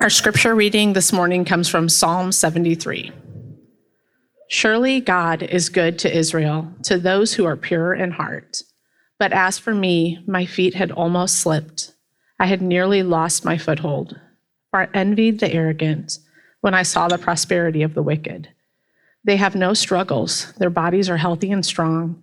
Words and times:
Our 0.00 0.10
scripture 0.10 0.54
reading 0.54 0.92
this 0.92 1.12
morning 1.12 1.44
comes 1.44 1.68
from 1.68 1.88
Psalm 1.88 2.30
73. 2.30 3.10
Surely 4.46 5.00
God 5.00 5.42
is 5.42 5.68
good 5.68 5.98
to 5.98 6.16
Israel, 6.16 6.72
to 6.84 6.98
those 6.98 7.34
who 7.34 7.44
are 7.46 7.56
pure 7.56 7.94
in 7.94 8.12
heart. 8.12 8.62
But 9.18 9.32
as 9.32 9.58
for 9.58 9.74
me, 9.74 10.22
my 10.24 10.46
feet 10.46 10.74
had 10.74 10.92
almost 10.92 11.40
slipped. 11.40 11.94
I 12.38 12.46
had 12.46 12.62
nearly 12.62 13.02
lost 13.02 13.44
my 13.44 13.58
foothold. 13.58 14.20
For 14.70 14.82
I 14.82 14.88
envied 14.94 15.40
the 15.40 15.52
arrogant 15.52 16.20
when 16.60 16.74
I 16.74 16.84
saw 16.84 17.08
the 17.08 17.18
prosperity 17.18 17.82
of 17.82 17.94
the 17.94 18.02
wicked. 18.02 18.48
They 19.24 19.36
have 19.36 19.56
no 19.56 19.74
struggles, 19.74 20.52
their 20.58 20.70
bodies 20.70 21.10
are 21.10 21.16
healthy 21.16 21.50
and 21.50 21.66
strong. 21.66 22.22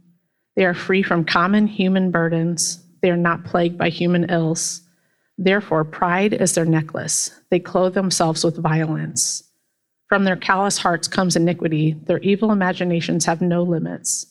They 0.56 0.64
are 0.64 0.74
free 0.74 1.04
from 1.04 1.26
common 1.26 1.68
human 1.68 2.10
burdens, 2.10 2.82
they 3.02 3.10
are 3.10 3.18
not 3.18 3.44
plagued 3.44 3.78
by 3.78 3.90
human 3.90 4.30
ills. 4.30 4.85
Therefore, 5.38 5.84
pride 5.84 6.34
is 6.34 6.56
their 6.56 6.66
necklace. 6.66 7.32
They 7.50 7.60
clothe 7.60 7.94
themselves 7.94 8.44
with 8.44 8.58
violence. 8.62 9.44
From 10.08 10.24
their 10.24 10.38
callous 10.38 10.78
hearts 10.78 11.08
comes 11.08 11.36
iniquity. 11.36 11.94
Their 12.06 12.20
evil 12.20 12.52
imaginations 12.52 13.26
have 13.26 13.42
no 13.42 13.64
limits. 13.64 14.28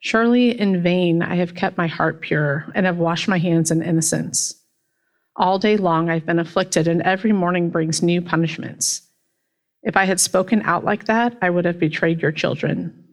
Surely 0.00 0.58
in 0.58 0.82
vain 0.82 1.22
I 1.22 1.36
have 1.36 1.54
kept 1.54 1.78
my 1.78 1.86
heart 1.86 2.20
pure 2.20 2.66
and 2.74 2.86
have 2.86 2.98
washed 2.98 3.28
my 3.28 3.38
hands 3.38 3.70
in 3.70 3.82
innocence. 3.82 4.54
All 5.36 5.58
day 5.58 5.76
long 5.76 6.08
I've 6.08 6.26
been 6.26 6.38
afflicted, 6.38 6.88
and 6.88 7.02
every 7.02 7.32
morning 7.32 7.70
brings 7.70 8.02
new 8.02 8.22
punishments. 8.22 9.02
If 9.82 9.96
I 9.96 10.04
had 10.04 10.18
spoken 10.18 10.62
out 10.62 10.84
like 10.84 11.04
that, 11.06 11.36
I 11.42 11.50
would 11.50 11.64
have 11.64 11.78
betrayed 11.78 12.20
your 12.20 12.32
children. 12.32 13.04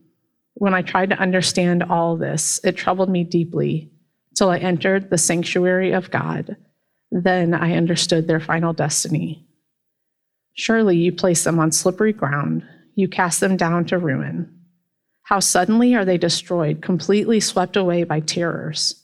When 0.56 0.74
I 0.74 0.82
tried 0.82 1.10
to 1.10 1.20
understand 1.20 1.84
all 1.84 2.16
this, 2.16 2.60
it 2.64 2.78
troubled 2.78 3.10
me 3.10 3.24
deeply 3.24 3.92
till 4.36 4.50
I 4.50 4.58
entered 4.58 5.10
the 5.10 5.18
sanctuary 5.18 5.92
of 5.92 6.12
God. 6.12 6.56
Then 7.16 7.54
I 7.54 7.76
understood 7.78 8.26
their 8.26 8.40
final 8.40 8.74
destiny. 8.74 9.46
Surely 10.56 10.98
you 10.98 11.12
place 11.12 11.44
them 11.44 11.60
on 11.60 11.72
slippery 11.72 12.12
ground, 12.12 12.68
you 12.96 13.08
cast 13.08 13.40
them 13.40 13.56
down 13.56 13.86
to 13.86 14.00
ruin. 14.00 14.52
How 15.22 15.40
suddenly 15.40 15.94
are 15.94 16.06
they 16.06 16.18
destroyed, 16.18 16.82
completely 16.82 17.40
swept 17.40 17.78
away 17.78 18.04
by 18.04 18.20
terrors. 18.20 19.04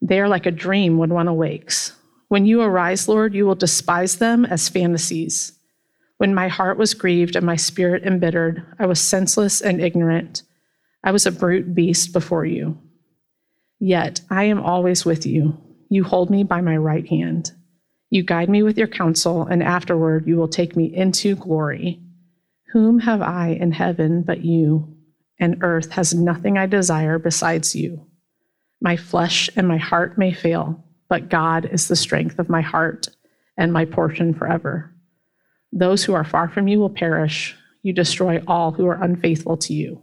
They 0.00 0.20
are 0.20 0.28
like 0.28 0.46
a 0.46 0.50
dream 0.50 0.96
when 0.96 1.10
one 1.10 1.28
awakes. 1.28 1.92
When 2.28 2.46
you 2.46 2.62
arise, 2.62 3.08
Lord, 3.08 3.34
you 3.34 3.44
will 3.44 3.54
despise 3.54 4.16
them 4.16 4.46
as 4.46 4.70
fantasies. 4.70 5.52
When 6.16 6.34
my 6.34 6.48
heart 6.48 6.78
was 6.78 6.94
grieved 6.94 7.36
and 7.36 7.44
my 7.44 7.56
spirit 7.56 8.04
embittered, 8.04 8.64
I 8.78 8.86
was 8.86 9.02
senseless 9.02 9.60
and 9.60 9.82
ignorant. 9.82 10.44
I 11.04 11.12
was 11.12 11.26
a 11.26 11.32
brute 11.32 11.74
beast 11.74 12.14
before 12.14 12.46
you. 12.46 12.78
Yet 13.78 14.22
I 14.30 14.44
am 14.44 14.60
always 14.60 15.04
with 15.04 15.26
you 15.26 15.58
you 15.90 16.04
hold 16.04 16.30
me 16.30 16.44
by 16.44 16.62
my 16.62 16.76
right 16.76 17.06
hand. 17.08 17.50
You 18.10 18.24
guide 18.24 18.50
me 18.50 18.62
with 18.62 18.76
your 18.76 18.88
counsel, 18.88 19.46
and 19.46 19.62
afterward 19.62 20.26
you 20.26 20.36
will 20.36 20.48
take 20.48 20.76
me 20.76 20.92
into 20.94 21.36
glory. 21.36 22.00
Whom 22.72 22.98
have 22.98 23.22
I 23.22 23.50
in 23.50 23.72
heaven 23.72 24.22
but 24.22 24.44
you? 24.44 24.96
And 25.38 25.62
earth 25.62 25.92
has 25.92 26.12
nothing 26.12 26.58
I 26.58 26.66
desire 26.66 27.18
besides 27.18 27.74
you. 27.74 28.06
My 28.80 28.96
flesh 28.96 29.48
and 29.56 29.66
my 29.66 29.78
heart 29.78 30.18
may 30.18 30.32
fail, 30.32 30.84
but 31.08 31.28
God 31.28 31.68
is 31.72 31.88
the 31.88 31.96
strength 31.96 32.38
of 32.38 32.48
my 32.48 32.60
heart 32.60 33.08
and 33.56 33.72
my 33.72 33.84
portion 33.84 34.34
forever. 34.34 34.94
Those 35.72 36.04
who 36.04 36.14
are 36.14 36.24
far 36.24 36.48
from 36.48 36.66
you 36.66 36.80
will 36.80 36.90
perish. 36.90 37.56
You 37.82 37.92
destroy 37.92 38.42
all 38.46 38.72
who 38.72 38.86
are 38.86 39.02
unfaithful 39.02 39.56
to 39.58 39.72
you. 39.72 40.02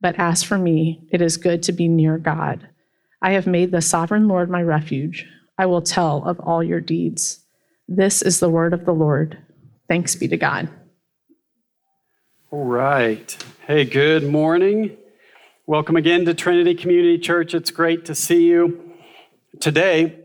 But 0.00 0.18
as 0.18 0.42
for 0.42 0.58
me, 0.58 1.06
it 1.12 1.20
is 1.20 1.36
good 1.36 1.62
to 1.64 1.72
be 1.72 1.88
near 1.88 2.18
God. 2.18 2.68
I 3.20 3.32
have 3.32 3.46
made 3.46 3.70
the 3.70 3.82
sovereign 3.82 4.28
Lord 4.28 4.48
my 4.48 4.62
refuge. 4.62 5.26
I 5.60 5.66
will 5.66 5.82
tell 5.82 6.22
of 6.24 6.38
all 6.38 6.62
your 6.62 6.80
deeds. 6.80 7.40
This 7.88 8.22
is 8.22 8.38
the 8.38 8.48
word 8.48 8.72
of 8.72 8.84
the 8.84 8.92
Lord. 8.92 9.38
Thanks 9.88 10.14
be 10.14 10.28
to 10.28 10.36
God. 10.36 10.68
All 12.52 12.64
right. 12.64 13.36
Hey, 13.66 13.84
good 13.84 14.22
morning. 14.22 14.96
Welcome 15.66 15.96
again 15.96 16.24
to 16.26 16.34
Trinity 16.34 16.76
Community 16.76 17.18
Church. 17.18 17.54
It's 17.54 17.72
great 17.72 18.04
to 18.04 18.14
see 18.14 18.44
you. 18.44 18.94
Today 19.58 20.20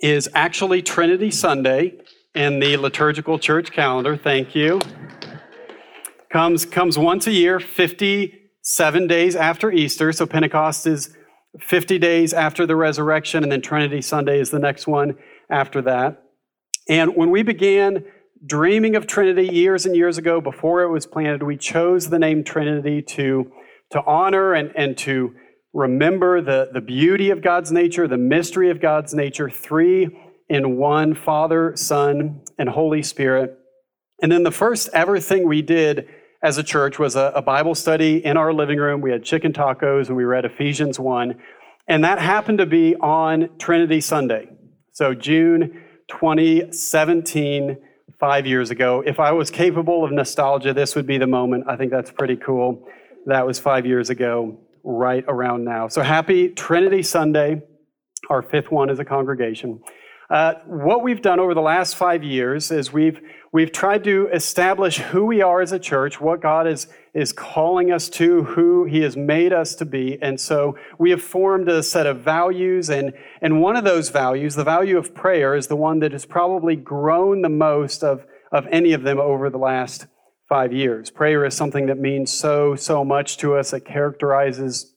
is 0.00 0.28
actually 0.34 0.82
Trinity 0.82 1.30
Sunday 1.30 1.94
in 2.34 2.58
the 2.58 2.76
liturgical 2.76 3.38
church 3.38 3.70
calendar. 3.70 4.16
Thank 4.16 4.56
you. 4.56 4.80
Comes, 6.30 6.66
comes 6.66 6.98
once 6.98 7.28
a 7.28 7.32
year, 7.32 7.60
57 7.60 9.06
days 9.06 9.36
after 9.36 9.70
Easter. 9.70 10.10
So 10.10 10.26
Pentecost 10.26 10.88
is 10.88 11.16
50 11.60 11.98
days 11.98 12.32
after 12.32 12.66
the 12.66 12.76
resurrection, 12.76 13.42
and 13.42 13.52
then 13.52 13.60
Trinity 13.60 14.02
Sunday 14.02 14.40
is 14.40 14.50
the 14.50 14.58
next 14.58 14.86
one 14.86 15.16
after 15.50 15.80
that. 15.82 16.22
And 16.88 17.16
when 17.16 17.30
we 17.30 17.42
began 17.42 18.04
dreaming 18.44 18.96
of 18.96 19.06
Trinity 19.06 19.46
years 19.46 19.86
and 19.86 19.96
years 19.96 20.18
ago, 20.18 20.40
before 20.40 20.82
it 20.82 20.90
was 20.90 21.06
planted, 21.06 21.42
we 21.42 21.56
chose 21.56 22.10
the 22.10 22.18
name 22.18 22.44
Trinity 22.44 23.00
to, 23.02 23.50
to 23.90 24.02
honor 24.04 24.52
and, 24.52 24.72
and 24.76 24.98
to 24.98 25.34
remember 25.72 26.40
the, 26.40 26.70
the 26.72 26.80
beauty 26.80 27.30
of 27.30 27.42
God's 27.42 27.72
nature, 27.72 28.06
the 28.06 28.16
mystery 28.16 28.70
of 28.70 28.80
God's 28.80 29.14
nature, 29.14 29.48
three 29.48 30.08
in 30.48 30.76
one 30.76 31.14
Father, 31.14 31.74
Son, 31.76 32.42
and 32.58 32.68
Holy 32.68 33.02
Spirit. 33.02 33.58
And 34.22 34.30
then 34.30 34.42
the 34.42 34.50
first 34.50 34.88
ever 34.92 35.18
thing 35.18 35.48
we 35.48 35.62
did 35.62 36.08
as 36.44 36.58
a 36.58 36.62
church 36.62 36.98
was 36.98 37.16
a, 37.16 37.32
a, 37.34 37.42
Bible 37.42 37.74
study 37.74 38.24
in 38.24 38.36
our 38.36 38.52
living 38.52 38.78
room. 38.78 39.00
We 39.00 39.10
had 39.10 39.24
chicken 39.24 39.52
tacos 39.52 40.08
and 40.08 40.16
we 40.16 40.24
read 40.24 40.44
Ephesians 40.44 41.00
1. 41.00 41.34
And 41.88 42.04
that 42.04 42.20
happened 42.20 42.58
to 42.58 42.66
be 42.66 42.94
on 42.96 43.48
Trinity 43.58 44.00
Sunday. 44.00 44.48
So 44.92 45.14
June 45.14 45.82
2017, 46.08 47.78
five 48.18 48.46
years 48.46 48.70
ago. 48.70 49.02
If 49.04 49.20
I 49.20 49.32
was 49.32 49.50
capable 49.50 50.04
of 50.04 50.12
nostalgia, 50.12 50.72
this 50.72 50.94
would 50.94 51.06
be 51.06 51.18
the 51.18 51.26
moment. 51.26 51.64
I 51.68 51.76
think 51.76 51.90
that's 51.90 52.10
pretty 52.10 52.36
cool. 52.36 52.86
That 53.26 53.46
was 53.46 53.58
five 53.58 53.86
years 53.86 54.10
ago, 54.10 54.58
right 54.82 55.24
around 55.28 55.64
now. 55.64 55.88
So 55.88 56.02
happy 56.02 56.48
Trinity 56.48 57.02
Sunday, 57.02 57.62
our 58.30 58.42
fifth 58.42 58.70
one 58.70 58.90
as 58.90 58.98
a 58.98 59.04
congregation. 59.04 59.80
Uh, 60.30 60.54
what 60.66 61.02
we've 61.02 61.20
done 61.20 61.38
over 61.38 61.54
the 61.54 61.60
last 61.60 61.96
five 61.96 62.24
years 62.24 62.70
is 62.70 62.92
we've, 62.92 63.20
we've 63.54 63.70
tried 63.70 64.02
to 64.02 64.28
establish 64.32 64.98
who 64.98 65.26
we 65.26 65.40
are 65.40 65.62
as 65.62 65.70
a 65.70 65.78
church, 65.78 66.20
what 66.20 66.42
God 66.42 66.66
is, 66.66 66.88
is 67.14 67.32
calling 67.32 67.92
us 67.92 68.08
to, 68.10 68.42
who 68.42 68.84
He 68.84 69.00
has 69.02 69.16
made 69.16 69.52
us 69.52 69.76
to 69.76 69.84
be. 69.84 70.18
And 70.20 70.40
so 70.40 70.76
we 70.98 71.10
have 71.10 71.22
formed 71.22 71.68
a 71.68 71.80
set 71.84 72.04
of 72.04 72.18
values, 72.18 72.90
and, 72.90 73.12
and 73.40 73.62
one 73.62 73.76
of 73.76 73.84
those 73.84 74.08
values, 74.08 74.56
the 74.56 74.64
value 74.64 74.98
of 74.98 75.14
prayer, 75.14 75.54
is 75.54 75.68
the 75.68 75.76
one 75.76 76.00
that 76.00 76.10
has 76.10 76.26
probably 76.26 76.74
grown 76.74 77.42
the 77.42 77.48
most 77.48 78.02
of, 78.02 78.26
of 78.50 78.66
any 78.72 78.92
of 78.92 79.04
them 79.04 79.20
over 79.20 79.48
the 79.48 79.58
last 79.58 80.08
five 80.48 80.72
years. 80.72 81.12
Prayer 81.12 81.44
is 81.44 81.54
something 81.54 81.86
that 81.86 81.98
means 81.98 82.32
so, 82.32 82.74
so 82.74 83.04
much 83.04 83.36
to 83.36 83.54
us. 83.54 83.72
It 83.72 83.84
characterizes 83.84 84.96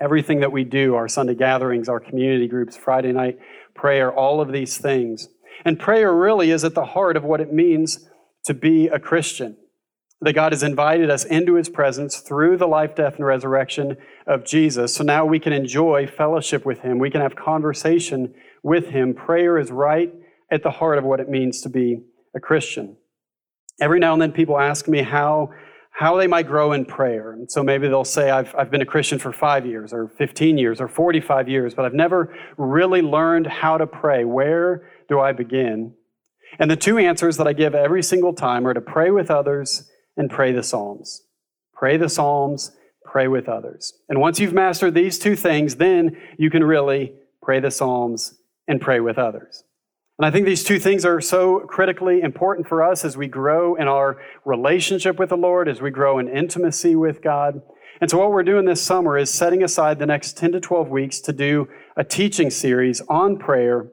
everything 0.00 0.40
that 0.40 0.50
we 0.50 0.64
do 0.64 0.96
our 0.96 1.06
Sunday 1.06 1.36
gatherings, 1.36 1.88
our 1.88 2.00
community 2.00 2.48
groups, 2.48 2.76
Friday 2.76 3.12
night 3.12 3.38
prayer, 3.74 4.12
all 4.12 4.40
of 4.40 4.52
these 4.52 4.78
things. 4.78 5.28
And 5.64 5.78
prayer 5.78 6.14
really 6.14 6.50
is 6.50 6.64
at 6.64 6.74
the 6.74 6.86
heart 6.86 7.16
of 7.16 7.24
what 7.24 7.40
it 7.40 7.52
means 7.52 8.08
to 8.44 8.54
be 8.54 8.88
a 8.88 8.98
Christian. 8.98 9.56
That 10.20 10.34
God 10.34 10.52
has 10.52 10.62
invited 10.62 11.10
us 11.10 11.24
into 11.24 11.54
his 11.54 11.68
presence 11.68 12.18
through 12.18 12.56
the 12.56 12.66
life, 12.66 12.94
death, 12.94 13.16
and 13.16 13.26
resurrection 13.26 13.96
of 14.26 14.44
Jesus. 14.44 14.94
So 14.94 15.02
now 15.02 15.24
we 15.24 15.40
can 15.40 15.52
enjoy 15.52 16.06
fellowship 16.06 16.64
with 16.64 16.80
him. 16.80 16.98
We 16.98 17.10
can 17.10 17.20
have 17.20 17.34
conversation 17.34 18.34
with 18.62 18.88
him. 18.88 19.14
Prayer 19.14 19.58
is 19.58 19.72
right 19.72 20.12
at 20.50 20.62
the 20.62 20.70
heart 20.70 20.98
of 20.98 21.04
what 21.04 21.18
it 21.18 21.28
means 21.28 21.60
to 21.62 21.68
be 21.68 22.02
a 22.34 22.40
Christian. 22.40 22.96
Every 23.80 23.98
now 23.98 24.12
and 24.12 24.22
then 24.22 24.32
people 24.32 24.58
ask 24.58 24.86
me 24.86 25.02
how 25.02 25.50
how 25.92 26.16
they 26.16 26.26
might 26.26 26.46
grow 26.46 26.72
in 26.72 26.86
prayer. 26.86 27.32
And 27.32 27.50
so 27.52 27.62
maybe 27.62 27.86
they'll 27.86 28.04
say, 28.04 28.30
I've, 28.30 28.54
I've 28.56 28.70
been 28.70 28.80
a 28.80 28.86
Christian 28.86 29.18
for 29.18 29.30
five 29.30 29.66
years, 29.66 29.92
or 29.92 30.08
15 30.08 30.56
years, 30.56 30.80
or 30.80 30.88
45 30.88 31.50
years, 31.50 31.74
but 31.74 31.84
I've 31.84 31.92
never 31.92 32.34
really 32.56 33.02
learned 33.02 33.46
how 33.46 33.76
to 33.76 33.86
pray. 33.86 34.24
Where 34.24 34.90
do 35.12 35.20
I 35.20 35.32
begin? 35.32 35.92
And 36.58 36.70
the 36.70 36.76
two 36.76 36.96
answers 36.96 37.36
that 37.36 37.46
I 37.46 37.52
give 37.52 37.74
every 37.74 38.02
single 38.02 38.32
time 38.32 38.66
are 38.66 38.72
to 38.72 38.80
pray 38.80 39.10
with 39.10 39.30
others 39.30 39.90
and 40.16 40.30
pray 40.30 40.52
the 40.52 40.62
Psalms. 40.62 41.22
Pray 41.74 41.98
the 41.98 42.08
Psalms, 42.08 42.72
pray 43.04 43.28
with 43.28 43.46
others. 43.46 43.92
And 44.08 44.20
once 44.20 44.40
you've 44.40 44.54
mastered 44.54 44.94
these 44.94 45.18
two 45.18 45.36
things, 45.36 45.76
then 45.76 46.16
you 46.38 46.48
can 46.50 46.64
really 46.64 47.12
pray 47.42 47.60
the 47.60 47.70
Psalms 47.70 48.38
and 48.66 48.80
pray 48.80 49.00
with 49.00 49.18
others. 49.18 49.64
And 50.18 50.24
I 50.24 50.30
think 50.30 50.46
these 50.46 50.64
two 50.64 50.78
things 50.78 51.04
are 51.04 51.20
so 51.20 51.60
critically 51.60 52.22
important 52.22 52.66
for 52.66 52.82
us 52.82 53.04
as 53.04 53.16
we 53.16 53.26
grow 53.26 53.74
in 53.74 53.88
our 53.88 54.18
relationship 54.46 55.18
with 55.18 55.28
the 55.28 55.36
Lord, 55.36 55.68
as 55.68 55.82
we 55.82 55.90
grow 55.90 56.18
in 56.18 56.28
intimacy 56.28 56.96
with 56.96 57.22
God. 57.22 57.60
And 58.00 58.10
so, 58.10 58.18
what 58.18 58.30
we're 58.30 58.42
doing 58.42 58.64
this 58.64 58.82
summer 58.82 59.18
is 59.18 59.30
setting 59.30 59.62
aside 59.62 59.98
the 59.98 60.06
next 60.06 60.36
10 60.38 60.52
to 60.52 60.60
12 60.60 60.88
weeks 60.88 61.20
to 61.20 61.32
do 61.32 61.68
a 61.96 62.04
teaching 62.04 62.50
series 62.50 63.00
on 63.08 63.38
prayer 63.38 63.88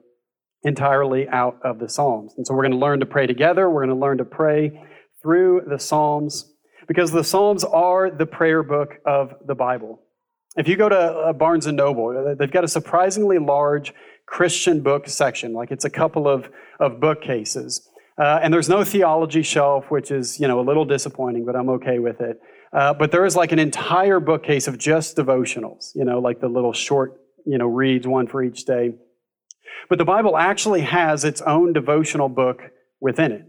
entirely 0.63 1.27
out 1.29 1.57
of 1.63 1.79
the 1.79 1.89
Psalms. 1.89 2.33
And 2.38 2.45
so, 2.45 2.53
we're 2.53 2.63
going 2.63 2.71
to 2.71 2.77
learn 2.77 3.00
to 3.00 3.06
pray 3.06 3.27
together. 3.27 3.69
We're 3.69 3.85
going 3.85 3.97
to 3.97 4.01
learn 4.01 4.17
to 4.17 4.25
pray 4.25 4.81
through 5.21 5.63
the 5.67 5.79
Psalms 5.79 6.53
because 6.88 7.11
the 7.11 7.23
Psalms 7.23 7.63
are 7.63 8.09
the 8.09 8.25
prayer 8.25 8.63
book 8.63 8.95
of 9.06 9.33
the 9.45 9.56
Bible. 9.56 10.01
If 10.57 10.67
you 10.67 10.75
go 10.75 10.89
to 10.89 10.97
uh, 10.97 11.33
Barnes 11.33 11.67
and 11.67 11.77
Noble, 11.77 12.35
they've 12.38 12.51
got 12.51 12.63
a 12.63 12.67
surprisingly 12.67 13.38
large 13.38 13.94
Christian 14.25 14.81
book 14.81 15.07
section, 15.07 15.53
like 15.53 15.71
it's 15.71 15.85
a 15.85 15.89
couple 15.89 16.27
of, 16.27 16.50
of 16.79 17.00
bookcases. 17.00 17.88
Uh, 18.19 18.39
and 18.41 18.53
there's 18.53 18.67
no 18.67 18.83
theology 18.83 19.44
shelf, 19.44 19.85
which 19.89 20.12
is, 20.12 20.39
you 20.39 20.47
know, 20.47 20.59
a 20.59 20.65
little 20.65 20.85
disappointing, 20.85 21.45
but 21.45 21.55
I'm 21.55 21.69
okay 21.69 22.00
with 22.00 22.19
it. 22.19 22.39
Uh, 22.73 22.94
but 22.94 23.12
there 23.12 23.25
is 23.25 23.35
like 23.35 23.51
an 23.51 23.59
entire 23.59 24.19
bookcase 24.19 24.67
of 24.67 24.77
just 24.77 25.15
devotionals, 25.15 25.95
you 25.95 26.03
know, 26.03 26.19
like 26.19 26.41
the 26.41 26.50
little 26.50 26.73
short, 26.73 27.21
you 27.45 27.57
know, 27.57 27.67
reads, 27.67 28.05
one 28.05 28.27
for 28.27 28.44
each 28.44 28.65
day. 28.65 28.94
But 29.87 29.97
the 29.97 30.05
Bible 30.05 30.37
actually 30.37 30.81
has 30.81 31.23
its 31.23 31.41
own 31.41 31.73
devotional 31.73 32.29
book 32.29 32.61
within 32.99 33.31
it. 33.31 33.45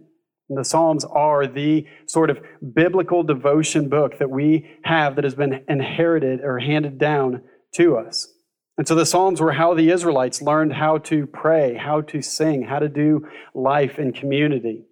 And 0.48 0.58
the 0.58 0.64
Psalms 0.64 1.04
are 1.04 1.46
the 1.46 1.86
sort 2.06 2.28
of 2.28 2.40
biblical 2.74 3.22
devotion 3.22 3.88
book 3.88 4.18
that 4.18 4.30
we 4.30 4.68
have 4.82 5.14
that 5.16 5.24
has 5.24 5.34
been 5.34 5.64
inherited 5.68 6.40
or 6.40 6.58
handed 6.58 6.98
down 6.98 7.42
to 7.74 7.96
us. 7.96 8.28
And 8.76 8.88
so 8.88 8.94
the 8.94 9.06
Psalms 9.06 9.40
were 9.40 9.52
how 9.52 9.74
the 9.74 9.90
Israelites 9.90 10.42
learned 10.42 10.72
how 10.72 10.98
to 10.98 11.26
pray, 11.26 11.76
how 11.76 12.00
to 12.02 12.20
sing, 12.20 12.62
how 12.62 12.80
to 12.80 12.88
do 12.88 13.28
life 13.54 13.98
in 13.98 14.12
community. 14.12 14.86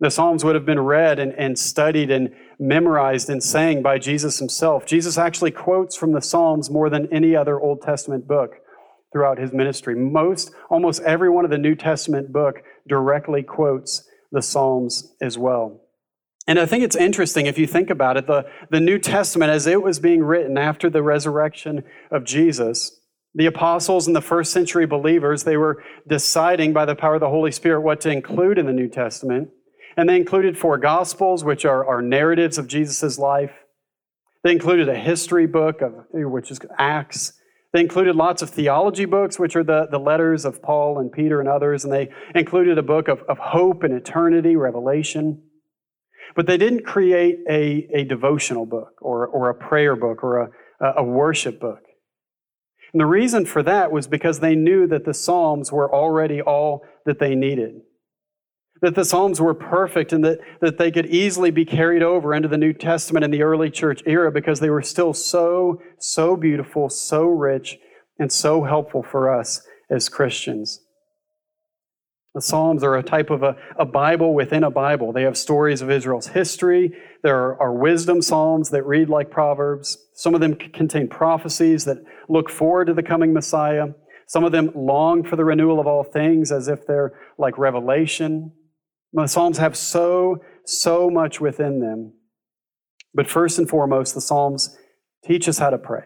The 0.00 0.10
Psalms 0.10 0.44
would 0.44 0.56
have 0.56 0.66
been 0.66 0.80
read 0.80 1.20
and, 1.20 1.32
and 1.38 1.56
studied 1.58 2.10
and 2.10 2.34
memorized 2.58 3.30
and 3.30 3.42
sang 3.42 3.80
by 3.80 3.98
Jesus 3.98 4.40
himself. 4.40 4.84
Jesus 4.84 5.16
actually 5.16 5.52
quotes 5.52 5.96
from 5.96 6.12
the 6.12 6.20
Psalms 6.20 6.68
more 6.68 6.90
than 6.90 7.08
any 7.12 7.36
other 7.36 7.60
Old 7.60 7.80
Testament 7.80 8.26
book 8.26 8.56
throughout 9.12 9.38
his 9.38 9.52
ministry. 9.52 9.94
Most, 9.94 10.52
almost 10.70 11.02
every 11.02 11.28
one 11.28 11.44
of 11.44 11.50
the 11.50 11.58
New 11.58 11.74
Testament 11.74 12.32
book 12.32 12.62
directly 12.88 13.42
quotes 13.42 14.08
the 14.30 14.42
Psalms 14.42 15.14
as 15.20 15.36
well. 15.38 15.80
And 16.46 16.58
I 16.58 16.66
think 16.66 16.82
it's 16.82 16.96
interesting 16.96 17.46
if 17.46 17.58
you 17.58 17.66
think 17.66 17.90
about 17.90 18.16
it, 18.16 18.26
the, 18.26 18.46
the 18.70 18.80
New 18.80 18.98
Testament, 18.98 19.52
as 19.52 19.66
it 19.66 19.82
was 19.82 20.00
being 20.00 20.24
written 20.24 20.58
after 20.58 20.90
the 20.90 21.02
resurrection 21.02 21.84
of 22.10 22.24
Jesus, 22.24 22.98
the 23.34 23.46
apostles 23.46 24.06
and 24.06 24.16
the 24.16 24.20
first 24.20 24.52
century 24.52 24.86
believers, 24.86 25.44
they 25.44 25.56
were 25.56 25.82
deciding 26.08 26.72
by 26.72 26.84
the 26.84 26.96
power 26.96 27.14
of 27.14 27.20
the 27.20 27.28
Holy 27.28 27.52
Spirit 27.52 27.82
what 27.82 28.00
to 28.00 28.10
include 28.10 28.58
in 28.58 28.66
the 28.66 28.72
New 28.72 28.88
Testament. 28.88 29.50
And 29.96 30.08
they 30.08 30.16
included 30.16 30.58
four 30.58 30.78
gospels, 30.78 31.44
which 31.44 31.64
are, 31.64 31.86
are 31.86 32.02
narratives 32.02 32.58
of 32.58 32.66
Jesus' 32.66 33.18
life. 33.18 33.52
They 34.42 34.52
included 34.52 34.88
a 34.88 34.96
history 34.96 35.46
book, 35.46 35.80
of, 35.80 35.92
which 36.10 36.50
is 36.50 36.58
Acts. 36.78 37.34
They 37.72 37.80
included 37.80 38.16
lots 38.16 38.42
of 38.42 38.50
theology 38.50 39.06
books, 39.06 39.38
which 39.38 39.56
are 39.56 39.64
the, 39.64 39.86
the 39.90 39.98
letters 39.98 40.44
of 40.44 40.62
Paul 40.62 40.98
and 40.98 41.10
Peter 41.10 41.40
and 41.40 41.48
others, 41.48 41.84
and 41.84 41.92
they 41.92 42.10
included 42.34 42.76
a 42.76 42.82
book 42.82 43.08
of, 43.08 43.22
of 43.28 43.38
hope 43.38 43.82
and 43.82 43.94
eternity, 43.94 44.56
Revelation. 44.56 45.42
But 46.36 46.46
they 46.46 46.58
didn't 46.58 46.84
create 46.84 47.38
a, 47.48 47.88
a 47.94 48.04
devotional 48.04 48.66
book 48.66 48.94
or, 49.00 49.26
or 49.26 49.48
a 49.48 49.54
prayer 49.54 49.96
book 49.96 50.22
or 50.22 50.52
a, 50.80 50.92
a 50.98 51.04
worship 51.04 51.60
book. 51.60 51.80
And 52.92 53.00
the 53.00 53.06
reason 53.06 53.46
for 53.46 53.62
that 53.62 53.90
was 53.90 54.06
because 54.06 54.40
they 54.40 54.54
knew 54.54 54.86
that 54.88 55.04
the 55.04 55.14
Psalms 55.14 55.72
were 55.72 55.92
already 55.92 56.42
all 56.42 56.84
that 57.06 57.18
they 57.18 57.34
needed 57.34 57.80
that 58.82 58.96
the 58.96 59.04
Psalms 59.04 59.40
were 59.40 59.54
perfect 59.54 60.12
and 60.12 60.24
that, 60.24 60.40
that 60.60 60.76
they 60.76 60.90
could 60.90 61.06
easily 61.06 61.52
be 61.52 61.64
carried 61.64 62.02
over 62.02 62.34
into 62.34 62.48
the 62.48 62.58
New 62.58 62.72
Testament 62.72 63.24
in 63.24 63.30
the 63.30 63.42
early 63.42 63.70
church 63.70 64.02
era 64.06 64.30
because 64.30 64.58
they 64.58 64.70
were 64.70 64.82
still 64.82 65.14
so, 65.14 65.80
so 65.98 66.36
beautiful, 66.36 66.90
so 66.90 67.24
rich, 67.24 67.78
and 68.18 68.30
so 68.30 68.64
helpful 68.64 69.02
for 69.02 69.32
us 69.32 69.62
as 69.88 70.08
Christians. 70.08 70.80
The 72.34 72.42
Psalms 72.42 72.82
are 72.82 72.96
a 72.96 73.02
type 73.02 73.30
of 73.30 73.42
a, 73.42 73.56
a 73.78 73.84
Bible 73.84 74.34
within 74.34 74.64
a 74.64 74.70
Bible. 74.70 75.12
They 75.12 75.22
have 75.22 75.36
stories 75.36 75.80
of 75.80 75.90
Israel's 75.90 76.28
history. 76.28 76.92
There 77.22 77.36
are, 77.36 77.60
are 77.60 77.72
wisdom 77.72 78.20
Psalms 78.20 78.70
that 78.70 78.84
read 78.84 79.08
like 79.08 79.30
Proverbs. 79.30 79.98
Some 80.14 80.34
of 80.34 80.40
them 80.40 80.56
contain 80.56 81.08
prophecies 81.08 81.84
that 81.84 81.98
look 82.28 82.50
forward 82.50 82.86
to 82.86 82.94
the 82.94 83.02
coming 83.02 83.32
Messiah. 83.32 83.88
Some 84.26 84.44
of 84.44 84.50
them 84.50 84.70
long 84.74 85.22
for 85.22 85.36
the 85.36 85.44
renewal 85.44 85.78
of 85.78 85.86
all 85.86 86.02
things 86.02 86.50
as 86.50 86.66
if 86.66 86.86
they're 86.86 87.12
like 87.38 87.58
Revelation. 87.58 88.52
The 89.12 89.26
Psalms 89.26 89.58
have 89.58 89.76
so, 89.76 90.42
so 90.64 91.10
much 91.10 91.40
within 91.40 91.80
them. 91.80 92.14
But 93.14 93.28
first 93.28 93.58
and 93.58 93.68
foremost, 93.68 94.14
the 94.14 94.20
Psalms 94.20 94.76
teach 95.24 95.48
us 95.48 95.58
how 95.58 95.70
to 95.70 95.78
pray. 95.78 96.04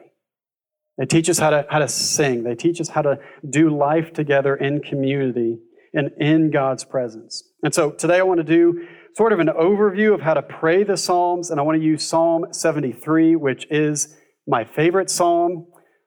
They 0.99 1.07
teach 1.07 1.29
us 1.29 1.39
how 1.39 1.51
to, 1.51 1.67
how 1.71 1.79
to 1.79 1.89
sing. 1.89 2.43
They 2.43 2.55
teach 2.55 2.81
us 2.81 2.89
how 2.89 3.03
to 3.03 3.19
do 3.49 3.77
life 3.77 4.13
together 4.13 4.57
in 4.57 4.81
community 4.81 5.59
and 5.93 6.11
in 6.19 6.51
God's 6.51 6.85
presence. 6.85 7.43
And 7.63 7.75
so 7.75 7.91
today 7.91 8.19
I 8.19 8.23
want 8.23 8.39
to 8.39 8.45
do 8.45 8.87
sort 9.15 9.33
of 9.33 9.39
an 9.39 9.49
overview 9.49 10.13
of 10.15 10.21
how 10.21 10.35
to 10.35 10.43
pray 10.43 10.85
the 10.85 10.97
Psalms, 10.97 11.51
and 11.51 11.61
I 11.61 11.63
want 11.63 11.79
to 11.79 11.85
use 11.85 12.07
Psalm 12.07 12.47
73, 12.51 13.37
which 13.37 13.67
is 13.71 14.15
my 14.47 14.65
favorite 14.65 15.11
psalm. 15.11 15.67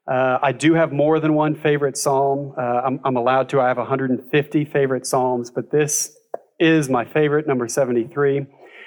Uh, 0.09 0.39
I 0.41 0.51
do 0.51 0.73
have 0.73 0.91
more 0.91 1.19
than 1.19 1.33
one 1.33 1.55
favorite 1.55 1.97
psalm. 1.97 2.53
Uh, 2.57 2.61
I'm, 2.61 2.99
I'm 3.03 3.15
allowed 3.15 3.49
to. 3.49 3.61
I 3.61 3.67
have 3.67 3.77
150 3.77 4.65
favorite 4.65 5.05
psalms, 5.05 5.51
but 5.51 5.71
this 5.71 6.15
is 6.59 6.89
my 6.89 7.05
favorite, 7.05 7.47
number 7.47 7.67
73. 7.67 8.45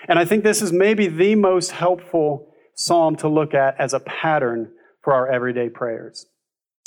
And 0.08 0.18
I 0.18 0.24
think 0.24 0.44
this 0.44 0.62
is 0.62 0.72
maybe 0.72 1.08
the 1.08 1.34
most 1.34 1.70
helpful 1.70 2.48
psalm 2.74 3.16
to 3.16 3.28
look 3.28 3.54
at 3.54 3.78
as 3.78 3.94
a 3.94 4.00
pattern 4.00 4.72
for 5.02 5.12
our 5.12 5.30
everyday 5.30 5.68
prayers. 5.68 6.26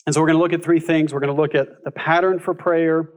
And 0.05 0.13
so 0.13 0.21
we're 0.21 0.27
going 0.27 0.37
to 0.37 0.43
look 0.43 0.53
at 0.53 0.63
three 0.63 0.79
things. 0.79 1.13
We're 1.13 1.19
going 1.19 1.35
to 1.35 1.41
look 1.41 1.55
at 1.55 1.83
the 1.83 1.91
pattern 1.91 2.39
for 2.39 2.53
prayer. 2.53 3.09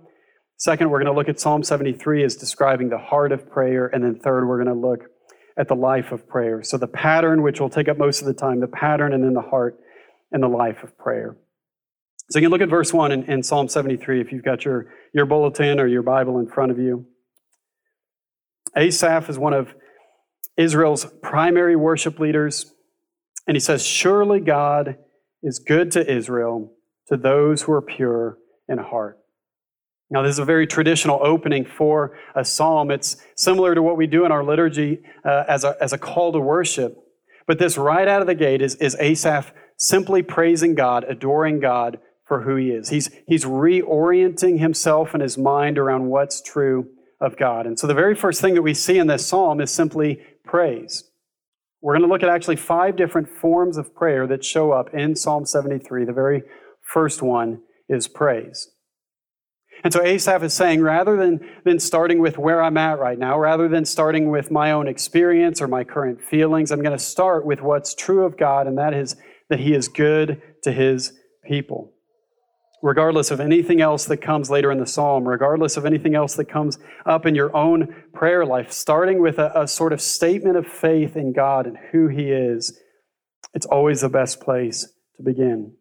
Second, 0.57 0.91
we're 0.91 0.99
going 0.99 1.13
to 1.13 1.17
look 1.17 1.29
at 1.29 1.39
Psalm 1.39 1.63
73 1.63 2.25
as 2.25 2.35
describing 2.35 2.89
the 2.89 2.99
heart 2.99 3.31
of 3.31 3.49
prayer. 3.51 3.87
And 3.87 4.03
then 4.03 4.19
third, 4.19 4.47
we're 4.47 4.63
going 4.63 4.75
to 4.75 4.89
look 4.89 5.05
at 5.59 5.69
the 5.69 5.75
life 5.75 6.13
of 6.13 6.27
prayer. 6.29 6.63
So 6.63 6.79
the 6.79 6.87
pattern, 6.87 7.43
which 7.43 7.61
will 7.61 7.69
take 7.69 7.89
up 7.89 7.99
most 7.99 8.21
of 8.21 8.27
the 8.27 8.35
time, 8.35 8.61
the 8.61 8.69
pattern, 8.69 9.13
and 9.13 9.23
then 9.23 9.35
the 9.35 9.43
heart 9.43 9.79
and 10.33 10.43
the 10.43 10.49
life 10.49 10.83
of 10.83 10.97
prayer. 10.97 11.37
So 12.31 12.39
you 12.39 12.45
can 12.45 12.51
look 12.51 12.61
at 12.61 12.69
verse 12.69 12.93
1 12.93 13.13
in, 13.13 13.25
in 13.25 13.43
Psalm 13.43 13.69
73 13.69 14.21
if 14.21 14.33
you've 14.33 14.45
got 14.45 14.65
your, 14.65 14.93
your 15.15 15.27
bulletin 15.27 15.81
or 15.81 15.87
your 15.87 16.03
Bible 16.03 16.39
in 16.39 16.47
front 16.47 16.71
of 16.71 16.79
you. 16.79 17.07
Asaph 18.77 19.29
is 19.29 19.39
one 19.39 19.55
of 19.55 19.75
Israel's 20.57 21.07
primary 21.23 21.77
worship 21.77 22.19
leaders, 22.19 22.73
and 23.47 23.57
he 23.57 23.61
says, 23.61 23.85
Surely 23.85 24.41
God 24.41 24.97
is 25.43 25.59
good 25.59 25.91
to 25.93 26.13
Israel, 26.13 26.73
to 27.09 27.17
those 27.17 27.63
who 27.63 27.73
are 27.73 27.83
pure 27.83 28.39
in 28.69 28.79
heart. 28.79 29.19
Now, 30.11 30.23
this 30.23 30.33
is 30.33 30.39
a 30.39 30.45
very 30.45 30.67
traditional 30.67 31.21
opening 31.23 31.67
for 31.67 32.19
a 32.35 32.45
psalm. 32.45 32.91
It's 32.91 33.17
similar 33.37 33.75
to 33.75 33.83
what 33.83 33.97
we 33.97 34.07
do 34.07 34.25
in 34.25 34.33
our 34.33 34.43
liturgy 34.43 35.01
uh, 35.25 35.45
as, 35.47 35.65
a, 35.65 35.77
as 35.81 35.93
a 35.93 35.99
call 35.99 36.33
to 36.33 36.41
worship. 36.41 36.97
But 37.47 37.59
this 37.59 37.77
right 37.77 38.09
out 38.09 38.21
of 38.21 38.27
the 38.27 38.35
gate 38.35 38.63
is, 38.63 38.75
is 38.77 38.97
Asaph 38.99 39.53
simply 39.77 40.23
praising 40.23 40.75
God, 40.75 41.05
adoring 41.05 41.61
God 41.61 41.99
for 42.27 42.43
who 42.43 42.57
he 42.57 42.71
is. 42.71 42.89
He's, 42.89 43.11
he's 43.27 43.45
reorienting 43.45 44.59
himself 44.59 45.15
and 45.15 45.23
his 45.23 45.39
mind 45.39 45.79
around 45.79 46.07
what's 46.07 46.43
true 46.43 46.89
of 47.21 47.37
God. 47.37 47.67
And 47.67 47.79
so 47.79 47.87
the 47.87 47.95
very 47.95 48.15
first 48.15 48.41
thing 48.41 48.55
that 48.55 48.63
we 48.63 48.75
see 48.75 48.99
in 48.99 49.07
this 49.07 49.27
psalm 49.27 49.61
is 49.61 49.71
simply 49.71 50.21
praise. 50.45 51.05
We're 51.81 51.95
going 51.95 52.09
to 52.09 52.13
look 52.13 52.23
at 52.23 52.29
actually 52.29 52.57
five 52.57 52.97
different 52.97 53.29
forms 53.29 53.77
of 53.77 53.95
prayer 53.95 54.27
that 54.27 54.45
show 54.45 54.73
up 54.73 54.93
in 54.95 55.15
Psalm 55.15 55.47
73. 55.47 56.05
The 56.05 56.13
very 56.13 56.43
first 56.83 57.23
one 57.23 57.61
is 57.89 58.09
praise. 58.09 58.69
And 59.85 59.93
so 59.93 60.03
Asaph 60.03 60.43
is 60.43 60.55
saying, 60.55 60.81
rather 60.81 61.17
than, 61.17 61.39
than 61.65 61.79
starting 61.79 62.19
with 62.19 62.37
where 62.37 62.61
I'm 62.61 62.77
at 62.77 62.99
right 62.99 63.19
now, 63.19 63.39
rather 63.39 63.69
than 63.69 63.85
starting 63.85 64.29
with 64.29 64.51
my 64.51 64.73
own 64.73 64.89
experience 64.89 65.61
or 65.61 65.69
my 65.69 65.85
current 65.85 66.21
feelings, 66.21 66.73
I'm 66.73 66.83
going 66.83 66.97
to 66.97 67.03
start 67.03 67.47
with 67.47 67.61
what's 67.63 67.95
true 67.95 68.25
of 68.25 68.37
God, 68.37 68.67
and 68.67 68.77
that 68.79 68.93
is 68.93 69.15
that 69.51 69.61
He 69.61 69.75
is 69.75 69.87
good 69.87 70.43
to 70.65 70.73
His 70.73 71.13
people 71.45 71.93
regardless 72.83 73.31
of 73.31 73.41
anything 73.41 73.81
else 73.81 74.05
that 74.07 74.19
comes 74.19 74.51
later 74.51 74.71
in 74.71 74.79
the 74.79 74.87
psalm, 74.87 75.27
regardless 75.27 75.77
of 75.77 75.85
anything 75.85 76.15
else 76.15 76.35
that 76.35 76.49
comes 76.49 76.79
up 77.05 77.27
in 77.27 77.35
your 77.35 77.55
own 77.57 77.95
prayer 78.13 78.47
life, 78.47 78.71
starting 78.71 79.21
with 79.21 79.39
a, 79.39 79.61
a, 79.61 79.67
sort 79.67 79.93
of 79.93 80.01
statement 80.01 80.57
of 80.57 80.67
faith 80.67 81.17
in 81.17 81.33
God 81.33 81.67
and 81.67 81.77
who 81.93 82.09
He 82.09 82.31
is, 82.31 82.79
it's 83.55 83.67
always 83.67 84.03
the 84.03 84.09
best 84.09 84.41
place 84.41 84.89
to 85.17 85.23
begin. 85.23 85.75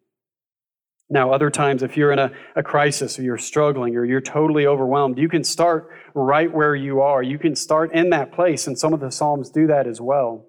Now, 1.10 1.32
other 1.32 1.50
times, 1.50 1.82
if 1.82 1.96
you're 1.96 2.12
in 2.12 2.18
a, 2.18 2.32
a 2.54 2.62
crisis 2.62 3.18
or 3.18 3.22
you're 3.22 3.38
struggling 3.38 3.96
or 3.96 4.04
you're 4.04 4.20
totally 4.20 4.66
overwhelmed, 4.66 5.18
you 5.18 5.28
can 5.28 5.42
start 5.42 5.88
right 6.14 6.52
where 6.52 6.74
you 6.74 7.00
are. 7.00 7.22
You 7.22 7.38
can 7.38 7.54
start 7.54 7.92
in 7.92 8.10
that 8.10 8.32
place, 8.32 8.66
and 8.66 8.78
some 8.78 8.92
of 8.92 9.00
the 9.00 9.10
Psalms 9.10 9.48
do 9.48 9.66
that 9.68 9.86
as 9.86 10.00
well. 10.00 10.47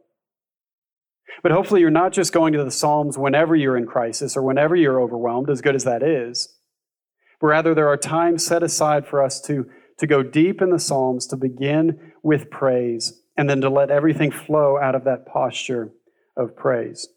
But 1.42 1.52
hopefully, 1.52 1.82
you're 1.82 1.90
not 1.90 2.12
just 2.12 2.34
going 2.34 2.54
to 2.54 2.64
the 2.64 2.72
Psalms 2.72 3.18
whenever 3.18 3.56
you're 3.56 3.78
in 3.78 3.86
crisis 3.86 4.36
or 4.36 4.44
whenever 4.44 4.76
you're 4.76 5.02
overwhelmed, 5.02 5.50
as 5.50 5.62
good 5.62 5.76
as 5.76 5.84
that 5.86 6.04
is. 6.04 6.50
But 7.40 7.48
rather, 7.48 7.74
there 7.74 7.88
are 7.88 7.98
times 7.98 8.46
set 8.46 8.64
aside 8.64 9.08
for 9.08 9.24
us 9.24 9.40
to, 9.42 9.70
to 9.98 10.08
go 10.08 10.22
deep 10.24 10.62
in 10.62 10.70
the 10.70 10.80
Psalms, 10.80 11.26
to 11.28 11.38
begin 11.38 12.14
with 12.22 12.50
praise, 12.50 13.22
and 13.38 13.50
then 13.50 13.62
to 13.62 13.70
let 13.70 13.90
everything 13.90 14.32
flow 14.32 14.78
out 14.78 14.96
of 14.96 15.06
that 15.06 15.26
posture 15.26 15.92
of 16.36 16.56
praise. 16.56 17.08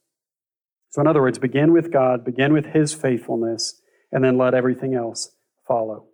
So, 0.91 1.00
in 1.00 1.07
other 1.07 1.23
words, 1.23 1.38
begin 1.38 1.73
with 1.73 1.91
God, 1.93 2.25
begin 2.25 2.52
with 2.52 2.67
His 2.67 2.93
faithfulness, 2.95 3.81
and 4.12 4.23
then 4.23 4.38
let 4.38 4.55
everything 4.55 4.95
else 4.95 5.35
follow. 5.67 6.07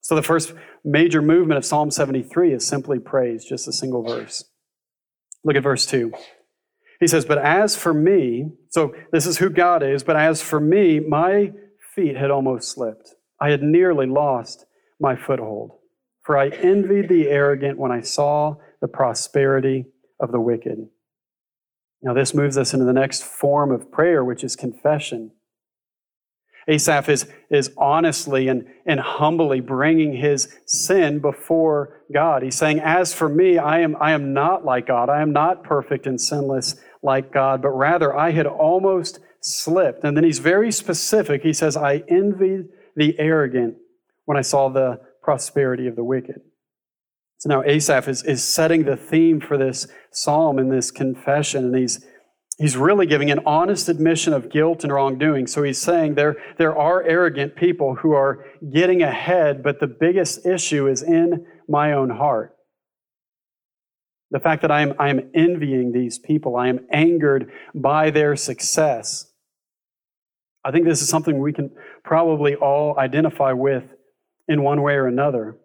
So, 0.00 0.14
the 0.14 0.22
first 0.22 0.52
major 0.84 1.22
movement 1.22 1.58
of 1.58 1.64
Psalm 1.64 1.90
73 1.90 2.52
is 2.52 2.66
simply 2.66 2.98
praise, 2.98 3.44
just 3.44 3.66
a 3.68 3.72
single 3.72 4.02
verse. 4.02 4.44
Look 5.44 5.56
at 5.56 5.62
verse 5.62 5.86
2. 5.86 6.12
He 7.00 7.06
says, 7.06 7.24
But 7.24 7.38
as 7.38 7.76
for 7.76 7.92
me, 7.92 8.50
so 8.70 8.94
this 9.12 9.26
is 9.26 9.38
who 9.38 9.50
God 9.50 9.82
is, 9.82 10.02
but 10.02 10.16
as 10.16 10.42
for 10.42 10.60
me, 10.60 11.00
my 11.00 11.52
feet 11.94 12.16
had 12.16 12.30
almost 12.30 12.70
slipped. 12.70 13.14
I 13.40 13.50
had 13.50 13.62
nearly 13.62 14.06
lost 14.06 14.66
my 15.00 15.16
foothold. 15.16 15.72
For 16.22 16.36
I 16.36 16.48
envied 16.48 17.08
the 17.08 17.28
arrogant 17.28 17.78
when 17.78 17.92
I 17.92 18.00
saw 18.00 18.56
the 18.80 18.88
prosperity 18.88 19.86
of 20.18 20.32
the 20.32 20.40
wicked. 20.40 20.88
Now, 22.02 22.14
this 22.14 22.34
moves 22.34 22.58
us 22.58 22.72
into 22.72 22.84
the 22.84 22.92
next 22.92 23.24
form 23.24 23.70
of 23.70 23.90
prayer, 23.90 24.24
which 24.24 24.44
is 24.44 24.56
confession. 24.56 25.32
Asaph 26.68 27.08
is, 27.08 27.26
is 27.50 27.70
honestly 27.76 28.48
and, 28.48 28.66
and 28.84 28.98
humbly 28.98 29.60
bringing 29.60 30.16
his 30.16 30.48
sin 30.66 31.20
before 31.20 32.02
God. 32.12 32.42
He's 32.42 32.56
saying, 32.56 32.80
As 32.80 33.14
for 33.14 33.28
me, 33.28 33.58
I 33.58 33.80
am, 33.80 33.96
I 34.00 34.12
am 34.12 34.32
not 34.32 34.64
like 34.64 34.88
God. 34.88 35.08
I 35.08 35.22
am 35.22 35.32
not 35.32 35.62
perfect 35.62 36.06
and 36.06 36.20
sinless 36.20 36.76
like 37.02 37.32
God, 37.32 37.62
but 37.62 37.70
rather 37.70 38.16
I 38.16 38.32
had 38.32 38.46
almost 38.46 39.20
slipped. 39.40 40.02
And 40.02 40.16
then 40.16 40.24
he's 40.24 40.40
very 40.40 40.72
specific. 40.72 41.42
He 41.42 41.52
says, 41.52 41.76
I 41.76 42.02
envied 42.08 42.66
the 42.96 43.16
arrogant 43.18 43.76
when 44.24 44.36
I 44.36 44.42
saw 44.42 44.68
the 44.68 45.00
prosperity 45.22 45.86
of 45.86 45.94
the 45.94 46.04
wicked. 46.04 46.40
So 47.38 47.50
now 47.50 47.62
Asaph 47.62 48.08
is, 48.08 48.22
is 48.24 48.42
setting 48.42 48.84
the 48.84 48.96
theme 48.96 49.40
for 49.40 49.56
this 49.56 49.86
psalm 50.10 50.58
and 50.58 50.72
this 50.72 50.90
confession, 50.90 51.66
and 51.66 51.76
he's 51.76 52.04
He's 52.58 52.76
really 52.76 53.04
giving 53.04 53.30
an 53.30 53.40
honest 53.44 53.88
admission 53.88 54.32
of 54.32 54.50
guilt 54.50 54.82
and 54.82 54.92
wrongdoing. 54.92 55.46
So 55.46 55.62
he's 55.62 55.80
saying 55.80 56.14
there, 56.14 56.36
there 56.56 56.76
are 56.76 57.02
arrogant 57.02 57.54
people 57.54 57.96
who 57.96 58.12
are 58.12 58.46
getting 58.72 59.02
ahead, 59.02 59.62
but 59.62 59.78
the 59.78 59.86
biggest 59.86 60.46
issue 60.46 60.88
is 60.88 61.02
in 61.02 61.46
my 61.68 61.92
own 61.92 62.10
heart. 62.10 62.56
The 64.30 64.40
fact 64.40 64.62
that 64.62 64.70
I 64.70 64.80
am, 64.80 64.94
I 64.98 65.10
am 65.10 65.30
envying 65.34 65.92
these 65.92 66.18
people, 66.18 66.56
I 66.56 66.68
am 66.68 66.86
angered 66.90 67.52
by 67.74 68.10
their 68.10 68.36
success. 68.36 69.30
I 70.64 70.72
think 70.72 70.86
this 70.86 71.02
is 71.02 71.08
something 71.08 71.38
we 71.38 71.52
can 71.52 71.70
probably 72.04 72.56
all 72.56 72.98
identify 72.98 73.52
with 73.52 73.84
in 74.48 74.62
one 74.62 74.82
way 74.82 74.94
or 74.94 75.06
another. 75.06 75.56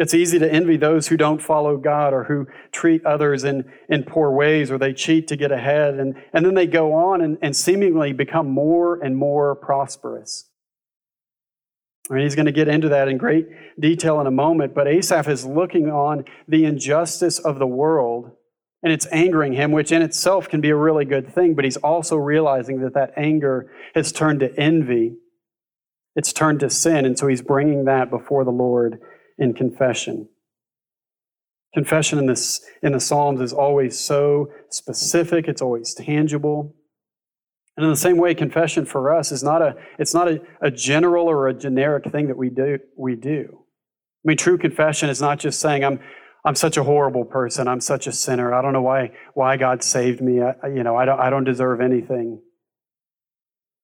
It's 0.00 0.14
easy 0.14 0.38
to 0.38 0.50
envy 0.50 0.78
those 0.78 1.08
who 1.08 1.18
don't 1.18 1.42
follow 1.42 1.76
God 1.76 2.14
or 2.14 2.24
who 2.24 2.46
treat 2.72 3.04
others 3.04 3.44
in, 3.44 3.70
in 3.90 4.04
poor 4.04 4.30
ways 4.30 4.70
or 4.70 4.78
they 4.78 4.94
cheat 4.94 5.28
to 5.28 5.36
get 5.36 5.52
ahead. 5.52 5.96
And, 5.96 6.14
and 6.32 6.46
then 6.46 6.54
they 6.54 6.66
go 6.66 6.94
on 6.94 7.20
and, 7.20 7.36
and 7.42 7.54
seemingly 7.54 8.14
become 8.14 8.48
more 8.48 8.98
and 9.04 9.14
more 9.14 9.54
prosperous. 9.54 10.48
I 12.10 12.14
mean, 12.14 12.22
he's 12.22 12.34
going 12.34 12.46
to 12.46 12.52
get 12.52 12.66
into 12.66 12.88
that 12.88 13.08
in 13.08 13.18
great 13.18 13.46
detail 13.78 14.18
in 14.22 14.26
a 14.26 14.30
moment, 14.30 14.74
but 14.74 14.88
Asaph 14.88 15.28
is 15.28 15.44
looking 15.44 15.90
on 15.90 16.24
the 16.48 16.64
injustice 16.64 17.38
of 17.38 17.58
the 17.58 17.66
world 17.66 18.30
and 18.82 18.94
it's 18.94 19.06
angering 19.12 19.52
him, 19.52 19.70
which 19.70 19.92
in 19.92 20.00
itself 20.00 20.48
can 20.48 20.62
be 20.62 20.70
a 20.70 20.76
really 20.76 21.04
good 21.04 21.30
thing, 21.34 21.54
but 21.54 21.66
he's 21.66 21.76
also 21.76 22.16
realizing 22.16 22.80
that 22.80 22.94
that 22.94 23.12
anger 23.18 23.70
has 23.94 24.12
turned 24.12 24.40
to 24.40 24.58
envy. 24.58 25.16
It's 26.16 26.32
turned 26.32 26.60
to 26.60 26.70
sin, 26.70 27.04
and 27.04 27.18
so 27.18 27.26
he's 27.26 27.42
bringing 27.42 27.84
that 27.84 28.08
before 28.08 28.44
the 28.44 28.50
Lord 28.50 28.98
in 29.40 29.54
confession. 29.54 30.28
Confession 31.74 32.18
in, 32.18 32.26
this, 32.26 32.60
in 32.82 32.92
the 32.92 33.00
Psalms 33.00 33.40
is 33.40 33.52
always 33.52 33.98
so 33.98 34.52
specific, 34.70 35.48
it's 35.48 35.62
always 35.62 35.94
tangible. 35.94 36.74
And 37.76 37.84
in 37.84 37.90
the 37.90 37.96
same 37.96 38.18
way, 38.18 38.34
confession 38.34 38.84
for 38.84 39.14
us 39.14 39.32
is 39.32 39.42
not 39.42 39.62
a, 39.62 39.74
it's 39.98 40.12
not 40.12 40.28
a, 40.28 40.40
a 40.60 40.70
general 40.70 41.28
or 41.28 41.48
a 41.48 41.54
generic 41.54 42.10
thing 42.10 42.26
that 42.26 42.36
we 42.36 42.50
do, 42.50 42.78
we 42.96 43.16
do. 43.16 43.48
I 44.24 44.28
mean, 44.28 44.36
true 44.36 44.58
confession 44.58 45.08
is 45.08 45.20
not 45.20 45.38
just 45.38 45.60
saying, 45.60 45.84
I'm, 45.84 46.00
I'm 46.44 46.56
such 46.56 46.76
a 46.76 46.82
horrible 46.82 47.24
person, 47.24 47.68
I'm 47.68 47.80
such 47.80 48.06
a 48.06 48.12
sinner, 48.12 48.52
I 48.52 48.62
don't 48.62 48.72
know 48.72 48.82
why, 48.82 49.12
why 49.34 49.56
God 49.56 49.82
saved 49.82 50.20
me, 50.20 50.42
I, 50.42 50.54
you 50.66 50.82
know, 50.82 50.96
I 50.96 51.04
don't, 51.04 51.20
I 51.20 51.30
don't 51.30 51.44
deserve 51.44 51.80
anything. 51.80 52.42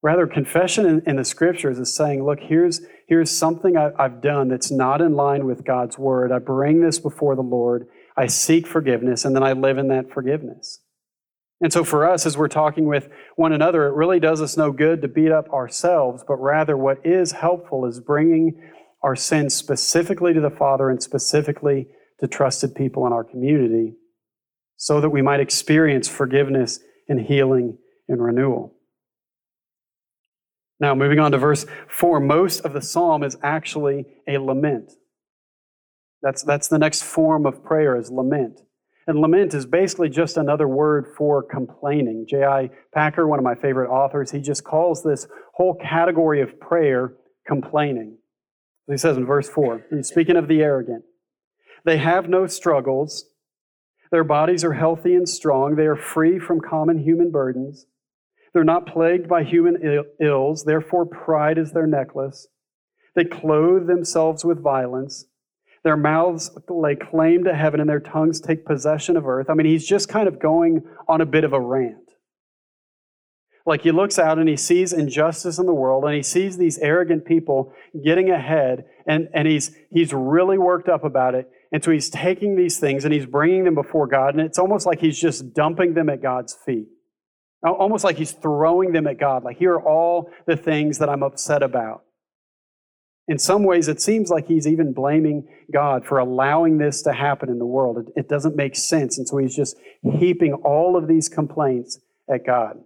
Rather, 0.02 0.26
confession 0.26 0.86
in, 0.86 1.02
in, 1.06 1.16
the 1.16 1.24
scriptures 1.24 1.78
is 1.78 1.94
saying, 1.94 2.24
look, 2.24 2.38
here's, 2.40 2.80
here's 3.06 3.30
something 3.30 3.76
I, 3.76 3.90
I've 3.98 4.20
done 4.20 4.48
that's 4.48 4.70
not 4.70 5.00
in 5.00 5.14
line 5.14 5.46
with 5.46 5.64
God's 5.64 5.98
word. 5.98 6.32
I 6.32 6.38
bring 6.38 6.80
this 6.80 6.98
before 6.98 7.34
the 7.34 7.42
Lord. 7.42 7.86
I 8.16 8.26
seek 8.26 8.66
forgiveness, 8.66 9.24
and 9.24 9.34
then 9.34 9.42
I 9.42 9.52
live 9.52 9.78
in 9.78 9.88
that 9.88 10.10
forgiveness. 10.10 10.80
And 11.60 11.72
so, 11.72 11.84
for 11.84 12.08
us, 12.08 12.26
as 12.26 12.36
we're 12.36 12.48
talking 12.48 12.86
with 12.86 13.08
one 13.36 13.52
another, 13.52 13.86
it 13.86 13.94
really 13.94 14.20
does 14.20 14.42
us 14.42 14.56
no 14.56 14.72
good 14.72 15.00
to 15.02 15.08
beat 15.08 15.32
up 15.32 15.48
ourselves, 15.50 16.22
but 16.26 16.36
rather, 16.36 16.76
what 16.76 16.98
is 17.04 17.32
helpful 17.32 17.86
is 17.86 17.98
bringing 17.98 18.60
our 19.02 19.16
sins 19.16 19.54
specifically 19.54 20.34
to 20.34 20.40
the 20.40 20.50
Father 20.50 20.90
and 20.90 21.02
specifically 21.02 21.88
to 22.20 22.26
trusted 22.26 22.74
people 22.74 23.06
in 23.06 23.12
our 23.12 23.24
community 23.24 23.94
so 24.76 25.00
that 25.00 25.10
we 25.10 25.22
might 25.22 25.40
experience 25.40 26.08
forgiveness 26.08 26.80
and 27.08 27.20
healing 27.20 27.78
and 28.08 28.22
renewal. 28.22 28.75
Now, 30.78 30.94
moving 30.94 31.18
on 31.18 31.32
to 31.32 31.38
verse 31.38 31.64
4, 31.88 32.20
most 32.20 32.60
of 32.60 32.72
the 32.72 32.82
psalm 32.82 33.22
is 33.22 33.36
actually 33.42 34.04
a 34.28 34.38
lament. 34.38 34.92
That's, 36.22 36.42
that's 36.42 36.68
the 36.68 36.78
next 36.78 37.02
form 37.02 37.46
of 37.46 37.64
prayer 37.64 37.96
is 37.96 38.10
lament. 38.10 38.60
And 39.06 39.20
lament 39.20 39.54
is 39.54 39.66
basically 39.66 40.08
just 40.08 40.36
another 40.36 40.66
word 40.66 41.06
for 41.16 41.42
complaining. 41.42 42.26
J.I. 42.28 42.70
Packer, 42.92 43.26
one 43.26 43.38
of 43.38 43.44
my 43.44 43.54
favorite 43.54 43.88
authors, 43.88 44.32
he 44.32 44.40
just 44.40 44.64
calls 44.64 45.02
this 45.02 45.28
whole 45.54 45.74
category 45.74 46.42
of 46.42 46.58
prayer 46.58 47.14
complaining. 47.46 48.18
He 48.88 48.96
says 48.96 49.16
in 49.16 49.24
verse 49.24 49.48
4, 49.48 49.86
he's 49.90 50.08
speaking 50.08 50.36
of 50.36 50.48
the 50.48 50.60
arrogant. 50.62 51.04
They 51.84 51.98
have 51.98 52.28
no 52.28 52.46
struggles. 52.48 53.26
Their 54.10 54.24
bodies 54.24 54.64
are 54.64 54.72
healthy 54.72 55.14
and 55.14 55.28
strong. 55.28 55.76
They 55.76 55.86
are 55.86 55.96
free 55.96 56.38
from 56.38 56.60
common 56.60 56.98
human 56.98 57.30
burdens. 57.30 57.86
They're 58.56 58.64
not 58.64 58.86
plagued 58.86 59.28
by 59.28 59.44
human 59.44 60.06
ills, 60.18 60.64
therefore, 60.64 61.04
pride 61.04 61.58
is 61.58 61.72
their 61.72 61.86
necklace. 61.86 62.48
They 63.14 63.26
clothe 63.26 63.86
themselves 63.86 64.46
with 64.46 64.62
violence. 64.62 65.26
Their 65.84 65.98
mouths 65.98 66.50
lay 66.66 66.96
claim 66.96 67.44
to 67.44 67.54
heaven, 67.54 67.80
and 67.80 67.90
their 67.90 68.00
tongues 68.00 68.40
take 68.40 68.64
possession 68.64 69.18
of 69.18 69.28
earth. 69.28 69.50
I 69.50 69.52
mean, 69.52 69.66
he's 69.66 69.86
just 69.86 70.08
kind 70.08 70.26
of 70.26 70.38
going 70.38 70.84
on 71.06 71.20
a 71.20 71.26
bit 71.26 71.44
of 71.44 71.52
a 71.52 71.60
rant. 71.60 72.12
Like 73.66 73.82
he 73.82 73.90
looks 73.90 74.18
out 74.18 74.38
and 74.38 74.48
he 74.48 74.56
sees 74.56 74.94
injustice 74.94 75.58
in 75.58 75.66
the 75.66 75.74
world, 75.74 76.04
and 76.04 76.14
he 76.14 76.22
sees 76.22 76.56
these 76.56 76.78
arrogant 76.78 77.26
people 77.26 77.74
getting 78.02 78.30
ahead, 78.30 78.86
and, 79.06 79.28
and 79.34 79.46
he's, 79.46 79.76
he's 79.90 80.14
really 80.14 80.56
worked 80.56 80.88
up 80.88 81.04
about 81.04 81.34
it. 81.34 81.50
And 81.72 81.84
so 81.84 81.90
he's 81.90 82.08
taking 82.08 82.56
these 82.56 82.78
things 82.78 83.04
and 83.04 83.12
he's 83.12 83.26
bringing 83.26 83.64
them 83.64 83.74
before 83.74 84.06
God, 84.06 84.34
and 84.34 84.40
it's 84.40 84.58
almost 84.58 84.86
like 84.86 85.00
he's 85.00 85.20
just 85.20 85.52
dumping 85.52 85.92
them 85.92 86.08
at 86.08 86.22
God's 86.22 86.54
feet. 86.54 86.88
Almost 87.66 88.04
like 88.04 88.16
he's 88.16 88.32
throwing 88.32 88.92
them 88.92 89.06
at 89.06 89.18
God. 89.18 89.44
Like, 89.44 89.58
here 89.58 89.74
are 89.74 89.82
all 89.82 90.30
the 90.46 90.56
things 90.56 90.98
that 90.98 91.08
I'm 91.08 91.22
upset 91.22 91.62
about. 91.62 92.04
In 93.28 93.38
some 93.38 93.64
ways, 93.64 93.88
it 93.88 94.00
seems 94.00 94.30
like 94.30 94.46
he's 94.46 94.68
even 94.68 94.92
blaming 94.92 95.48
God 95.72 96.06
for 96.06 96.18
allowing 96.18 96.78
this 96.78 97.02
to 97.02 97.12
happen 97.12 97.48
in 97.48 97.58
the 97.58 97.66
world. 97.66 97.98
It, 97.98 98.20
it, 98.20 98.28
doesn't 98.28 98.54
make 98.54 98.76
sense. 98.76 99.18
And 99.18 99.26
so 99.26 99.38
he's 99.38 99.56
just 99.56 99.76
heaping 100.02 100.54
all 100.54 100.96
of 100.96 101.08
these 101.08 101.28
complaints 101.28 101.98
at 102.32 102.46
God. 102.46 102.78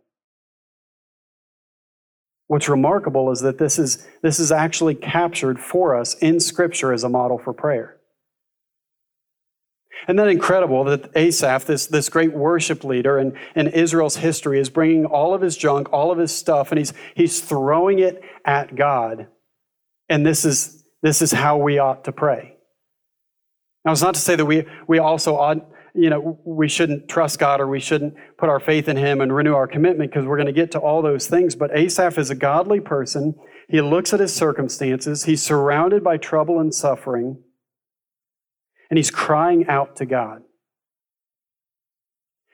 What's 2.47 2.69
remarkable 2.69 3.31
is 3.31 3.41
that 3.43 3.59
this 3.59 3.79
is, 3.79 4.09
this 4.23 4.41
is 4.41 4.51
actually 4.51 4.95
captured 4.95 5.61
for 5.61 5.95
us 5.95 6.15
in 6.15 6.41
Scripture 6.41 6.93
as 6.93 7.05
a 7.05 7.09
model 7.09 7.39
for 7.39 7.53
prayer. 7.53 8.00
Isn't 10.05 10.17
that 10.17 10.29
incredible 10.29 10.85
that 10.85 11.11
Asaph, 11.15 11.65
this, 11.67 11.87
this 11.87 12.09
great 12.09 12.33
worship 12.33 12.85
leader 12.85 13.19
in, 13.19 13.37
in 13.55 13.69
Israel's 13.69 14.17
history, 14.17 14.59
is 14.59 14.71
bringing 14.71 15.05
all 15.05 15.35
of 15.35 15.43
his 15.43 15.57
junk, 15.57 15.93
all 15.93 16.11
of 16.11 16.19
his 16.19 16.35
stuff, 16.35 16.73
and 16.73 16.79
he's, 16.79 16.93
he's 17.15 17.41
throwing 17.41 17.99
it 17.99 18.23
at 18.45 18.75
God. 18.75 19.29
And 20.09 20.25
this 20.25 20.45
is, 20.45 20.85
this 21.03 21.23
is 21.23 21.33
how 21.33 21.59
we 21.59 21.79
ought 21.79 22.05
to 22.05 22.13
pray. 22.13 22.57
Now, 23.85 23.93
it's 23.93 24.03
not 24.03 24.15
to 24.15 24.21
say 24.21 24.37
that 24.37 24.45
we, 24.45 24.65
we 24.87 24.99
also 24.99 25.37
ought, 25.37 25.59
you 25.95 26.11
know, 26.11 26.39
we 26.45 26.69
shouldn't 26.69 27.09
trust 27.09 27.39
God 27.39 27.61
or 27.61 27.69
we 27.69 27.81
shouldn't 27.81 28.15
put 28.39 28.49
our 28.49 28.61
faith 28.61 28.89
in 28.89 28.97
Him 28.97 29.21
and 29.21 29.35
renew 29.35 29.55
our 29.55 29.67
commitment 29.67 30.11
because 30.11 30.27
we're 30.27 30.37
going 30.37 30.47
to 30.47 30.53
get 30.53 30.71
to 30.73 30.79
all 30.79 31.03
those 31.03 31.27
things. 31.27 31.55
But 31.55 31.77
Asaph 31.77 32.19
is 32.19 32.31
a 32.31 32.35
godly 32.35 32.81
person. 32.81 33.35
He 33.69 33.81
looks 33.81 34.13
at 34.13 34.21
his 34.21 34.35
circumstances, 34.35 35.25
he's 35.25 35.43
surrounded 35.43 36.03
by 36.03 36.17
trouble 36.17 36.59
and 36.59 36.75
suffering 36.75 37.39
and 38.91 38.99
he's 38.99 39.11
crying 39.11 39.69
out 39.69 39.97
to 39.97 40.07
God. 40.07 40.43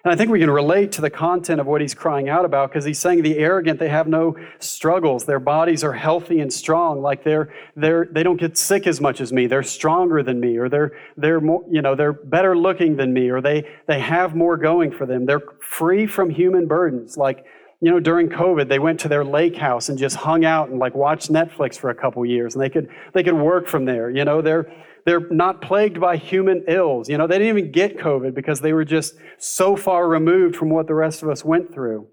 And 0.07 0.12
I 0.12 0.16
think 0.16 0.31
we 0.31 0.38
can 0.38 0.50
relate 0.50 0.93
to 0.93 1.00
the 1.00 1.11
content 1.11 1.61
of 1.61 1.66
what 1.66 1.81
he's 1.81 1.93
crying 1.93 2.28
out 2.28 2.45
about 2.45 2.71
because 2.71 2.85
he's 2.85 3.00
saying 3.00 3.23
the 3.23 3.38
arrogant, 3.38 3.81
they 3.81 3.88
have 3.88 4.07
no 4.07 4.37
struggles. 4.61 5.25
Their 5.25 5.40
bodies 5.40 5.83
are 5.83 5.95
healthy 5.95 6.38
and 6.38 6.52
strong. 6.52 7.02
Like 7.02 7.25
they're, 7.25 7.52
they're, 7.75 8.07
they 8.12 8.23
don't 8.23 8.37
get 8.37 8.57
sick 8.57 8.87
as 8.87 9.00
much 9.00 9.21
as 9.21 9.33
me. 9.33 9.49
They're 9.49 9.64
stronger 9.64 10.23
than 10.23 10.38
me, 10.38 10.59
or 10.59 10.69
they're, 10.69 10.93
they're, 11.16 11.40
more, 11.40 11.64
you 11.69 11.83
know, 11.83 11.97
they're 11.97 12.12
better 12.12 12.57
looking 12.57 12.95
than 12.95 13.12
me, 13.12 13.31
or 13.31 13.40
they, 13.40 13.69
they 13.88 13.99
have 13.99 14.37
more 14.37 14.57
going 14.57 14.93
for 14.93 15.07
them. 15.07 15.26
They're 15.26 15.43
free 15.61 16.07
from 16.07 16.31
human 16.31 16.69
burdens. 16.69 17.16
Like, 17.16 17.45
you 17.81 17.90
know, 17.90 17.99
during 17.99 18.28
COVID, 18.28 18.69
they 18.69 18.78
went 18.78 19.00
to 19.00 19.09
their 19.09 19.25
lake 19.25 19.57
house 19.57 19.88
and 19.88 19.99
just 19.99 20.14
hung 20.14 20.45
out 20.45 20.69
and 20.69 20.78
like 20.78 20.95
watched 20.95 21.33
Netflix 21.33 21.76
for 21.76 21.90
a 21.90 21.97
couple 21.97 22.25
years 22.25 22.55
and 22.55 22.62
they 22.62 22.71
could, 22.71 22.88
they 23.12 23.25
could 23.25 23.35
work 23.35 23.66
from 23.66 23.87
there. 23.87 24.09
You 24.09 24.25
know, 24.25 24.40
they're, 24.40 24.73
they're 25.07 25.29
not 25.31 25.63
plagued 25.63 26.01
by 26.01 26.17
human 26.17 26.65
ills. 26.67 27.09
You 27.09 27.17
know, 27.17 27.29
they 27.29 27.39
didn't 27.39 27.57
even 27.57 27.73
get 27.73 27.97
COVID 27.97 28.35
because 28.35 28.61
they 28.61 28.73
were 28.73 28.85
just 28.85 29.15
so 29.39 29.77
far 29.77 30.09
removed 30.09 30.57
from 30.57 30.69
what 30.69 30.89
the 30.89 30.95
rest 30.95 31.23
of 31.23 31.29
us 31.29 31.45
went 31.45 31.73
through. 31.73 32.09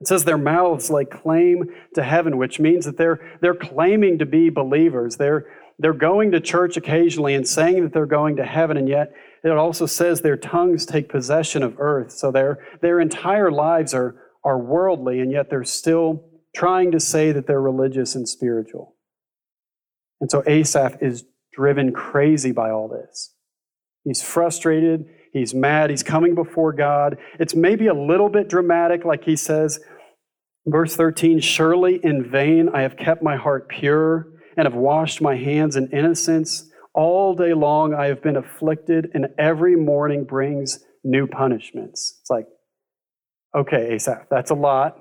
It 0.00 0.08
says 0.08 0.24
their 0.24 0.38
mouths 0.38 0.90
lay 0.90 1.04
claim 1.04 1.64
to 1.94 2.02
heaven, 2.02 2.38
which 2.38 2.58
means 2.58 2.86
that 2.86 2.96
they're, 2.96 3.20
they're 3.42 3.54
claiming 3.54 4.18
to 4.18 4.26
be 4.26 4.48
believers. 4.48 5.16
They're, 5.16 5.46
they're 5.78 5.92
going 5.92 6.32
to 6.32 6.40
church 6.40 6.78
occasionally 6.78 7.34
and 7.34 7.46
saying 7.46 7.82
that 7.82 7.92
they're 7.92 8.06
going 8.06 8.36
to 8.36 8.44
heaven, 8.44 8.78
and 8.78 8.88
yet 8.88 9.12
it 9.44 9.50
also 9.50 9.84
says 9.84 10.22
their 10.22 10.36
tongues 10.36 10.86
take 10.86 11.10
possession 11.10 11.62
of 11.62 11.76
earth. 11.78 12.10
So 12.10 12.30
their, 12.30 12.58
their 12.80 13.00
entire 13.00 13.50
lives 13.50 13.92
are, 13.92 14.16
are 14.42 14.58
worldly, 14.58 15.20
and 15.20 15.30
yet 15.30 15.50
they're 15.50 15.64
still 15.64 16.24
trying 16.54 16.92
to 16.92 17.00
say 17.00 17.32
that 17.32 17.46
they're 17.46 17.60
religious 17.60 18.14
and 18.14 18.26
spiritual. 18.26 18.96
And 20.22 20.30
so 20.30 20.42
Asaph 20.46 20.96
is 21.02 21.24
driven 21.56 21.92
crazy 21.92 22.52
by 22.52 22.70
all 22.70 22.88
this. 22.88 23.32
He's 24.04 24.22
frustrated. 24.22 25.06
He's 25.32 25.54
mad. 25.54 25.90
He's 25.90 26.02
coming 26.02 26.34
before 26.34 26.72
God. 26.72 27.16
It's 27.40 27.54
maybe 27.54 27.86
a 27.88 27.94
little 27.94 28.28
bit 28.28 28.48
dramatic, 28.48 29.04
like 29.04 29.24
he 29.24 29.36
says, 29.36 29.80
verse 30.66 30.94
13 30.94 31.40
Surely 31.40 31.98
in 32.02 32.28
vain 32.30 32.68
I 32.72 32.82
have 32.82 32.96
kept 32.96 33.22
my 33.22 33.36
heart 33.36 33.68
pure 33.68 34.28
and 34.56 34.66
have 34.66 34.74
washed 34.74 35.20
my 35.20 35.36
hands 35.36 35.76
in 35.76 35.88
innocence. 35.90 36.70
All 36.94 37.34
day 37.34 37.52
long 37.52 37.94
I 37.94 38.06
have 38.06 38.22
been 38.22 38.36
afflicted, 38.36 39.10
and 39.12 39.26
every 39.38 39.76
morning 39.76 40.24
brings 40.24 40.84
new 41.04 41.26
punishments. 41.26 42.18
It's 42.20 42.30
like, 42.30 42.46
okay, 43.54 43.94
Asaph, 43.94 44.26
that's 44.30 44.50
a 44.50 44.54
lot. 44.54 44.96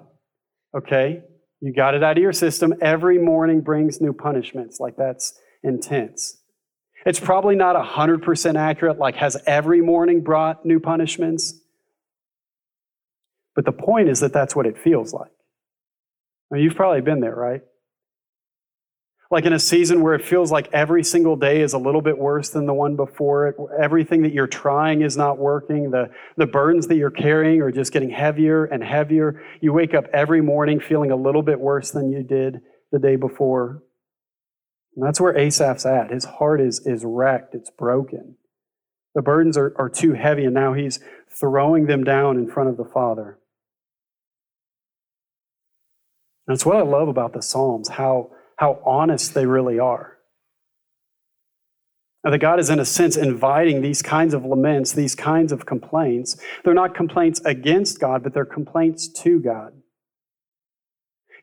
Okay, 0.76 1.22
you 1.62 1.74
got 1.74 1.96
it 1.96 2.04
out 2.04 2.18
of 2.18 2.22
your 2.22 2.34
system. 2.34 2.74
Every 2.82 3.18
morning 3.18 3.62
brings 3.62 4.02
new 4.02 4.12
punishments. 4.12 4.80
Like, 4.80 4.98
that's 4.98 5.40
intense. 5.64 6.42
It's 7.06 7.20
probably 7.20 7.56
not 7.56 7.76
100% 7.76 8.56
accurate, 8.56 8.98
like, 8.98 9.16
has 9.16 9.38
every 9.46 9.82
morning 9.82 10.22
brought 10.22 10.66
new 10.66 10.80
punishments? 10.80 11.54
But 13.56 13.66
the 13.66 13.72
point 13.72 14.10
is 14.10 14.20
that 14.22 14.34
that's 14.34 14.56
what 14.56 14.66
it 14.66 14.78
feels 14.78 15.14
like. 15.14 15.32
I 16.52 16.56
mean, 16.56 16.64
you've 16.64 16.76
probably 16.76 17.02
been 17.02 17.20
there, 17.20 17.36
right? 17.36 17.62
like 19.32 19.46
in 19.46 19.54
a 19.54 19.60
season 19.60 20.02
where 20.02 20.14
it 20.14 20.24
feels 20.24 20.52
like 20.52 20.70
every 20.72 21.04
single 21.04 21.36
day 21.36 21.62
is 21.62 21.74
a 21.74 21.78
little 21.78 22.02
bit 22.02 22.18
worse 22.18 22.50
than 22.50 22.66
the 22.66 22.74
one 22.74 22.96
before 22.96 23.48
it. 23.48 23.56
Everything 23.82 24.22
that 24.22 24.34
you're 24.34 24.48
trying 24.48 25.02
is 25.02 25.18
not 25.18 25.38
working. 25.38 25.92
The, 25.92 26.12
the 26.38 26.46
burdens 26.46 26.88
that 26.88 26.96
you're 26.96 27.12
carrying 27.12 27.62
are 27.62 27.72
just 27.72 27.92
getting 27.92 28.10
heavier 28.10 28.66
and 28.66 28.84
heavier. 28.84 29.42
You 29.62 29.74
wake 29.74 29.94
up 29.94 30.06
every 30.14 30.42
morning 30.42 30.80
feeling 30.80 31.12
a 31.12 31.16
little 31.16 31.42
bit 31.42 31.60
worse 31.60 31.92
than 31.92 32.12
you 32.12 32.22
did 32.24 32.62
the 32.92 33.00
day 33.00 33.16
before. 33.16 33.84
And 34.96 35.06
that's 35.06 35.20
where 35.20 35.38
Asaph's 35.38 35.86
at. 35.86 36.12
His 36.12 36.26
heart 36.26 36.62
is, 36.62 36.86
is 36.86 37.04
wrecked, 37.04 37.54
it's 37.54 37.70
broken. 37.70 38.38
The 39.14 39.22
burdens 39.22 39.58
are, 39.58 39.74
are 39.78 39.90
too 39.90 40.14
heavy, 40.14 40.46
and 40.46 40.54
now 40.54 40.74
he's 40.74 41.00
throwing 41.30 41.86
them 41.86 42.04
down 42.04 42.38
in 42.38 42.50
front 42.50 42.70
of 42.70 42.78
the 42.78 42.86
Father. 42.86 43.40
That's 46.48 46.66
what 46.66 46.78
I 46.78 46.82
love 46.82 47.08
about 47.08 47.34
the 47.34 47.42
Psalms, 47.42 47.90
how 47.90 48.32
how 48.58 48.82
honest 48.86 49.34
they 49.34 49.46
really 49.46 49.80
are. 49.80 50.14
Now, 52.24 52.32
that 52.32 52.40
God 52.40 52.60
is, 52.60 52.72
in 52.72 52.80
a 52.80 52.86
sense, 52.86 53.16
inviting 53.16 53.82
these 53.82 54.02
kinds 54.02 54.34
of 54.34 54.44
laments, 54.44 54.94
these 54.94 55.14
kinds 55.14 55.52
of 55.52 55.68
complaints. 55.68 56.38
They're 56.64 56.74
not 56.74 56.96
complaints 56.96 57.40
against 57.46 58.00
God, 58.00 58.24
but 58.24 58.34
they're 58.34 58.46
complaints 58.46 59.08
to 59.22 59.40
God. 59.40 59.74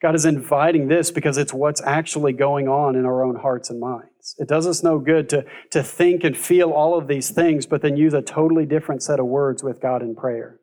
God 0.03 0.17
is 0.17 0.25
inviting 0.25 0.89
this 0.89 1.13
because 1.13 1.39
it's 1.39 1.55
what's 1.55 1.81
actually 1.83 2.33
going 2.33 2.69
on 2.69 2.97
in 2.97 3.07
our 3.07 3.25
own 3.25 3.37
hearts 3.37 3.71
and 3.71 3.79
minds. 3.79 4.35
It 4.39 4.49
does 4.49 4.67
us 4.67 4.83
no 4.83 4.99
good 4.99 5.29
to, 5.29 5.45
to 5.71 5.83
think 5.83 6.25
and 6.25 6.37
feel 6.37 6.73
all 6.73 6.99
of 6.99 7.07
these 7.07 7.31
things, 7.31 7.67
but 7.67 7.83
then 7.83 7.97
use 7.97 8.13
a 8.13 8.21
totally 8.21 8.67
different 8.67 9.05
set 9.05 9.21
of 9.21 9.27
words 9.27 9.63
with 9.63 9.81
God 9.81 10.03
in 10.03 10.17
prayer. 10.17 10.59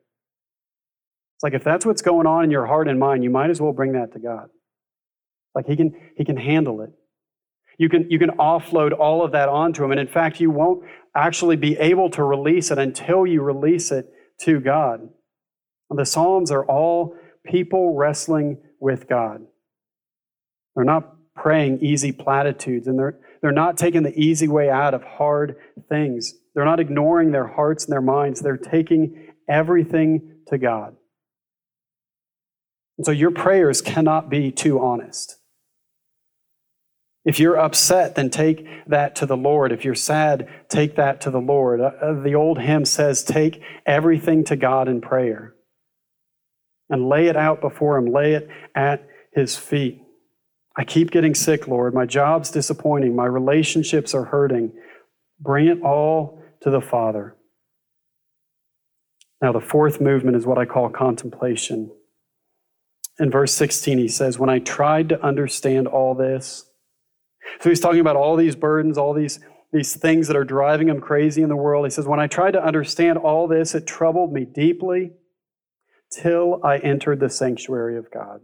It's 1.36 1.42
like 1.42 1.54
if 1.54 1.64
that's 1.64 1.86
what's 1.86 2.02
going 2.02 2.26
on 2.26 2.44
in 2.44 2.50
your 2.50 2.66
heart 2.66 2.86
and 2.86 3.00
mind, 3.00 3.24
you 3.24 3.30
might 3.30 3.48
as 3.48 3.62
well 3.62 3.72
bring 3.72 3.92
that 3.92 4.12
to 4.12 4.18
God. 4.18 4.48
Like 5.54 5.66
he 5.66 5.74
can, 5.74 5.94
he 6.18 6.24
can 6.24 6.36
handle 6.36 6.82
it. 6.82 6.90
You 7.78 7.88
can, 7.88 8.10
you 8.10 8.18
can 8.18 8.32
offload 8.32 8.92
all 8.98 9.24
of 9.24 9.32
that 9.32 9.48
onto 9.48 9.82
him. 9.82 9.90
And 9.90 9.98
in 9.98 10.06
fact, 10.06 10.38
you 10.38 10.50
won't 10.50 10.84
actually 11.16 11.56
be 11.56 11.78
able 11.78 12.10
to 12.10 12.22
release 12.22 12.70
it 12.70 12.76
until 12.76 13.26
you 13.26 13.40
release 13.40 13.90
it 13.90 14.06
to 14.42 14.60
God. 14.60 15.08
The 15.88 16.04
Psalms 16.04 16.50
are 16.50 16.64
all 16.66 17.16
people 17.44 17.94
wrestling 17.94 18.58
with 18.78 19.08
God. 19.08 19.42
They're 20.74 20.84
not 20.84 21.16
praying 21.34 21.80
easy 21.80 22.12
platitudes, 22.12 22.86
and 22.86 22.98
they're, 22.98 23.18
they're 23.42 23.52
not 23.52 23.76
taking 23.76 24.02
the 24.02 24.18
easy 24.18 24.48
way 24.48 24.70
out 24.70 24.94
of 24.94 25.02
hard 25.02 25.56
things. 25.88 26.34
They're 26.54 26.64
not 26.64 26.80
ignoring 26.80 27.32
their 27.32 27.46
hearts 27.46 27.84
and 27.84 27.92
their 27.92 28.00
minds. 28.00 28.40
They're 28.40 28.56
taking 28.56 29.32
everything 29.48 30.36
to 30.48 30.58
God. 30.58 30.96
And 32.98 33.06
so 33.06 33.12
your 33.12 33.30
prayers 33.30 33.80
cannot 33.80 34.28
be 34.28 34.52
too 34.52 34.80
honest. 34.80 35.36
If 37.24 37.38
you're 37.38 37.58
upset, 37.58 38.14
then 38.14 38.30
take 38.30 38.66
that 38.86 39.14
to 39.16 39.26
the 39.26 39.36
Lord. 39.36 39.72
If 39.72 39.84
you're 39.84 39.94
sad, 39.94 40.48
take 40.68 40.96
that 40.96 41.20
to 41.22 41.30
the 41.30 41.40
Lord. 41.40 41.80
Uh, 41.80 41.92
uh, 42.00 42.22
the 42.22 42.34
old 42.34 42.58
hymn 42.58 42.84
says, 42.86 43.22
Take 43.22 43.62
everything 43.84 44.42
to 44.44 44.56
God 44.56 44.88
in 44.88 45.00
prayer 45.00 45.54
and 46.90 47.08
lay 47.08 47.28
it 47.28 47.36
out 47.36 47.60
before 47.60 47.96
Him, 47.96 48.12
lay 48.12 48.34
it 48.34 48.48
at 48.74 49.06
His 49.32 49.56
feet. 49.56 50.02
I 50.76 50.84
keep 50.84 51.10
getting 51.10 51.34
sick, 51.34 51.66
Lord. 51.66 51.94
My 51.94 52.06
job's 52.06 52.50
disappointing. 52.50 53.16
My 53.16 53.26
relationships 53.26 54.14
are 54.14 54.24
hurting. 54.24 54.72
Bring 55.40 55.66
it 55.66 55.82
all 55.82 56.42
to 56.62 56.70
the 56.70 56.80
Father. 56.80 57.36
Now, 59.42 59.52
the 59.52 59.60
fourth 59.60 60.00
movement 60.00 60.36
is 60.36 60.46
what 60.46 60.58
I 60.58 60.66
call 60.66 60.90
contemplation. 60.90 61.90
In 63.18 63.30
verse 63.30 63.54
16, 63.54 63.98
he 63.98 64.08
says, 64.08 64.38
When 64.38 64.50
I 64.50 64.58
tried 64.58 65.08
to 65.10 65.22
understand 65.22 65.86
all 65.86 66.14
this, 66.14 66.66
so 67.60 67.68
he's 67.68 67.80
talking 67.80 68.00
about 68.00 68.16
all 68.16 68.36
these 68.36 68.54
burdens, 68.54 68.96
all 68.96 69.14
these, 69.14 69.40
these 69.72 69.96
things 69.96 70.28
that 70.28 70.36
are 70.36 70.44
driving 70.44 70.88
him 70.88 71.00
crazy 71.00 71.42
in 71.42 71.48
the 71.48 71.56
world. 71.56 71.86
He 71.86 71.90
says, 71.90 72.06
When 72.06 72.20
I 72.20 72.26
tried 72.26 72.52
to 72.52 72.64
understand 72.64 73.18
all 73.18 73.48
this, 73.48 73.74
it 73.74 73.86
troubled 73.86 74.32
me 74.32 74.44
deeply 74.44 75.12
till 76.10 76.60
I 76.64 76.78
entered 76.78 77.20
the 77.20 77.30
sanctuary 77.30 77.96
of 77.96 78.10
God. 78.10 78.40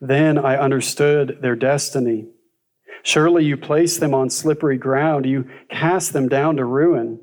Then 0.00 0.38
I 0.38 0.56
understood 0.56 1.38
their 1.40 1.56
destiny. 1.56 2.28
Surely 3.02 3.44
you 3.44 3.56
place 3.56 3.98
them 3.98 4.14
on 4.14 4.30
slippery 4.30 4.78
ground, 4.78 5.26
you 5.26 5.48
cast 5.70 6.12
them 6.12 6.28
down 6.28 6.56
to 6.56 6.64
ruin. 6.64 7.20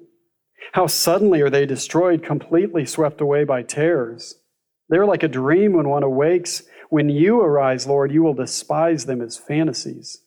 How 0.74 0.88
suddenly 0.88 1.42
are 1.42 1.50
they 1.50 1.66
destroyed, 1.66 2.24
completely 2.24 2.86
swept 2.86 3.20
away 3.20 3.44
by 3.44 3.64
terrors. 3.64 4.36
They're 4.90 5.06
like 5.06 5.24
a 5.24 5.28
dream 5.28 5.74
when 5.74 5.90
one 5.90 6.04
awakes 6.04 6.64
when 6.92 7.08
you 7.08 7.40
arise, 7.40 7.88
Lord, 7.88 8.12
you 8.12 8.22
will 8.22 8.34
despise 8.34 9.06
them 9.06 9.22
as 9.22 9.38
fantasies. 9.38 10.24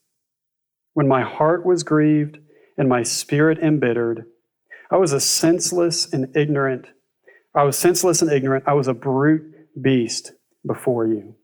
When 0.95 1.07
my 1.07 1.21
heart 1.21 1.67
was 1.67 1.83
grieved 1.83 2.39
and 2.79 2.89
my 2.89 3.03
spirit 3.03 3.59
embittered, 3.59 4.25
I 4.91 4.97
was 4.97 5.13
a 5.13 5.21
senseless 5.21 6.11
and 6.11 6.35
ignorant. 6.35 6.87
I 7.55 7.63
was 7.63 7.79
senseless 7.79 8.23
and 8.23 8.31
ignorant. 8.31 8.65
I 8.67 8.75
was 8.75 8.89
a 8.89 8.95
brute 8.95 9.55
beast 9.81 10.33
before 10.67 11.07
you. 11.07 11.37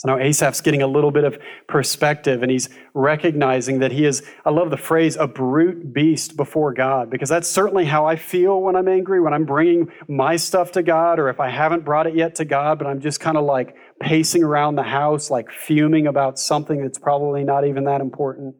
So 0.00 0.08
now 0.08 0.18
Asaph's 0.18 0.62
getting 0.62 0.80
a 0.80 0.86
little 0.86 1.10
bit 1.10 1.24
of 1.24 1.38
perspective 1.68 2.42
and 2.42 2.50
he's 2.50 2.70
recognizing 2.94 3.80
that 3.80 3.92
he 3.92 4.06
is, 4.06 4.22
I 4.46 4.50
love 4.50 4.70
the 4.70 4.78
phrase, 4.78 5.16
a 5.16 5.26
brute 5.26 5.92
beast 5.92 6.38
before 6.38 6.72
God, 6.72 7.10
because 7.10 7.28
that's 7.28 7.46
certainly 7.46 7.84
how 7.84 8.06
I 8.06 8.16
feel 8.16 8.62
when 8.62 8.76
I'm 8.76 8.88
angry, 8.88 9.20
when 9.20 9.34
I'm 9.34 9.44
bringing 9.44 9.88
my 10.08 10.36
stuff 10.36 10.72
to 10.72 10.82
God, 10.82 11.18
or 11.18 11.28
if 11.28 11.38
I 11.38 11.50
haven't 11.50 11.84
brought 11.84 12.06
it 12.06 12.16
yet 12.16 12.36
to 12.36 12.46
God, 12.46 12.78
but 12.78 12.86
I'm 12.86 13.02
just 13.02 13.20
kind 13.20 13.36
of 13.36 13.44
like 13.44 13.76
pacing 14.00 14.42
around 14.42 14.76
the 14.76 14.84
house, 14.84 15.28
like 15.28 15.50
fuming 15.50 16.06
about 16.06 16.38
something 16.38 16.80
that's 16.80 16.98
probably 16.98 17.44
not 17.44 17.66
even 17.66 17.84
that 17.84 18.00
important. 18.00 18.54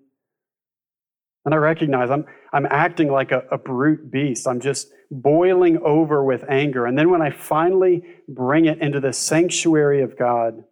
And 1.47 1.55
I 1.55 1.57
recognize 1.57 2.11
I'm, 2.11 2.27
I'm 2.53 2.67
acting 2.67 3.11
like 3.11 3.33
a, 3.33 3.45
a 3.51 3.57
brute 3.57 4.11
beast. 4.11 4.47
I'm 4.47 4.61
just 4.61 4.89
boiling 5.11 5.79
over 5.79 6.23
with 6.23 6.45
anger. 6.49 6.87
And 6.87 6.97
then 6.97 7.11
when 7.11 7.23
I 7.23 7.31
finally 7.31 8.05
bring 8.29 8.67
it 8.67 8.81
into 8.81 9.01
the 9.01 9.13
sanctuary 9.13 10.03
of 10.03 10.17
God, 10.17 10.63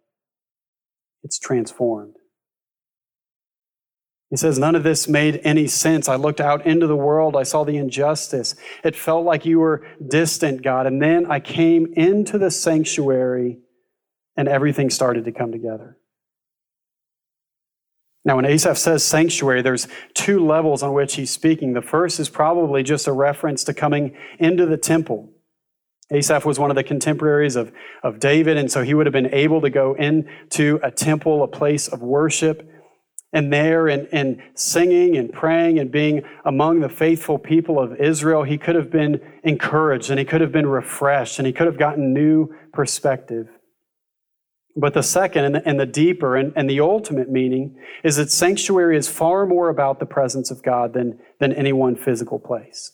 it's 1.23 1.39
transformed. 1.39 2.15
He 4.29 4.37
says, 4.37 4.59
None 4.59 4.75
of 4.75 4.83
this 4.83 5.07
made 5.07 5.41
any 5.43 5.67
sense. 5.67 6.07
I 6.07 6.15
looked 6.15 6.39
out 6.39 6.65
into 6.65 6.87
the 6.87 6.95
world. 6.95 7.35
I 7.35 7.43
saw 7.43 7.63
the 7.63 7.77
injustice. 7.77 8.55
It 8.83 8.95
felt 8.95 9.25
like 9.25 9.45
you 9.45 9.59
were 9.59 9.85
distant, 10.07 10.61
God. 10.61 10.85
And 10.85 11.01
then 11.01 11.25
I 11.29 11.39
came 11.39 11.93
into 11.95 12.37
the 12.37 12.51
sanctuary 12.51 13.59
and 14.37 14.47
everything 14.47 14.89
started 14.89 15.25
to 15.25 15.31
come 15.31 15.51
together. 15.51 15.98
Now, 18.29 18.35
when 18.35 18.45
Asaph 18.45 18.77
says 18.77 19.03
sanctuary, 19.03 19.63
there's 19.63 19.87
two 20.13 20.45
levels 20.45 20.83
on 20.83 20.93
which 20.93 21.15
he's 21.15 21.31
speaking. 21.31 21.73
The 21.73 21.81
first 21.81 22.19
is 22.19 22.29
probably 22.29 22.83
just 22.83 23.07
a 23.07 23.11
reference 23.11 23.63
to 23.63 23.73
coming 23.73 24.15
into 24.37 24.67
the 24.67 24.77
temple. 24.77 25.31
Asaph 26.11 26.45
was 26.45 26.59
one 26.59 26.69
of 26.69 26.75
the 26.75 26.83
contemporaries 26.83 27.55
of, 27.55 27.71
of 28.03 28.19
David, 28.19 28.55
and 28.55 28.71
so 28.71 28.83
he 28.83 28.93
would 28.93 29.07
have 29.07 29.13
been 29.13 29.33
able 29.33 29.61
to 29.61 29.71
go 29.71 29.95
into 29.95 30.79
a 30.83 30.91
temple, 30.91 31.41
a 31.41 31.47
place 31.47 31.87
of 31.87 32.03
worship, 32.03 32.71
and 33.33 33.51
there 33.51 33.87
and, 33.87 34.07
and 34.11 34.39
singing 34.53 35.17
and 35.17 35.33
praying 35.33 35.79
and 35.79 35.91
being 35.91 36.21
among 36.45 36.81
the 36.81 36.89
faithful 36.89 37.39
people 37.39 37.79
of 37.79 37.99
Israel, 37.99 38.43
he 38.43 38.59
could 38.59 38.75
have 38.75 38.91
been 38.91 39.19
encouraged 39.43 40.11
and 40.11 40.19
he 40.19 40.25
could 40.25 40.41
have 40.41 40.51
been 40.51 40.67
refreshed 40.67 41.39
and 41.39 41.47
he 41.47 41.53
could 41.53 41.65
have 41.65 41.79
gotten 41.79 42.13
new 42.13 42.53
perspective. 42.73 43.47
But 44.79 44.93
the 44.93 45.03
second 45.03 45.43
and 45.43 45.55
the, 45.55 45.67
and 45.67 45.79
the 45.79 45.85
deeper 45.85 46.37
and, 46.37 46.53
and 46.55 46.69
the 46.69 46.79
ultimate 46.79 47.29
meaning 47.29 47.77
is 48.01 48.15
that 48.15 48.31
sanctuary 48.31 48.95
is 48.97 49.09
far 49.09 49.45
more 49.45 49.67
about 49.67 49.99
the 49.99 50.05
presence 50.05 50.51
of 50.51 50.63
God 50.63 50.93
than, 50.93 51.19
than 51.39 51.51
any 51.51 51.73
one 51.73 51.97
physical 51.97 52.39
place. 52.39 52.93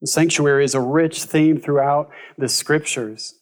The 0.00 0.08
sanctuary 0.08 0.64
is 0.64 0.74
a 0.74 0.80
rich 0.80 1.22
theme 1.22 1.60
throughout 1.60 2.10
the 2.36 2.48
scriptures. 2.48 3.34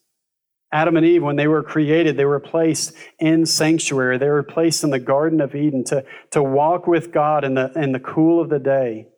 Adam 0.73 0.99
and 0.99 1.07
Eve, 1.07 1.23
when 1.23 1.37
they 1.37 1.49
were 1.49 1.63
created, 1.63 2.19
they 2.19 2.27
were 2.27 2.39
placed 2.39 2.93
in 3.19 3.47
sanctuary. 3.47 4.19
They 4.19 4.29
were 4.29 4.43
placed 4.43 4.85
in 4.85 4.91
the 4.91 4.99
Garden 4.99 5.41
of 5.41 5.55
Eden 5.55 5.85
to, 5.85 6.05
to 6.33 6.43
walk 6.43 6.87
with 6.87 7.13
God 7.13 7.45
in 7.45 7.55
the, 7.55 7.73
in 7.75 7.93
the 7.93 7.99
cool 7.99 8.43
of 8.43 8.51
the 8.51 8.59
day. 8.59 9.09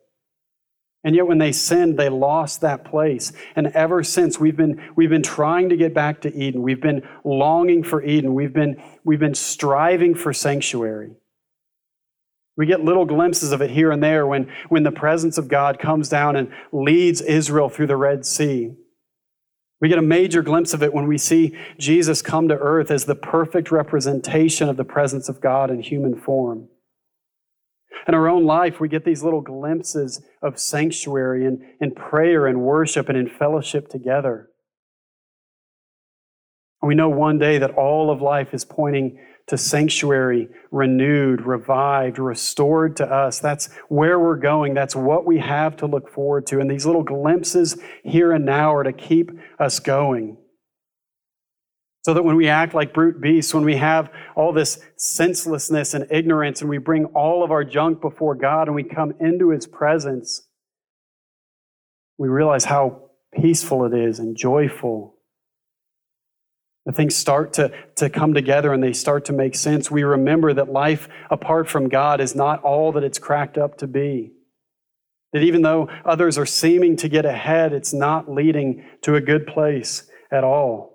And 1.03 1.15
yet, 1.15 1.27
when 1.27 1.37
they 1.37 1.51
sinned, 1.51 1.97
they 1.97 2.07
lost 2.07 2.61
that 2.61 2.85
place. 2.85 3.33
And 3.55 3.67
ever 3.67 4.03
since, 4.03 4.39
we've 4.39 4.55
been, 4.55 4.81
we've 4.95 5.09
been 5.09 5.23
trying 5.23 5.69
to 5.69 5.75
get 5.75 5.93
back 5.93 6.21
to 6.21 6.33
Eden. 6.33 6.61
We've 6.61 6.81
been 6.81 7.07
longing 7.25 7.83
for 7.83 8.01
Eden. 8.01 8.33
We've 8.33 8.53
been, 8.53 8.81
we've 9.03 9.19
been 9.19 9.35
striving 9.35 10.15
for 10.15 10.31
sanctuary. 10.31 11.11
We 12.55 12.67
get 12.67 12.83
little 12.83 13.05
glimpses 13.05 13.51
of 13.51 13.61
it 13.61 13.71
here 13.71 13.91
and 13.91 14.01
there 14.01 14.27
when, 14.27 14.49
when 14.69 14.83
the 14.83 14.91
presence 14.91 15.37
of 15.37 15.47
God 15.47 15.79
comes 15.79 16.07
down 16.07 16.35
and 16.35 16.51
leads 16.71 17.19
Israel 17.19 17.67
through 17.67 17.87
the 17.87 17.97
Red 17.97 18.25
Sea. 18.25 18.73
We 19.81 19.89
get 19.89 19.97
a 19.97 20.03
major 20.03 20.41
glimpse 20.41 20.73
of 20.73 20.81
it 20.83 20.93
when 20.93 21.07
we 21.07 21.17
see 21.17 21.57
Jesus 21.77 22.21
come 22.21 22.47
to 22.47 22.57
earth 22.57 22.89
as 22.89 23.03
the 23.03 23.15
perfect 23.15 23.71
representation 23.71 24.69
of 24.69 24.77
the 24.77 24.85
presence 24.85 25.27
of 25.27 25.41
God 25.41 25.69
in 25.69 25.81
human 25.81 26.15
form. 26.15 26.69
In 28.07 28.13
our 28.13 28.27
own 28.27 28.45
life, 28.45 28.79
we 28.79 28.89
get 28.89 29.05
these 29.05 29.23
little 29.23 29.41
glimpses 29.41 30.21
of 30.41 30.59
sanctuary 30.59 31.45
and, 31.45 31.61
and 31.79 31.95
prayer 31.95 32.47
and 32.47 32.61
worship 32.61 33.09
and 33.09 33.17
in 33.17 33.29
fellowship 33.29 33.87
together. 33.87 34.49
We 36.81 36.95
know 36.95 37.09
one 37.09 37.39
day 37.39 37.59
that 37.59 37.71
all 37.71 38.11
of 38.11 38.21
life 38.21 38.53
is 38.53 38.65
pointing 38.65 39.17
to 39.47 39.57
sanctuary, 39.57 40.49
renewed, 40.71 41.41
revived, 41.45 42.17
restored 42.17 42.95
to 42.97 43.05
us. 43.05 43.39
That's 43.39 43.69
where 43.89 44.19
we're 44.19 44.37
going. 44.37 44.73
That's 44.73 44.95
what 44.95 45.25
we 45.25 45.39
have 45.39 45.75
to 45.77 45.85
look 45.85 46.09
forward 46.09 46.47
to. 46.47 46.59
And 46.59 46.69
these 46.69 46.85
little 46.85 47.03
glimpses 47.03 47.77
here 48.03 48.31
and 48.31 48.45
now 48.45 48.73
are 48.73 48.83
to 48.83 48.93
keep 48.93 49.31
us 49.59 49.79
going. 49.79 50.37
So 52.03 52.13
that 52.13 52.23
when 52.23 52.35
we 52.35 52.49
act 52.49 52.73
like 52.73 52.93
brute 52.93 53.21
beasts, 53.21 53.53
when 53.53 53.63
we 53.63 53.77
have 53.77 54.11
all 54.35 54.51
this 54.51 54.79
senselessness 54.97 55.93
and 55.93 56.05
ignorance, 56.11 56.59
and 56.59 56.69
we 56.69 56.77
bring 56.77 57.05
all 57.05 57.43
of 57.43 57.51
our 57.51 57.63
junk 57.63 58.01
before 58.01 58.35
God 58.35 58.67
and 58.67 58.75
we 58.75 58.83
come 58.83 59.13
into 59.21 59.51
His 59.51 59.65
presence, 59.65 60.45
we 62.17 62.27
realize 62.27 62.65
how 62.65 63.09
peaceful 63.33 63.85
it 63.85 63.93
is 63.93 64.19
and 64.19 64.35
joyful. 64.35 65.15
The 66.85 66.91
things 66.91 67.15
start 67.15 67.53
to, 67.53 67.71
to 67.95 68.09
come 68.09 68.33
together 68.33 68.73
and 68.73 68.83
they 68.83 68.91
start 68.91 69.25
to 69.25 69.33
make 69.33 69.55
sense. 69.55 69.89
We 69.89 70.03
remember 70.03 70.53
that 70.53 70.69
life 70.69 71.07
apart 71.31 71.69
from 71.69 71.87
God 71.87 72.19
is 72.19 72.35
not 72.35 72.61
all 72.63 72.91
that 72.91 73.03
it's 73.03 73.19
cracked 73.19 73.57
up 73.57 73.77
to 73.77 73.87
be. 73.87 74.33
That 75.31 75.43
even 75.43 75.61
though 75.61 75.87
others 76.03 76.37
are 76.37 76.45
seeming 76.45 76.97
to 76.97 77.07
get 77.07 77.25
ahead, 77.25 77.71
it's 77.71 77.93
not 77.93 78.29
leading 78.29 78.83
to 79.03 79.15
a 79.15 79.21
good 79.21 79.47
place 79.47 80.09
at 80.29 80.43
all. 80.43 80.92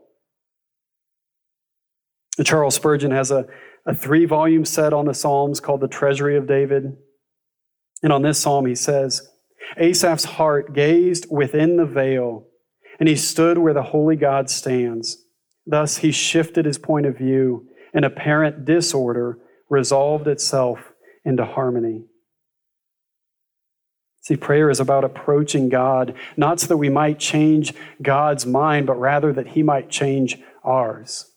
Charles 2.45 2.77
Spurgeon 2.77 3.11
has 3.11 3.31
a, 3.31 3.47
a 3.85 3.95
three 3.95 4.25
volume 4.25 4.65
set 4.65 4.93
on 4.93 5.07
the 5.07 5.15
Psalms 5.15 5.61
called 5.61 5.81
The 5.81 5.89
Treasury 5.89 6.37
of 6.37 6.47
David. 6.47 6.97
And 8.03 8.13
on 8.13 8.23
this 8.23 8.39
psalm, 8.39 8.67
he 8.67 8.77
says, 8.77 9.29
Asaph's 9.77 10.25
heart 10.25 10.73
gazed 10.73 11.27
within 11.31 11.77
the 11.77 11.85
veil, 11.85 12.47
and 13.01 13.09
he 13.09 13.17
stood 13.17 13.59
where 13.59 13.75
the 13.75 13.83
holy 13.83 14.15
God 14.15 14.49
stands. 14.49 15.25
Thus, 15.67 15.99
he 15.99 16.13
shifted 16.13 16.65
his 16.65 16.79
point 16.79 17.07
of 17.07 17.19
view, 17.19 17.67
and 17.93 18.05
apparent 18.05 18.65
disorder 18.65 19.39
resolved 19.69 20.29
itself 20.29 20.93
into 21.25 21.45
harmony. 21.45 22.05
See, 24.21 24.37
prayer 24.37 24.71
is 24.71 24.79
about 24.79 25.05
approaching 25.05 25.69
God, 25.69 26.15
not 26.37 26.61
so 26.61 26.69
that 26.69 26.77
we 26.77 26.89
might 26.89 27.19
change 27.19 27.75
God's 28.01 28.47
mind, 28.47 28.87
but 28.87 29.01
rather 29.01 29.33
that 29.33 29.49
he 29.49 29.63
might 29.63 29.91
change 29.91 30.39
ours 30.63 31.28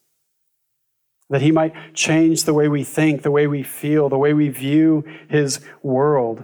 that 1.31 1.41
He 1.41 1.51
might 1.51 1.73
change 1.95 2.43
the 2.43 2.53
way 2.53 2.67
we 2.67 2.83
think, 2.83 3.23
the 3.23 3.31
way 3.31 3.47
we 3.47 3.63
feel, 3.63 4.09
the 4.09 4.17
way 4.17 4.33
we 4.33 4.49
view 4.49 5.03
His 5.29 5.61
world. 5.81 6.43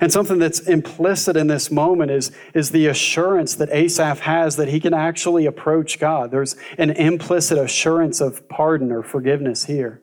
And 0.00 0.12
something 0.12 0.38
that's 0.38 0.60
implicit 0.60 1.36
in 1.36 1.46
this 1.46 1.70
moment 1.70 2.10
is, 2.10 2.30
is 2.54 2.70
the 2.70 2.86
assurance 2.86 3.54
that 3.54 3.70
Asaph 3.70 4.20
has 4.20 4.56
that 4.56 4.68
he 4.68 4.80
can 4.80 4.92
actually 4.92 5.46
approach 5.46 5.98
God. 5.98 6.30
There's 6.30 6.56
an 6.76 6.90
implicit 6.90 7.56
assurance 7.56 8.20
of 8.20 8.48
pardon 8.48 8.92
or 8.92 9.02
forgiveness 9.02 9.64
here. 9.64 10.02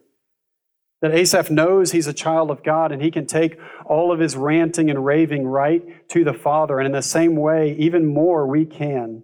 That 1.02 1.14
Asaph 1.14 1.52
knows 1.52 1.92
he's 1.92 2.08
a 2.08 2.14
child 2.14 2.50
of 2.50 2.64
God 2.64 2.92
and 2.92 3.02
he 3.02 3.12
can 3.12 3.28
take 3.28 3.60
all 3.86 4.12
of 4.12 4.20
his 4.20 4.36
ranting 4.36 4.90
and 4.90 5.06
raving 5.06 5.46
right 5.46 5.84
to 6.10 6.24
the 6.24 6.34
Father. 6.34 6.80
And 6.80 6.88
in 6.88 6.94
the 6.94 7.04
same 7.04 7.36
way, 7.36 7.76
even 7.78 8.08
more, 8.08 8.48
we 8.48 8.66
can, 8.66 9.24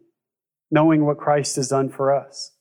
knowing 0.69 1.05
what 1.05 1.17
Christ 1.17 1.55
has 1.55 1.69
done 1.69 1.89
for 1.89 2.15
us 2.15 2.51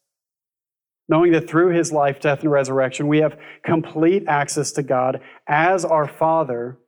knowing 1.11 1.33
that 1.33 1.51
through 1.51 1.77
his 1.77 1.91
life, 1.91 2.21
death, 2.21 2.41
and 2.41 2.53
resurrection, 2.53 3.09
we 3.09 3.19
have 3.19 3.37
complete 3.65 4.25
access 4.29 4.71
to 4.71 4.83
God 4.83 5.21
as 5.49 5.85
our 5.85 6.07
Father, 6.07 6.79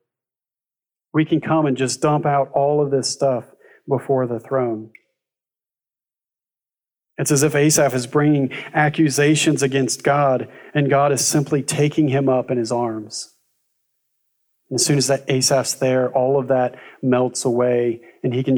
we 1.13 1.25
can 1.25 1.41
come 1.41 1.67
and 1.67 1.77
just 1.77 2.01
dump 2.01 2.25
out 2.25 2.49
all 2.55 2.81
of 2.81 2.93
this 2.93 3.11
stuff 3.11 3.47
before 3.89 4.29
the 4.29 4.39
throne. 4.39 4.91
It's 7.19 7.33
as 7.33 7.43
if 7.43 7.57
Asaph 7.57 7.95
is 7.95 8.07
bringing 8.07 8.53
accusations 8.73 9.61
against 9.61 10.05
God, 10.05 10.49
and 10.73 10.89
God 10.89 11.11
is 11.11 11.27
simply 11.27 11.63
taking 11.63 12.07
him 12.07 12.29
up 12.29 12.49
in 12.49 12.59
his 12.59 12.71
arms. 12.71 13.35
And 14.71 14.79
as 14.79 14.87
soon 14.87 14.99
as 14.99 15.09
that 15.09 15.29
Asaph's 15.29 15.75
there, 15.75 16.11
all 16.13 16.39
of 16.39 16.47
that 16.47 16.77
melts 17.03 17.45
away, 17.45 18.01
and 18.23 18.33
he 18.33 18.45
can 18.45 18.57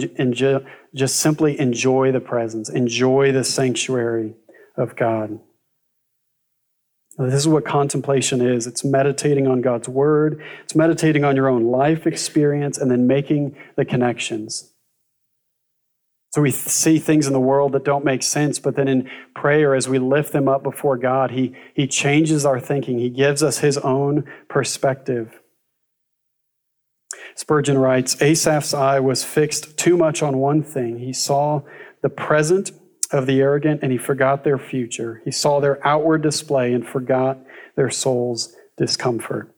just 0.94 1.16
simply 1.16 1.59
enjoy 1.59 2.12
the 2.12 2.20
presence, 2.20 2.68
enjoy 2.68 3.33
the 3.33 3.44
sanctuary 3.44 4.35
of 4.77 4.94
God. 4.94 5.40
This 7.16 7.35
is 7.35 7.48
what 7.48 7.64
contemplation 7.64 8.40
is 8.40 8.66
it's 8.66 8.85
meditating 8.85 9.46
on 9.46 9.61
God's 9.61 9.88
word, 9.88 10.42
it's 10.64 10.74
meditating 10.74 11.24
on 11.24 11.37
your 11.37 11.48
own 11.48 11.64
life 11.64 12.07
experience, 12.07 12.77
and 12.77 12.90
then 12.90 13.07
making 13.07 13.57
the 13.77 13.85
connections. 13.85 14.72
So 16.33 16.42
we 16.42 16.50
see 16.50 16.98
things 16.98 17.29
in 17.29 17.33
the 17.33 17.38
world 17.38 17.70
that 17.72 17.85
don't 17.85 18.05
make 18.05 18.24
sense, 18.24 18.59
but 18.59 18.74
then 18.74 18.88
in 18.88 19.09
prayer, 19.37 19.77
as 19.77 19.88
we 19.88 20.00
lift 20.00 20.33
them 20.33 20.48
up 20.48 20.64
before 20.64 20.96
God, 20.96 21.31
He, 21.31 21.55
he 21.74 21.87
changes 21.87 22.44
our 22.44 22.59
thinking. 22.59 22.98
He 22.98 23.09
gives 23.09 23.40
us 23.40 23.59
His 23.59 23.79
own 23.79 24.24
perspective. 24.48 25.38
Spurgeon 27.37 27.79
writes 27.79 28.16
Asaph's 28.20 28.74
eye 28.74 28.98
was 28.98 29.22
fixed 29.22 29.77
too 29.77 29.96
much 29.96 30.24
on 30.24 30.38
one 30.38 30.64
thing. 30.64 30.98
He 30.98 31.12
saw 31.12 31.62
the 32.03 32.09
present 32.09 32.72
of 33.12 33.27
the 33.27 33.40
arrogant 33.40 33.81
and 33.83 33.93
he 33.93 33.99
forgot 33.99 34.45
their 34.45 34.59
future. 34.59 35.23
He 35.25 35.31
saw 35.31 35.61
their 35.61 35.85
outward 35.87 36.23
display 36.23 36.73
and 36.73 36.87
forgot 36.87 37.38
their 37.77 37.90
soul's 37.90 38.55
discomfort. 38.77 39.55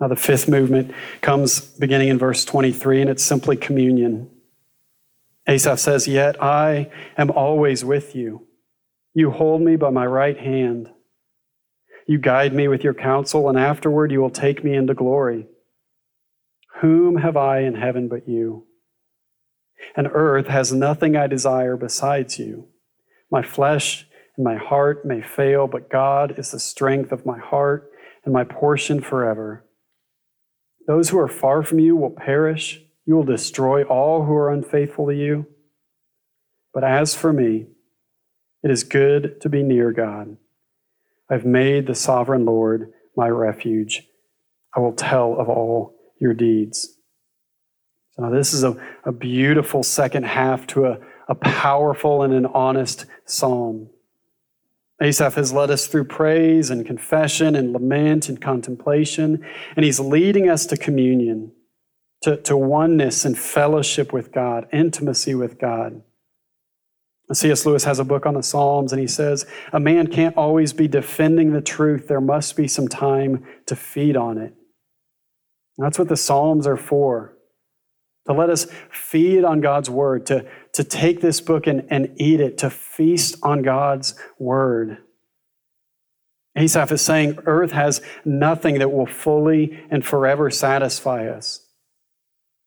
Now, 0.00 0.08
the 0.08 0.16
fifth 0.16 0.48
movement 0.48 0.92
comes 1.20 1.60
beginning 1.60 2.08
in 2.08 2.18
verse 2.18 2.44
23, 2.44 3.00
and 3.00 3.10
it's 3.10 3.24
simply 3.24 3.56
communion. 3.56 4.30
Asaph 5.48 5.80
says, 5.80 6.06
Yet 6.06 6.40
I 6.40 6.90
am 7.16 7.30
always 7.30 7.84
with 7.84 8.14
you. 8.14 8.46
You 9.12 9.32
hold 9.32 9.60
me 9.60 9.74
by 9.74 9.90
my 9.90 10.06
right 10.06 10.38
hand. 10.38 10.88
You 12.06 12.18
guide 12.18 12.54
me 12.54 12.68
with 12.68 12.84
your 12.84 12.94
counsel, 12.94 13.48
and 13.48 13.58
afterward 13.58 14.12
you 14.12 14.20
will 14.20 14.30
take 14.30 14.62
me 14.62 14.74
into 14.74 14.94
glory. 14.94 15.48
Whom 16.80 17.16
have 17.16 17.36
I 17.36 17.62
in 17.62 17.74
heaven 17.74 18.06
but 18.06 18.28
you? 18.28 18.67
And 19.96 20.08
earth 20.12 20.46
has 20.48 20.72
nothing 20.72 21.16
I 21.16 21.26
desire 21.26 21.76
besides 21.76 22.38
you. 22.38 22.68
My 23.30 23.42
flesh 23.42 24.06
and 24.36 24.44
my 24.44 24.56
heart 24.56 25.04
may 25.04 25.20
fail, 25.20 25.66
but 25.66 25.90
God 25.90 26.38
is 26.38 26.50
the 26.50 26.60
strength 26.60 27.12
of 27.12 27.26
my 27.26 27.38
heart 27.38 27.90
and 28.24 28.32
my 28.32 28.44
portion 28.44 29.00
forever. 29.00 29.64
Those 30.86 31.10
who 31.10 31.18
are 31.18 31.28
far 31.28 31.62
from 31.62 31.78
you 31.78 31.96
will 31.96 32.10
perish. 32.10 32.80
You 33.04 33.16
will 33.16 33.24
destroy 33.24 33.84
all 33.84 34.24
who 34.24 34.34
are 34.34 34.52
unfaithful 34.52 35.06
to 35.06 35.14
you. 35.14 35.46
But 36.72 36.84
as 36.84 37.14
for 37.14 37.32
me, 37.32 37.66
it 38.62 38.70
is 38.70 38.84
good 38.84 39.40
to 39.40 39.48
be 39.48 39.62
near 39.62 39.92
God. 39.92 40.36
I've 41.30 41.44
made 41.44 41.86
the 41.86 41.94
sovereign 41.94 42.44
Lord 42.44 42.92
my 43.16 43.28
refuge. 43.28 44.02
I 44.74 44.80
will 44.80 44.92
tell 44.92 45.38
of 45.38 45.48
all 45.48 45.94
your 46.20 46.34
deeds. 46.34 46.97
Now, 48.18 48.30
this 48.30 48.52
is 48.52 48.64
a, 48.64 48.76
a 49.04 49.12
beautiful 49.12 49.84
second 49.84 50.24
half 50.24 50.66
to 50.68 50.86
a, 50.86 50.98
a 51.28 51.36
powerful 51.36 52.22
and 52.22 52.34
an 52.34 52.46
honest 52.46 53.06
psalm. 53.24 53.90
Asaph 55.00 55.36
has 55.36 55.52
led 55.52 55.70
us 55.70 55.86
through 55.86 56.04
praise 56.04 56.68
and 56.70 56.84
confession 56.84 57.54
and 57.54 57.72
lament 57.72 58.28
and 58.28 58.40
contemplation, 58.40 59.46
and 59.76 59.84
he's 59.84 60.00
leading 60.00 60.48
us 60.48 60.66
to 60.66 60.76
communion, 60.76 61.52
to, 62.22 62.36
to 62.38 62.56
oneness 62.56 63.24
and 63.24 63.38
fellowship 63.38 64.12
with 64.12 64.32
God, 64.32 64.66
intimacy 64.72 65.36
with 65.36 65.60
God. 65.60 66.02
C.S. 67.32 67.66
Lewis 67.66 67.84
has 67.84 68.00
a 68.00 68.04
book 68.04 68.26
on 68.26 68.34
the 68.34 68.42
Psalms, 68.42 68.90
and 68.90 69.00
he 69.00 69.06
says, 69.06 69.46
A 69.72 69.78
man 69.78 70.08
can't 70.08 70.36
always 70.36 70.72
be 70.72 70.88
defending 70.88 71.52
the 71.52 71.60
truth. 71.60 72.08
There 72.08 72.22
must 72.22 72.56
be 72.56 72.66
some 72.66 72.88
time 72.88 73.46
to 73.66 73.76
feed 73.76 74.16
on 74.16 74.38
it. 74.38 74.54
And 75.76 75.84
that's 75.84 75.98
what 75.98 76.08
the 76.08 76.16
Psalms 76.16 76.66
are 76.66 76.78
for 76.78 77.37
to 78.28 78.34
let 78.34 78.50
us 78.50 78.66
feed 78.90 79.42
on 79.42 79.60
God's 79.60 79.88
word, 79.88 80.26
to, 80.26 80.46
to 80.74 80.84
take 80.84 81.20
this 81.20 81.40
book 81.40 81.66
and, 81.66 81.86
and 81.90 82.12
eat 82.16 82.40
it, 82.40 82.58
to 82.58 82.70
feast 82.70 83.36
on 83.42 83.62
God's 83.62 84.14
word. 84.38 84.98
Asaph 86.54 86.92
is 86.92 87.00
saying 87.00 87.38
earth 87.46 87.72
has 87.72 88.02
nothing 88.24 88.80
that 88.80 88.92
will 88.92 89.06
fully 89.06 89.82
and 89.90 90.04
forever 90.04 90.50
satisfy 90.50 91.26
us. 91.26 91.64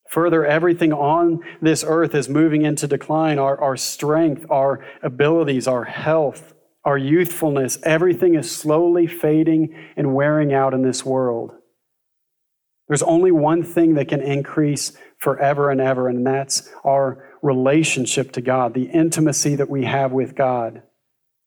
Further, 0.09 0.45
everything 0.45 0.91
on 0.91 1.41
this 1.61 1.85
earth 1.87 2.15
is 2.15 2.27
moving 2.27 2.63
into 2.63 2.87
decline. 2.87 3.37
Our, 3.37 3.59
our 3.61 3.77
strength, 3.77 4.45
our 4.49 4.83
abilities, 5.03 5.67
our 5.67 5.83
health, 5.83 6.53
our 6.83 6.97
youthfulness, 6.97 7.77
everything 7.83 8.33
is 8.35 8.53
slowly 8.53 9.05
fading 9.07 9.75
and 9.95 10.15
wearing 10.15 10.53
out 10.53 10.73
in 10.73 10.81
this 10.81 11.05
world. 11.05 11.51
There's 12.87 13.03
only 13.03 13.31
one 13.31 13.63
thing 13.63 13.93
that 13.93 14.09
can 14.09 14.21
increase 14.21 14.91
forever 15.21 15.69
and 15.69 15.79
ever, 15.79 16.09
and 16.09 16.25
that's 16.25 16.69
our 16.83 17.31
relationship 17.41 18.31
to 18.33 18.41
God, 18.41 18.73
the 18.73 18.89
intimacy 18.89 19.55
that 19.55 19.69
we 19.69 19.85
have 19.85 20.11
with 20.11 20.35
God 20.35 20.83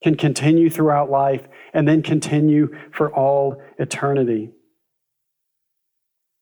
can 0.02 0.16
continue 0.16 0.70
throughout 0.70 1.10
life 1.10 1.46
and 1.72 1.86
then 1.88 2.02
continue 2.02 2.68
for 2.92 3.12
all 3.12 3.60
eternity. 3.78 4.50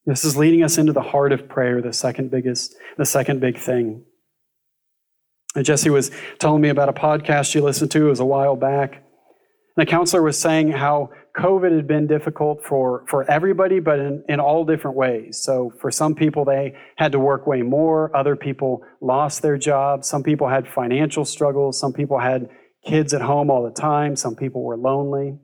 This 0.05 0.25
is 0.25 0.37
leading 0.37 0.65
us 0.65 0.79
into 0.79 0.93
the 0.93 1.01
heart 1.01 1.33
of 1.33 1.49
prayer, 1.49 1.81
the 1.81 1.93
second 1.93 2.31
biggest, 2.31 2.75
the 2.99 3.07
second 3.07 3.41
big 3.41 3.57
thing. 3.57 4.05
And 5.55 5.65
Jesse 5.65 5.91
was 5.91 6.11
telling 6.39 6.61
me 6.61 6.71
about 6.71 6.89
a 6.89 6.93
podcast 6.93 7.51
she 7.51 7.61
listened 7.61 7.91
to, 7.93 8.07
it 8.07 8.11
was 8.11 8.21
a 8.21 8.25
while 8.25 8.57
back. 8.57 8.95
And 9.77 9.87
the 9.87 9.91
counselor 9.91 10.23
was 10.23 10.39
saying 10.39 10.73
how 10.73 11.11
COVID 11.37 11.75
had 11.75 11.87
been 11.87 12.07
difficult 12.07 12.63
for, 12.65 13.05
for 13.09 13.29
everybody, 13.31 13.81
but 13.81 13.99
in, 13.99 14.23
in 14.29 14.39
all 14.39 14.65
different 14.65 14.97
ways. 14.97 15.39
So 15.39 15.73
for 15.81 15.91
some 15.91 16.15
people, 16.15 16.45
they 16.45 16.77
had 16.97 17.13
to 17.13 17.19
work 17.19 17.47
way 17.47 17.63
more. 17.63 18.15
Other 18.15 18.37
people 18.37 18.83
lost 19.01 19.41
their 19.41 19.57
jobs. 19.57 20.07
Some 20.09 20.23
people 20.23 20.49
had 20.49 20.69
financial 20.69 21.25
struggles. 21.25 21.79
Some 21.79 21.95
people 21.95 22.19
had 22.19 22.51
kids 22.85 23.15
at 23.15 23.23
home 23.23 23.51
all 23.51 23.63
the 23.63 23.71
time. 23.71 24.15
Some 24.15 24.37
people 24.37 24.63
were 24.63 24.77
lonely. 24.77 25.39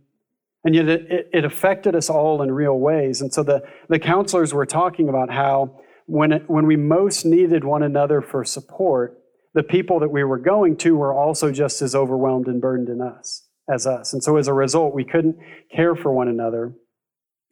And 0.64 0.74
yet 0.74 0.88
it, 0.88 1.30
it 1.32 1.44
affected 1.44 1.94
us 1.94 2.10
all 2.10 2.42
in 2.42 2.50
real 2.52 2.78
ways. 2.78 3.22
And 3.22 3.32
so 3.32 3.42
the, 3.42 3.62
the 3.88 3.98
counselors 3.98 4.52
were 4.52 4.66
talking 4.66 5.08
about 5.08 5.30
how 5.30 5.80
when, 6.04 6.32
it, 6.32 6.50
when 6.50 6.66
we 6.66 6.76
most 6.76 7.24
needed 7.24 7.64
one 7.64 7.82
another 7.82 8.20
for 8.20 8.44
support, 8.44 9.18
the 9.54 9.62
people 9.62 10.00
that 10.00 10.10
we 10.10 10.22
were 10.22 10.38
going 10.38 10.76
to 10.78 10.96
were 10.96 11.14
also 11.14 11.50
just 11.50 11.80
as 11.80 11.94
overwhelmed 11.94 12.46
and 12.46 12.60
burdened 12.60 12.90
in 12.90 13.00
us 13.00 13.47
as 13.72 13.86
us. 13.86 14.12
And 14.12 14.22
so 14.22 14.36
as 14.36 14.48
a 14.48 14.52
result, 14.52 14.94
we 14.94 15.04
couldn't 15.04 15.36
care 15.74 15.94
for 15.94 16.12
one 16.12 16.28
another. 16.28 16.72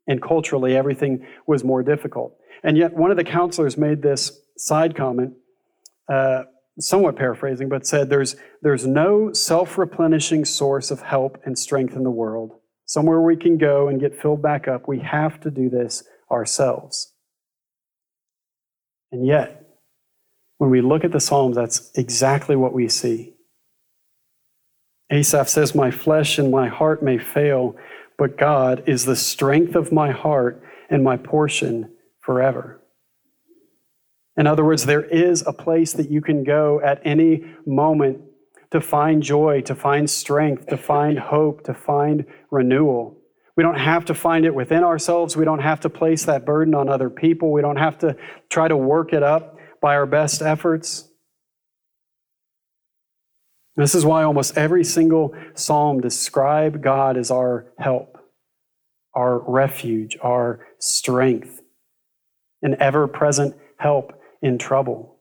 And 0.07 0.23
culturally, 0.23 0.77
everything 0.77 1.27
was 1.47 1.65
more 1.65 1.83
difficult. 1.83 2.37
And 2.63 2.79
yet, 2.79 2.95
one 2.95 3.11
of 3.11 3.17
the 3.17 3.25
counselors 3.25 3.77
made 3.77 4.03
this 4.03 4.41
side 4.57 4.97
comment, 4.97 5.35
uh, 6.09 6.45
somewhat 6.79 7.17
paraphrasing, 7.17 7.69
but 7.69 7.87
said, 7.87 8.09
There's, 8.09 8.37
there's 8.63 8.87
no 8.87 9.33
self 9.33 9.77
replenishing 9.77 10.45
source 10.45 10.91
of 10.91 11.03
help 11.03 11.39
and 11.45 11.59
strength 11.59 11.95
in 11.95 12.05
the 12.05 12.11
world 12.11 12.53
somewhere 12.87 13.21
we 13.21 13.37
can 13.37 13.59
go 13.59 13.89
and 13.89 14.01
get 14.01 14.21
filled 14.21 14.41
back 14.41 14.67
up. 14.67 14.89
We 14.89 15.01
have 15.01 15.41
to 15.41 15.51
do 15.51 15.69
this 15.69 16.05
ourselves. 16.31 17.13
And 19.13 19.27
yet, 19.27 19.65
when 20.59 20.71
we 20.71 20.81
look 20.81 21.05
at 21.05 21.13
the 21.13 21.21
Psalms, 21.21 21.57
that's 21.57 21.91
exactly 21.97 22.57
what 22.57 22.73
we 22.73 22.89
see. 22.89 23.35
Asaph 25.11 25.49
says, 25.49 25.75
My 25.75 25.91
flesh 25.91 26.39
and 26.39 26.51
my 26.51 26.69
heart 26.69 27.03
may 27.03 27.19
fail, 27.19 27.77
but 28.19 28.39
God 28.39 28.83
is 28.87 29.05
the 29.05 29.17
strength 29.17 29.75
of 29.75 29.93
my 29.93 30.11
heart 30.11 30.63
and 30.91 31.05
my 31.05 31.17
portion 31.17 31.93
forever. 32.21 32.81
In 34.37 34.47
other 34.47 34.65
words, 34.65 34.85
there 34.85 35.05
is 35.05 35.47
a 35.47 35.53
place 35.53 35.93
that 35.95 36.11
you 36.11 36.21
can 36.21 36.45
go 36.45 36.81
at 36.85 37.01
any 37.05 37.45
moment 37.67 38.21
to 38.71 38.81
find 38.81 39.23
joy, 39.23 39.63
to 39.63 39.75
find 39.75 40.11
strength, 40.11 40.67
to 40.67 40.77
find 40.77 41.19
hope, 41.19 41.65
to 41.65 41.73
find 41.73 42.27
renewal. 42.51 43.17
We 43.57 43.63
don't 43.63 43.79
have 43.79 44.05
to 44.07 44.15
find 44.15 44.45
it 44.45 44.55
within 44.55 44.85
ourselves. 44.85 45.37
We 45.37 45.47
don't 45.47 45.61
have 45.61 45.81
to 45.81 45.89
place 45.89 46.25
that 46.25 46.45
burden 46.45 46.75
on 46.75 46.89
other 46.89 47.09
people. 47.09 47.53
We 47.53 47.63
don't 47.63 47.79
have 47.79 47.97
to 47.99 48.17
try 48.51 48.69
to 48.69 48.77
work 48.77 49.13
it 49.15 49.23
up 49.23 49.57
by 49.81 49.97
our 49.97 50.05
best 50.05 50.43
efforts. 50.43 51.09
This 53.77 53.95
is 53.95 54.05
why 54.05 54.23
almost 54.23 54.57
every 54.57 54.85
single 54.85 55.35
psalm 55.55 56.01
describe 56.01 56.83
God 56.83 57.17
as 57.17 57.31
our 57.31 57.67
help, 57.79 58.19
our 59.15 59.39
refuge, 59.39 60.17
our 60.23 60.67
strength, 60.79 61.61
an 62.63 62.77
ever-present 62.81 63.55
help 63.79 64.19
in 64.41 64.59
trouble 64.59 65.17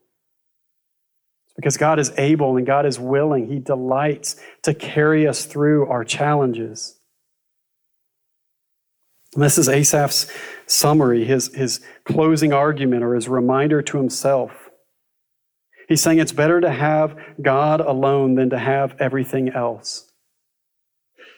because 1.56 1.78
God 1.78 2.00
is 2.00 2.12
able 2.18 2.58
and 2.58 2.66
God 2.66 2.86
is 2.86 3.00
willing. 3.00 3.48
He 3.48 3.60
delights 3.60 4.36
to 4.64 4.74
carry 4.74 5.28
us 5.28 5.46
through 5.46 5.88
our 5.88 6.04
challenges. 6.04 7.00
And 9.34 9.44
this 9.44 9.58
is 9.58 9.68
Asaph's 9.68 10.32
summary, 10.66 11.26
his, 11.26 11.54
his 11.54 11.82
closing 12.06 12.54
argument 12.54 13.04
or 13.04 13.16
his 13.16 13.28
reminder 13.28 13.82
to 13.82 13.98
himself. 13.98 14.65
He's 15.88 16.02
saying 16.02 16.20
it's 16.20 16.32
better 16.32 16.62
to 16.62 16.72
have 16.72 17.18
God 17.42 17.80
alone 17.80 18.36
than 18.36 18.50
to 18.50 18.60
have 18.60 18.96
everything 19.00 19.50
else. 19.50 20.12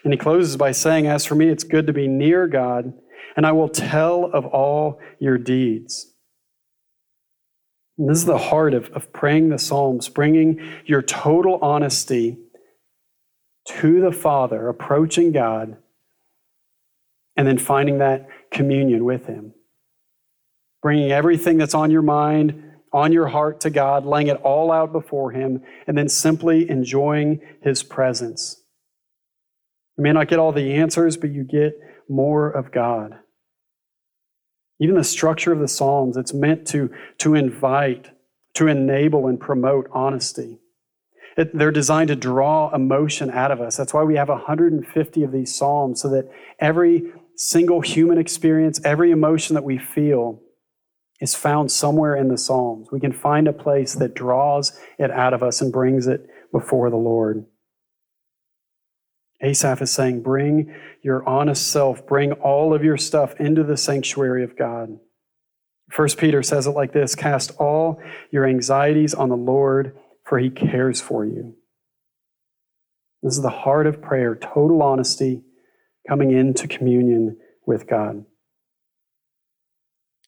And 0.04 0.14
he 0.14 0.18
closes 0.18 0.56
by 0.56 0.72
saying, 0.72 1.08
As 1.08 1.26
for 1.26 1.36
me, 1.36 1.50
it's 1.50 1.64
good 1.64 1.88
to 1.88 1.94
be 1.94 2.08
near 2.08 2.48
God, 2.48 2.94
and 3.36 3.46
I 3.46 3.52
will 3.52 3.70
tell 3.70 4.26
of 4.26 4.46
all 4.46 5.00
your 5.20 5.38
deeds. 5.38 6.14
And 7.98 8.10
this 8.10 8.20
is 8.20 8.26
the 8.26 8.38
heart 8.38 8.74
of, 8.74 8.90
of 8.92 9.12
praying 9.12 9.50
the 9.50 9.58
Psalms, 9.58 10.08
bringing 10.08 10.62
your 10.86 11.02
total 11.02 11.60
honesty 11.62 12.38
to 13.68 14.00
the 14.00 14.12
Father, 14.12 14.70
approaching 14.70 15.32
God, 15.32 15.78
and 17.36 17.48
then 17.48 17.58
finding 17.58 17.98
that 17.98 18.28
communion 18.52 19.04
with 19.04 19.26
Him. 19.26 19.54
Bringing 20.82 21.12
everything 21.12 21.58
that's 21.58 21.74
on 21.74 21.92
your 21.92 22.02
mind, 22.02 22.64
on 22.98 23.14
your 23.14 23.28
heart 23.28 23.62
to 23.62 23.70
God, 23.70 24.08
laying 24.08 24.26
it 24.26 24.42
all 24.42 24.72
out 24.72 24.92
before 24.92 25.32
Him, 25.32 25.62
and 25.86 25.96
then 25.96 26.10
simply 26.10 26.68
enjoying 26.68 27.40
His 27.62 27.84
presence. 27.84 28.64
You 29.98 30.04
may 30.04 30.14
not 30.14 30.28
get 30.28 30.40
all 30.40 30.52
the 30.52 30.74
answers, 30.74 31.16
but 31.16 31.30
you 31.30 31.44
get 31.44 31.80
more 32.10 32.50
of 32.50 32.72
God. 32.72 33.20
Even 34.80 34.96
the 34.96 35.04
structure 35.04 35.54
of 35.54 35.60
the 35.60 35.68
Psalms, 35.68 36.18
it's 36.18 36.34
meant 36.34 36.68
to, 36.70 36.90
to 37.20 37.36
invite, 37.36 38.10
to 38.56 38.68
enable, 38.68 39.28
and 39.28 39.40
promote 39.40 39.88
honesty. 39.92 40.58
It, 41.38 41.56
they're 41.56 41.72
designed 41.72 42.08
to 42.08 42.16
draw 42.16 42.74
emotion 42.74 43.30
out 43.30 43.52
of 43.52 43.62
us. 43.62 43.78
That's 43.78 43.94
why 43.94 44.04
we 44.04 44.16
have 44.16 44.30
150 44.30 45.24
of 45.24 45.32
these 45.32 45.54
Psalms, 45.54 46.02
so 46.02 46.10
that 46.10 46.32
every 46.60 47.12
single 47.36 47.82
human 47.82 48.18
experience, 48.18 48.82
every 48.84 49.12
emotion 49.12 49.54
that 49.54 49.64
we 49.64 49.78
feel, 49.78 50.42
is 51.20 51.36
found 51.36 51.72
somewhere 51.72 52.16
in 52.16 52.28
the 52.28 52.38
Psalms. 52.38 52.90
We 52.92 53.00
can 53.00 53.12
find 53.12 53.48
a 53.48 53.54
place 53.54 53.96
that 53.96 54.14
draws 54.14 54.78
it 55.00 55.12
out 55.12 55.34
of 55.34 55.42
us 55.42 55.62
and 55.62 55.72
brings 55.72 56.08
it 56.08 56.28
before 56.52 56.90
the 56.90 56.98
Lord. 56.98 57.46
Asaph 59.42 59.82
is 59.82 59.92
saying, 59.92 60.22
Bring 60.22 60.74
your 61.02 61.28
honest 61.28 61.68
self, 61.68 62.06
bring 62.06 62.34
all 62.34 62.74
of 62.74 62.84
your 62.84 62.98
stuff 62.98 63.36
into 63.40 63.64
the 63.64 63.78
sanctuary 63.78 64.44
of 64.44 64.58
God. 64.58 64.98
First 65.90 66.18
Peter 66.18 66.44
says 66.44 66.68
it 66.68 66.72
like 66.72 66.94
this 66.94 67.16
Cast 67.16 67.52
all 67.60 68.02
your 68.32 68.46
anxieties 68.46 69.14
on 69.14 69.30
the 69.30 69.38
Lord, 69.38 69.98
for 70.24 70.40
he 70.40 70.50
cares 70.50 71.00
for 71.02 71.26
you. 71.26 71.56
This 73.24 73.36
is 73.36 73.44
the 73.44 73.50
heart 73.50 73.88
of 73.88 74.02
prayer, 74.02 74.36
total 74.36 74.82
honesty, 74.84 75.44
coming 76.08 76.32
into 76.32 76.68
communion 76.68 77.38
with 77.66 77.88
God. 77.88 78.26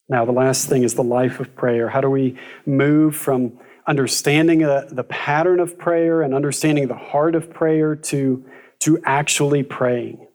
Now, 0.09 0.25
the 0.25 0.31
last 0.31 0.67
thing 0.67 0.83
is 0.83 0.95
the 0.95 1.03
life 1.03 1.39
of 1.39 1.55
prayer. 1.55 1.87
How 1.87 2.01
do 2.01 2.09
we 2.09 2.37
move 2.65 3.15
from 3.15 3.59
understanding 3.87 4.59
the, 4.59 4.87
the 4.91 5.03
pattern 5.03 5.59
of 5.59 5.77
prayer 5.77 6.21
and 6.21 6.33
understanding 6.33 6.87
the 6.87 6.95
heart 6.95 7.35
of 7.35 7.51
prayer 7.51 7.95
to 7.95 8.45
to 8.79 8.99
actually 9.03 9.63
praying. 9.63 10.25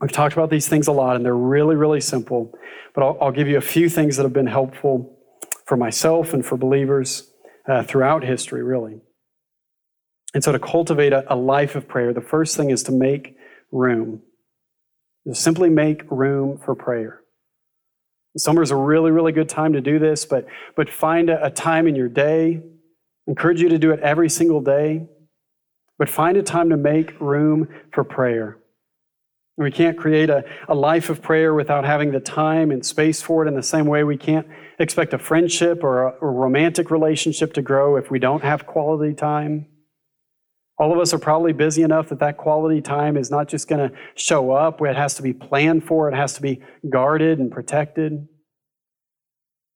We've 0.00 0.12
talked 0.12 0.34
about 0.34 0.50
these 0.50 0.68
things 0.68 0.88
a 0.88 0.92
lot, 0.92 1.16
and 1.16 1.24
they're 1.24 1.34
really, 1.34 1.74
really 1.74 2.02
simple. 2.02 2.52
But 2.94 3.02
I'll, 3.02 3.18
I'll 3.20 3.32
give 3.32 3.48
you 3.48 3.56
a 3.56 3.62
few 3.62 3.88
things 3.88 4.16
that 4.16 4.24
have 4.24 4.32
been 4.32 4.46
helpful 4.46 5.18
for 5.64 5.76
myself 5.76 6.34
and 6.34 6.44
for 6.44 6.58
believers 6.58 7.30
uh, 7.66 7.82
throughout 7.82 8.22
history, 8.22 8.62
really. 8.62 9.00
And 10.34 10.44
so, 10.44 10.52
to 10.52 10.58
cultivate 10.58 11.12
a, 11.14 11.24
a 11.32 11.36
life 11.36 11.76
of 11.76 11.88
prayer, 11.88 12.12
the 12.12 12.20
first 12.20 12.56
thing 12.56 12.70
is 12.70 12.82
to 12.84 12.92
make 12.92 13.36
room. 13.72 14.22
Just 15.26 15.42
simply 15.42 15.70
make 15.70 16.02
room 16.10 16.58
for 16.62 16.74
prayer. 16.74 17.22
Summer 18.36 18.62
is 18.62 18.70
a 18.70 18.76
really, 18.76 19.10
really 19.10 19.32
good 19.32 19.48
time 19.48 19.72
to 19.72 19.80
do 19.80 19.98
this, 19.98 20.24
but, 20.24 20.46
but 20.76 20.90
find 20.90 21.30
a, 21.30 21.46
a 21.46 21.50
time 21.50 21.86
in 21.86 21.94
your 21.94 22.08
day. 22.08 22.62
Encourage 23.26 23.60
you 23.60 23.68
to 23.68 23.78
do 23.78 23.90
it 23.90 24.00
every 24.00 24.28
single 24.28 24.60
day 24.60 25.06
but 25.98 26.08
find 26.08 26.36
a 26.36 26.42
time 26.42 26.70
to 26.70 26.76
make 26.76 27.18
room 27.20 27.68
for 27.92 28.04
prayer. 28.04 28.58
We 29.56 29.70
can't 29.70 29.96
create 29.96 30.28
a, 30.28 30.44
a 30.68 30.74
life 30.74 31.08
of 31.08 31.22
prayer 31.22 31.54
without 31.54 31.84
having 31.84 32.12
the 32.12 32.20
time 32.20 32.70
and 32.70 32.84
space 32.84 33.22
for 33.22 33.44
it 33.44 33.48
in 33.48 33.54
the 33.54 33.62
same 33.62 33.86
way 33.86 34.04
we 34.04 34.18
can't 34.18 34.46
expect 34.78 35.14
a 35.14 35.18
friendship 35.18 35.82
or 35.82 36.08
a, 36.08 36.14
a 36.20 36.26
romantic 36.26 36.90
relationship 36.90 37.54
to 37.54 37.62
grow 37.62 37.96
if 37.96 38.10
we 38.10 38.18
don't 38.18 38.44
have 38.44 38.66
quality 38.66 39.14
time. 39.14 39.66
All 40.78 40.92
of 40.92 40.98
us 40.98 41.14
are 41.14 41.18
probably 41.18 41.52
busy 41.52 41.82
enough 41.82 42.10
that 42.10 42.20
that 42.20 42.36
quality 42.36 42.82
time 42.82 43.16
is 43.16 43.30
not 43.30 43.48
just 43.48 43.66
going 43.66 43.88
to 43.88 43.96
show 44.14 44.50
up. 44.50 44.80
It 44.82 44.96
has 44.96 45.14
to 45.14 45.22
be 45.22 45.32
planned 45.32 45.84
for, 45.84 46.08
it 46.08 46.14
has 46.14 46.34
to 46.34 46.42
be 46.42 46.60
guarded 46.90 47.38
and 47.38 47.50
protected. 47.50 48.28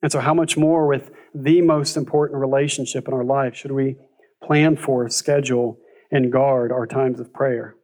And 0.02 0.12
so, 0.12 0.20
how 0.20 0.34
much 0.34 0.56
more 0.56 0.86
with 0.86 1.10
the 1.34 1.62
most 1.62 1.96
important 1.96 2.40
relationship 2.40 3.08
in 3.08 3.14
our 3.14 3.24
life 3.24 3.54
should 3.54 3.72
we 3.72 3.96
plan 4.42 4.76
for, 4.76 5.08
schedule, 5.08 5.78
and 6.10 6.32
guard 6.32 6.72
our 6.72 6.86
times 6.86 7.20
of 7.20 7.32
prayer? 7.32 7.76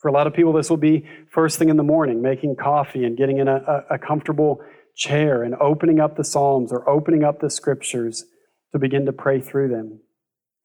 For 0.00 0.08
a 0.08 0.12
lot 0.12 0.26
of 0.26 0.34
people, 0.34 0.52
this 0.52 0.70
will 0.70 0.78
be 0.78 1.06
first 1.30 1.58
thing 1.58 1.68
in 1.68 1.76
the 1.76 1.82
morning, 1.82 2.22
making 2.22 2.56
coffee 2.56 3.04
and 3.04 3.16
getting 3.16 3.38
in 3.38 3.48
a, 3.48 3.84
a, 3.90 3.98
comfortable 3.98 4.60
chair 4.96 5.42
and 5.42 5.54
opening 5.56 6.00
up 6.00 6.16
the 6.16 6.24
Psalms 6.24 6.72
or 6.72 6.88
opening 6.88 7.22
up 7.22 7.40
the 7.40 7.50
scriptures 7.50 8.24
to 8.72 8.78
begin 8.78 9.04
to 9.06 9.12
pray 9.12 9.40
through 9.40 9.68
them. 9.68 10.00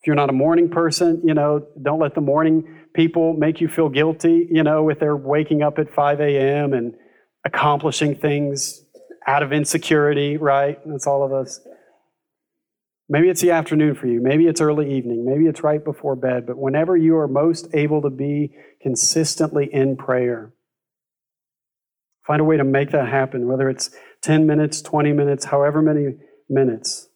If 0.05 0.07
you're 0.07 0.15
not 0.15 0.29
a 0.29 0.33
morning 0.33 0.69
person, 0.69 1.19
you 1.23 1.33
know, 1.33 1.65
don't 1.81 1.99
let 1.99 2.13
the 2.13 2.21
morning 2.21 2.77
people 2.93 3.33
make 3.33 3.59
you 3.59 3.67
feel 3.67 3.89
guilty, 3.89 4.47
you 4.51 4.61
know, 4.61 4.83
with 4.83 4.99
their 4.99 5.15
waking 5.15 5.63
up 5.63 5.79
at 5.79 5.91
5 5.95 6.21
a.m. 6.21 6.73
and 6.73 6.93
accomplishing 7.43 8.15
things 8.15 8.85
out 9.25 9.41
of 9.41 9.51
insecurity, 9.51 10.37
right? 10.37 10.77
That's 10.85 11.07
all 11.07 11.23
of 11.23 11.33
us. 11.33 11.59
Maybe 13.09 13.29
it's 13.29 13.41
the 13.41 13.49
afternoon 13.49 13.95
for 13.95 14.05
you. 14.05 14.21
Maybe 14.21 14.45
it's 14.45 14.61
early 14.61 14.95
evening. 14.95 15.25
Maybe 15.25 15.47
it's 15.47 15.63
right 15.63 15.83
before 15.83 16.15
bed. 16.15 16.45
But 16.45 16.59
whenever 16.59 16.95
you 16.95 17.17
are 17.17 17.27
most 17.27 17.67
able 17.73 18.03
to 18.03 18.11
be 18.11 18.53
consistently 18.83 19.73
in 19.73 19.97
prayer, 19.97 20.53
find 22.27 22.41
a 22.41 22.43
way 22.45 22.57
to 22.57 22.63
make 22.63 22.91
that 22.91 23.07
happen, 23.07 23.47
whether 23.47 23.71
it's 23.71 23.89
10 24.21 24.45
minutes, 24.45 24.83
20 24.83 25.13
minutes, 25.13 25.45
however 25.45 25.81
many 25.81 26.17
minutes. 26.47 27.09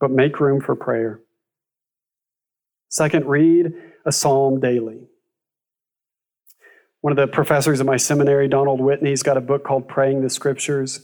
But 0.00 0.10
make 0.10 0.40
room 0.40 0.62
for 0.62 0.74
prayer. 0.74 1.20
Second, 2.94 3.26
read 3.26 3.72
a 4.06 4.12
psalm 4.12 4.60
daily. 4.60 5.08
One 7.00 7.10
of 7.10 7.16
the 7.16 7.26
professors 7.26 7.80
in 7.80 7.86
my 7.86 7.96
seminary, 7.96 8.46
Donald 8.46 8.80
Whitney's 8.80 9.24
got 9.24 9.36
a 9.36 9.40
book 9.40 9.64
called 9.64 9.88
Praying 9.88 10.22
the 10.22 10.30
Scriptures. 10.30 10.98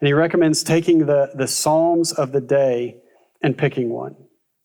And 0.00 0.06
he 0.06 0.12
recommends 0.12 0.62
taking 0.62 1.06
the, 1.06 1.30
the 1.34 1.48
Psalms 1.48 2.12
of 2.12 2.32
the 2.32 2.42
day 2.42 2.98
and 3.42 3.56
picking 3.56 3.88
one. 3.88 4.16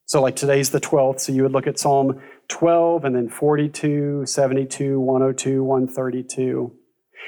So, 0.04 0.22
like 0.22 0.36
today's 0.36 0.72
the 0.72 0.82
12th, 0.82 1.22
so 1.22 1.32
you 1.32 1.44
would 1.44 1.54
look 1.54 1.66
at 1.66 1.80
Psalm 1.80 2.22
12 2.50 3.06
and 3.06 3.16
then 3.16 3.30
42, 3.30 4.26
72, 4.26 5.00
102, 5.00 5.64
132. 5.64 6.74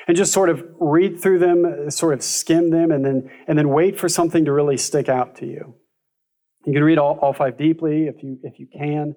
And 0.10 0.18
just 0.18 0.34
sort 0.34 0.50
of 0.50 0.66
read 0.78 1.22
through 1.22 1.40
them, 1.40 1.90
sort 1.90 2.14
of 2.14 2.22
skim 2.22 2.70
them, 2.72 2.92
and 2.92 3.06
then, 3.06 3.32
and 3.48 3.58
then 3.58 3.70
wait 3.70 3.98
for 3.98 4.10
something 4.10 4.44
to 4.44 4.52
really 4.52 4.76
stick 4.76 5.08
out 5.08 5.38
to 5.38 5.46
you. 5.46 5.76
You 6.66 6.74
can 6.74 6.84
read 6.84 6.98
all, 6.98 7.18
all 7.22 7.32
five 7.32 7.58
deeply 7.58 8.08
if 8.08 8.22
you, 8.22 8.40
if 8.44 8.60
you 8.60 8.68
can, 8.68 9.16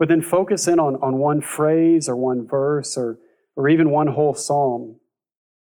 but 0.00 0.08
then 0.08 0.22
focus 0.22 0.66
in 0.66 0.80
on, 0.80 0.96
on 0.96 1.18
one 1.18 1.42
phrase 1.42 2.08
or 2.08 2.16
one 2.16 2.48
verse 2.48 2.96
or, 2.96 3.18
or 3.54 3.68
even 3.68 3.90
one 3.90 4.06
whole 4.06 4.34
psalm. 4.34 4.98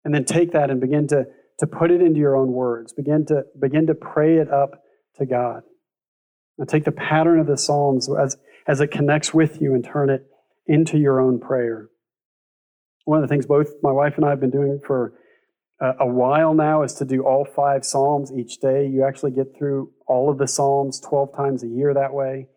And 0.05 0.13
then 0.13 0.25
take 0.25 0.51
that 0.51 0.69
and 0.69 0.81
begin 0.81 1.07
to, 1.09 1.27
to 1.61 1.67
put 1.67 1.93
it 1.93 2.03
into 2.03 2.19
your 2.19 2.37
own 2.37 2.53
words. 2.53 2.93
Begin 2.93 3.25
to, 3.27 3.45
begin 3.59 3.87
to 3.87 3.95
pray 3.95 4.39
it 4.39 4.51
up 4.51 4.83
to 5.19 5.27
God. 5.27 5.63
Now 6.59 6.65
take 6.65 6.85
the 6.85 6.93
pattern 6.93 7.39
of 7.39 7.47
the 7.47 7.57
Psalms 7.57 8.09
as, 8.21 8.37
as 8.67 8.81
it 8.81 8.89
connects 8.89 9.33
with 9.33 9.61
you 9.61 9.75
and 9.75 9.85
turn 9.85 10.11
it 10.11 10.27
into 10.67 10.99
your 10.99 11.21
own 11.21 11.39
prayer. 11.39 11.89
One 13.05 13.23
of 13.23 13.29
the 13.29 13.33
things 13.33 13.47
both 13.47 13.69
my 13.81 13.93
wife 13.93 14.15
and 14.17 14.25
I 14.25 14.31
have 14.31 14.41
been 14.41 14.51
doing 14.51 14.81
for 14.85 15.13
a, 15.81 15.93
a 16.01 16.07
while 16.07 16.53
now 16.53 16.83
is 16.83 16.95
to 16.95 17.05
do 17.05 17.23
all 17.23 17.45
five 17.45 17.85
Psalms 17.85 18.33
each 18.33 18.59
day. 18.59 18.89
You 18.89 19.05
actually 19.07 19.33
get 19.33 19.57
through 19.57 19.93
all 20.09 20.31
of 20.31 20.39
the 20.39 20.49
Psalms 20.49 20.99
12 21.01 21.37
times 21.37 21.63
a 21.63 21.69
year 21.69 21.95
that 21.95 22.13
way. 22.13 22.49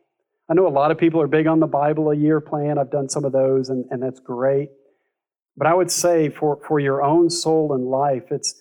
I 0.49 0.55
know 0.55 0.67
a 0.67 0.69
lot 0.69 0.89
of 0.89 0.97
people 0.97 1.21
are 1.21 1.27
big 1.27 1.45
on 1.45 1.59
the 1.59 1.67
Bible 1.67 2.09
a 2.09 2.15
year 2.15 2.41
plan. 2.41 2.79
I've 2.79 2.89
done 2.89 3.07
some 3.07 3.23
of 3.23 3.31
those, 3.31 3.69
and, 3.69 3.85
and 3.91 4.01
that's 4.01 4.19
great. 4.19 4.69
But 5.55 5.67
I 5.67 5.75
would 5.75 5.91
say 5.91 6.29
for, 6.29 6.59
for 6.67 6.79
your 6.79 7.03
own 7.03 7.29
soul 7.29 7.73
and 7.73 7.85
life, 7.85 8.31
it's, 8.31 8.55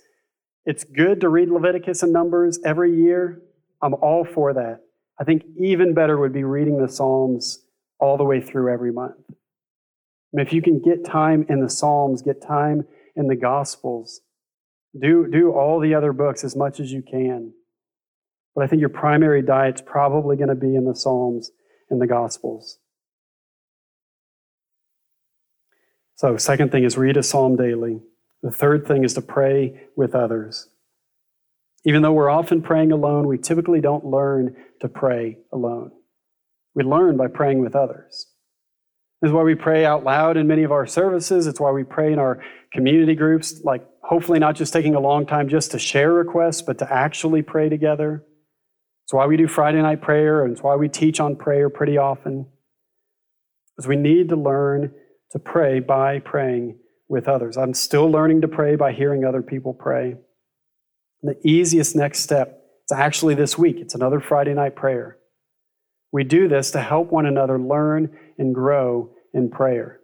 it's 0.66 0.84
good 0.84 1.20
to 1.22 1.30
read 1.30 1.48
Leviticus 1.48 2.02
and 2.02 2.12
Numbers 2.12 2.60
every 2.64 2.94
year. 2.94 3.40
I'm 3.80 3.94
all 3.94 4.24
for 4.24 4.52
that. 4.52 4.80
I 5.18 5.24
think 5.24 5.44
even 5.56 5.94
better 5.94 6.18
would 6.18 6.32
be 6.32 6.44
reading 6.44 6.78
the 6.78 6.88
Psalms 6.88 7.60
all 7.98 8.18
the 8.18 8.24
way 8.24 8.40
through 8.40 8.72
every 8.72 8.92
month. 8.92 9.16
And 10.32 10.46
if 10.46 10.52
you 10.52 10.60
can 10.60 10.80
get 10.80 11.06
time 11.06 11.46
in 11.48 11.60
the 11.60 11.70
Psalms, 11.70 12.20
get 12.20 12.42
time 12.42 12.84
in 13.16 13.28
the 13.28 13.36
Gospels, 13.36 14.20
do, 15.00 15.26
do 15.26 15.52
all 15.52 15.80
the 15.80 15.94
other 15.94 16.12
books 16.12 16.44
as 16.44 16.54
much 16.54 16.80
as 16.80 16.92
you 16.92 17.02
can. 17.02 17.52
But 18.54 18.64
I 18.64 18.66
think 18.66 18.80
your 18.80 18.90
primary 18.90 19.40
diet's 19.40 19.80
probably 19.80 20.36
going 20.36 20.48
to 20.48 20.54
be 20.54 20.74
in 20.74 20.84
the 20.84 20.94
Psalms 20.94 21.50
and 21.90 22.00
the 22.00 22.06
Gospels. 22.06 22.78
So, 26.16 26.36
second 26.36 26.72
thing 26.72 26.84
is 26.84 26.98
read 26.98 27.16
a 27.16 27.22
psalm 27.22 27.56
daily. 27.56 28.00
The 28.42 28.50
third 28.50 28.86
thing 28.86 29.04
is 29.04 29.14
to 29.14 29.22
pray 29.22 29.86
with 29.96 30.14
others. 30.14 30.68
Even 31.84 32.02
though 32.02 32.12
we're 32.12 32.30
often 32.30 32.60
praying 32.60 32.92
alone, 32.92 33.26
we 33.26 33.38
typically 33.38 33.80
don't 33.80 34.04
learn 34.04 34.56
to 34.80 34.88
pray 34.88 35.38
alone. 35.52 35.92
We 36.74 36.84
learn 36.84 37.16
by 37.16 37.28
praying 37.28 37.60
with 37.60 37.74
others. 37.74 38.26
This 39.20 39.30
is 39.30 39.32
why 39.32 39.42
we 39.42 39.56
pray 39.56 39.84
out 39.84 40.04
loud 40.04 40.36
in 40.36 40.46
many 40.46 40.62
of 40.62 40.70
our 40.70 40.86
services. 40.86 41.46
It's 41.46 41.58
why 41.58 41.72
we 41.72 41.82
pray 41.82 42.12
in 42.12 42.18
our 42.20 42.40
community 42.72 43.16
groups, 43.16 43.60
like 43.64 43.84
hopefully 44.02 44.38
not 44.38 44.54
just 44.54 44.72
taking 44.72 44.94
a 44.94 45.00
long 45.00 45.26
time 45.26 45.48
just 45.48 45.72
to 45.72 45.78
share 45.78 46.12
requests, 46.12 46.62
but 46.62 46.78
to 46.78 46.92
actually 46.92 47.42
pray 47.42 47.68
together. 47.68 48.24
It's 49.08 49.14
why 49.14 49.24
we 49.24 49.38
do 49.38 49.48
Friday 49.48 49.80
night 49.80 50.02
prayer, 50.02 50.44
and 50.44 50.52
it's 50.52 50.62
why 50.62 50.76
we 50.76 50.86
teach 50.86 51.18
on 51.18 51.34
prayer 51.34 51.70
pretty 51.70 51.96
often. 51.96 52.44
Because 53.74 53.88
we 53.88 53.96
need 53.96 54.28
to 54.28 54.36
learn 54.36 54.92
to 55.30 55.38
pray 55.38 55.80
by 55.80 56.18
praying 56.18 56.78
with 57.08 57.26
others. 57.26 57.56
I'm 57.56 57.72
still 57.72 58.10
learning 58.10 58.42
to 58.42 58.48
pray 58.48 58.76
by 58.76 58.92
hearing 58.92 59.24
other 59.24 59.40
people 59.40 59.72
pray. 59.72 60.16
The 61.22 61.38
easiest 61.42 61.96
next 61.96 62.18
step 62.18 62.60
is 62.84 62.98
actually 62.98 63.34
this 63.34 63.56
week. 63.56 63.76
It's 63.78 63.94
another 63.94 64.20
Friday 64.20 64.52
night 64.52 64.76
prayer. 64.76 65.16
We 66.12 66.22
do 66.22 66.46
this 66.46 66.70
to 66.72 66.80
help 66.82 67.10
one 67.10 67.24
another 67.24 67.58
learn 67.58 68.14
and 68.36 68.54
grow 68.54 69.14
in 69.32 69.48
prayer. 69.48 70.00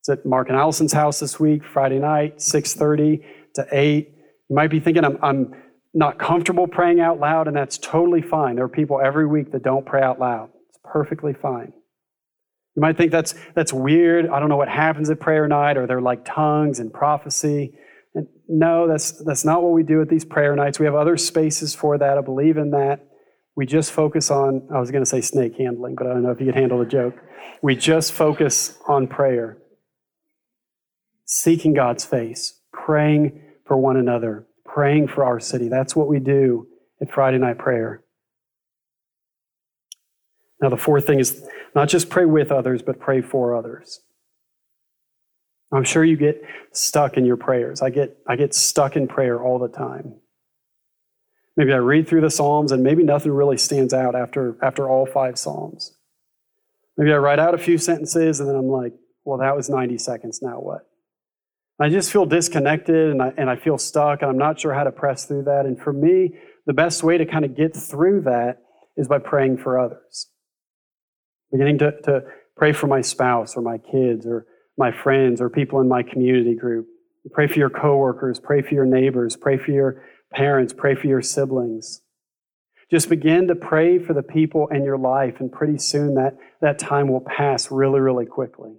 It's 0.00 0.08
at 0.08 0.26
Mark 0.26 0.48
and 0.48 0.58
Allison's 0.58 0.92
house 0.92 1.20
this 1.20 1.38
week, 1.38 1.62
Friday 1.62 2.00
night, 2.00 2.38
6:30 2.38 3.22
to 3.54 3.66
8. 3.70 4.08
You 4.48 4.56
might 4.56 4.72
be 4.72 4.80
thinking 4.80 5.04
I'm, 5.04 5.18
I'm 5.22 5.54
not 5.94 6.18
comfortable 6.18 6.66
praying 6.66 7.00
out 7.00 7.20
loud, 7.20 7.46
and 7.46 7.56
that's 7.56 7.78
totally 7.78 8.20
fine. 8.20 8.56
There 8.56 8.64
are 8.64 8.68
people 8.68 9.00
every 9.00 9.26
week 9.26 9.52
that 9.52 9.62
don't 9.62 9.86
pray 9.86 10.02
out 10.02 10.18
loud. 10.18 10.50
It's 10.68 10.78
perfectly 10.84 11.32
fine. 11.32 11.72
You 12.74 12.80
might 12.80 12.96
think 12.96 13.12
that's 13.12 13.34
that's 13.54 13.72
weird. 13.72 14.28
I 14.28 14.40
don't 14.40 14.48
know 14.48 14.56
what 14.56 14.68
happens 14.68 15.08
at 15.08 15.20
prayer 15.20 15.46
night, 15.46 15.76
or 15.76 15.86
they're 15.86 16.00
like 16.00 16.24
tongues 16.24 16.80
and 16.80 16.92
prophecy. 16.92 17.74
And 18.14 18.26
no, 18.48 18.88
that's, 18.88 19.12
that's 19.24 19.44
not 19.44 19.62
what 19.62 19.72
we 19.72 19.82
do 19.82 20.00
at 20.02 20.08
these 20.08 20.24
prayer 20.24 20.54
nights. 20.56 20.78
We 20.78 20.86
have 20.86 20.94
other 20.94 21.16
spaces 21.16 21.74
for 21.74 21.98
that. 21.98 22.18
I 22.18 22.20
believe 22.20 22.56
in 22.56 22.70
that. 22.70 23.06
We 23.56 23.66
just 23.66 23.92
focus 23.92 24.30
on, 24.30 24.68
I 24.74 24.80
was 24.80 24.90
going 24.90 25.02
to 25.04 25.08
say 25.08 25.20
snake 25.20 25.56
handling, 25.56 25.94
but 25.94 26.06
I 26.06 26.10
don't 26.14 26.24
know 26.24 26.32
if 26.32 26.40
you 26.40 26.46
could 26.46 26.56
handle 26.56 26.78
the 26.78 26.86
joke. 26.86 27.14
We 27.62 27.76
just 27.76 28.12
focus 28.12 28.78
on 28.88 29.06
prayer, 29.06 29.58
seeking 31.24 31.72
God's 31.72 32.04
face, 32.04 32.60
praying 32.72 33.40
for 33.64 33.76
one 33.76 33.96
another, 33.96 34.46
praying 34.74 35.06
for 35.06 35.24
our 35.24 35.38
city. 35.38 35.68
That's 35.68 35.94
what 35.94 36.08
we 36.08 36.18
do 36.18 36.66
at 37.00 37.12
Friday 37.12 37.38
night 37.38 37.58
prayer. 37.58 38.02
Now, 40.60 40.68
the 40.68 40.76
fourth 40.76 41.06
thing 41.06 41.20
is 41.20 41.46
not 41.76 41.88
just 41.88 42.10
pray 42.10 42.24
with 42.24 42.50
others, 42.50 42.82
but 42.82 42.98
pray 42.98 43.20
for 43.20 43.54
others. 43.54 44.00
I'm 45.72 45.84
sure 45.84 46.04
you 46.04 46.16
get 46.16 46.42
stuck 46.72 47.16
in 47.16 47.24
your 47.24 47.36
prayers. 47.36 47.82
I 47.82 47.90
get, 47.90 48.16
I 48.26 48.34
get 48.34 48.52
stuck 48.52 48.96
in 48.96 49.06
prayer 49.06 49.40
all 49.40 49.60
the 49.60 49.68
time. 49.68 50.14
Maybe 51.56 51.72
I 51.72 51.76
read 51.76 52.08
through 52.08 52.22
the 52.22 52.30
Psalms 52.30 52.72
and 52.72 52.82
maybe 52.82 53.04
nothing 53.04 53.30
really 53.30 53.58
stands 53.58 53.94
out 53.94 54.16
after, 54.16 54.56
after 54.60 54.88
all 54.88 55.06
five 55.06 55.38
Psalms. 55.38 55.96
Maybe 56.96 57.12
I 57.12 57.16
write 57.18 57.38
out 57.38 57.54
a 57.54 57.58
few 57.58 57.78
sentences 57.78 58.40
and 58.40 58.48
then 58.48 58.56
I'm 58.56 58.68
like, 58.68 58.94
well, 59.24 59.38
that 59.38 59.54
was 59.54 59.70
90 59.70 59.98
seconds. 59.98 60.42
Now 60.42 60.58
what? 60.58 60.88
I 61.80 61.88
just 61.88 62.12
feel 62.12 62.24
disconnected 62.24 63.10
and 63.10 63.20
I, 63.20 63.32
and 63.36 63.50
I 63.50 63.56
feel 63.56 63.78
stuck 63.78 64.22
and 64.22 64.30
I'm 64.30 64.38
not 64.38 64.60
sure 64.60 64.72
how 64.72 64.84
to 64.84 64.92
press 64.92 65.24
through 65.24 65.44
that. 65.44 65.66
And 65.66 65.78
for 65.78 65.92
me, 65.92 66.34
the 66.66 66.72
best 66.72 67.02
way 67.02 67.18
to 67.18 67.26
kind 67.26 67.44
of 67.44 67.56
get 67.56 67.76
through 67.76 68.22
that 68.22 68.58
is 68.96 69.08
by 69.08 69.18
praying 69.18 69.58
for 69.58 69.78
others. 69.78 70.28
Beginning 71.50 71.78
to, 71.78 72.00
to 72.02 72.22
pray 72.56 72.72
for 72.72 72.86
my 72.86 73.00
spouse 73.00 73.56
or 73.56 73.62
my 73.62 73.78
kids 73.78 74.26
or 74.26 74.46
my 74.78 74.92
friends 74.92 75.40
or 75.40 75.50
people 75.50 75.80
in 75.80 75.88
my 75.88 76.02
community 76.02 76.54
group. 76.54 76.86
Pray 77.32 77.46
for 77.46 77.58
your 77.58 77.70
coworkers, 77.70 78.38
pray 78.38 78.62
for 78.62 78.74
your 78.74 78.84
neighbors, 78.84 79.36
pray 79.36 79.56
for 79.56 79.70
your 79.70 80.02
parents, 80.32 80.72
pray 80.72 80.94
for 80.94 81.06
your 81.06 81.22
siblings. 81.22 82.02
Just 82.90 83.08
begin 83.08 83.48
to 83.48 83.54
pray 83.54 83.98
for 83.98 84.12
the 84.12 84.22
people 84.22 84.68
in 84.68 84.84
your 84.84 84.98
life, 84.98 85.40
and 85.40 85.50
pretty 85.50 85.78
soon 85.78 86.14
that, 86.14 86.36
that 86.60 86.78
time 86.78 87.08
will 87.08 87.22
pass 87.22 87.70
really, 87.70 87.98
really 87.98 88.26
quickly. 88.26 88.74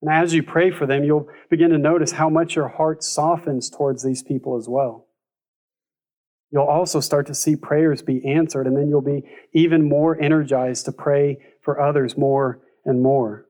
And 0.00 0.10
as 0.10 0.32
you 0.32 0.42
pray 0.42 0.70
for 0.70 0.86
them, 0.86 1.04
you'll 1.04 1.28
begin 1.50 1.70
to 1.70 1.78
notice 1.78 2.12
how 2.12 2.28
much 2.28 2.54
your 2.54 2.68
heart 2.68 3.02
softens 3.02 3.68
towards 3.68 4.04
these 4.04 4.22
people 4.22 4.56
as 4.56 4.68
well. 4.68 5.06
You'll 6.50 6.64
also 6.64 7.00
start 7.00 7.26
to 7.26 7.34
see 7.34 7.56
prayers 7.56 8.00
be 8.00 8.24
answered, 8.24 8.66
and 8.66 8.76
then 8.76 8.88
you'll 8.88 9.00
be 9.00 9.24
even 9.52 9.88
more 9.88 10.18
energized 10.20 10.84
to 10.86 10.92
pray 10.92 11.38
for 11.60 11.80
others 11.80 12.16
more 12.16 12.60
and 12.84 13.02
more. 13.02 13.46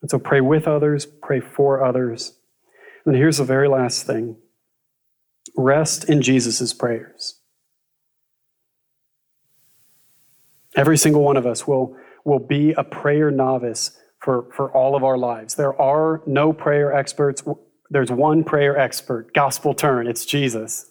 And 0.00 0.10
so 0.10 0.18
pray 0.18 0.40
with 0.40 0.68
others, 0.68 1.06
pray 1.06 1.40
for 1.40 1.82
others. 1.82 2.38
And 3.06 3.16
here's 3.16 3.38
the 3.38 3.44
very 3.44 3.68
last 3.68 4.06
thing 4.06 4.36
rest 5.56 6.08
in 6.08 6.22
Jesus' 6.22 6.72
prayers. 6.72 7.40
Every 10.76 10.98
single 10.98 11.22
one 11.22 11.36
of 11.36 11.46
us 11.46 11.66
will, 11.66 11.96
will 12.24 12.38
be 12.38 12.72
a 12.72 12.84
prayer 12.84 13.30
novice 13.30 13.98
for, 14.20 14.46
for 14.54 14.70
all 14.72 14.96
of 14.96 15.04
our 15.04 15.18
lives. 15.18 15.54
There 15.54 15.78
are 15.80 16.22
no 16.26 16.52
prayer 16.52 16.92
experts. 16.92 17.42
There's 17.90 18.10
one 18.10 18.44
prayer 18.44 18.76
expert, 18.76 19.34
gospel 19.34 19.74
turn, 19.74 20.06
it's 20.06 20.24
Jesus. 20.24 20.90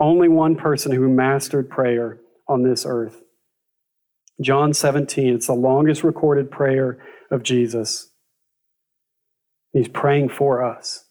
Only 0.00 0.28
one 0.28 0.56
person 0.56 0.92
who 0.92 1.08
mastered 1.08 1.70
prayer 1.70 2.18
on 2.48 2.62
this 2.62 2.84
earth. 2.86 3.22
John 4.40 4.74
17, 4.74 5.34
it's 5.34 5.46
the 5.46 5.52
longest 5.52 6.02
recorded 6.02 6.50
prayer 6.50 6.98
of 7.30 7.42
Jesus. 7.42 8.10
He's 9.72 9.88
praying 9.88 10.30
for 10.30 10.64
us. 10.64 11.04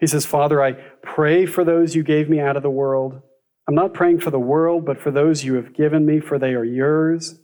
He 0.00 0.06
says, 0.06 0.24
Father, 0.26 0.62
I 0.62 0.72
pray 1.02 1.46
for 1.46 1.64
those 1.64 1.94
you 1.94 2.02
gave 2.02 2.28
me 2.28 2.40
out 2.40 2.56
of 2.56 2.62
the 2.62 2.70
world. 2.70 3.20
I'm 3.68 3.74
not 3.74 3.94
praying 3.94 4.20
for 4.20 4.30
the 4.30 4.38
world, 4.38 4.84
but 4.84 5.00
for 5.00 5.10
those 5.10 5.44
you 5.44 5.54
have 5.54 5.74
given 5.74 6.06
me, 6.06 6.20
for 6.20 6.38
they 6.38 6.54
are 6.54 6.64
yours. 6.64 7.38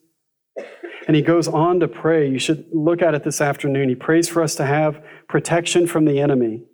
And 1.06 1.16
he 1.16 1.22
goes 1.22 1.48
on 1.48 1.80
to 1.80 1.88
pray. 1.88 2.28
You 2.28 2.38
should 2.38 2.66
look 2.72 3.02
at 3.02 3.14
it 3.14 3.24
this 3.24 3.40
afternoon. 3.40 3.88
He 3.88 3.94
prays 3.94 4.28
for 4.28 4.42
us 4.42 4.54
to 4.56 4.66
have 4.66 5.02
protection 5.28 5.86
from 5.86 6.04
the 6.04 6.20
enemy. 6.20 6.64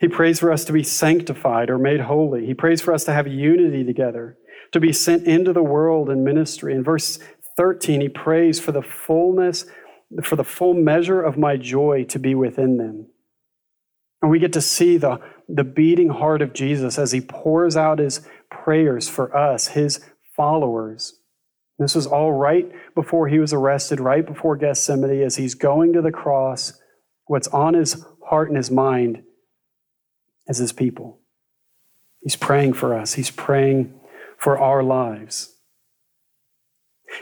He 0.00 0.08
prays 0.08 0.40
for 0.40 0.50
us 0.50 0.64
to 0.64 0.72
be 0.72 0.82
sanctified 0.82 1.70
or 1.70 1.78
made 1.78 2.00
holy. 2.00 2.46
He 2.46 2.54
prays 2.54 2.80
for 2.80 2.92
us 2.92 3.04
to 3.04 3.12
have 3.12 3.28
unity 3.28 3.84
together, 3.84 4.36
to 4.72 4.80
be 4.80 4.92
sent 4.92 5.26
into 5.26 5.52
the 5.52 5.62
world 5.62 6.10
in 6.10 6.24
ministry. 6.24 6.74
In 6.74 6.82
verse 6.82 7.18
13, 7.56 8.00
he 8.00 8.08
prays 8.08 8.58
for 8.58 8.72
the 8.72 8.82
fullness, 8.82 9.66
for 10.22 10.36
the 10.36 10.44
full 10.44 10.74
measure 10.74 11.22
of 11.22 11.38
my 11.38 11.56
joy 11.56 12.04
to 12.08 12.18
be 12.18 12.34
within 12.34 12.76
them. 12.76 13.06
And 14.20 14.30
we 14.30 14.38
get 14.38 14.54
to 14.54 14.60
see 14.60 14.96
the, 14.96 15.20
the 15.48 15.64
beating 15.64 16.08
heart 16.08 16.42
of 16.42 16.54
Jesus 16.54 16.98
as 16.98 17.12
he 17.12 17.20
pours 17.20 17.76
out 17.76 17.98
his 17.98 18.26
prayers 18.50 19.08
for 19.08 19.36
us, 19.36 19.68
his 19.68 20.00
followers. 20.34 21.20
This 21.78 21.94
was 21.94 22.06
all 22.06 22.32
right 22.32 22.70
before 22.94 23.28
he 23.28 23.38
was 23.38 23.52
arrested, 23.52 23.98
right 24.00 24.24
before 24.24 24.56
Gethsemane, 24.56 25.22
as 25.22 25.36
he's 25.36 25.54
going 25.54 25.92
to 25.92 26.02
the 26.02 26.12
cross. 26.12 26.80
What's 27.26 27.48
on 27.48 27.74
his 27.74 28.04
heart 28.28 28.48
and 28.48 28.56
his 28.56 28.70
mind 28.70 29.22
is 30.46 30.58
his 30.58 30.72
people. 30.72 31.18
He's 32.22 32.36
praying 32.36 32.74
for 32.74 32.94
us, 32.94 33.14
he's 33.14 33.30
praying 33.30 33.92
for 34.38 34.58
our 34.58 34.82
lives. 34.82 35.50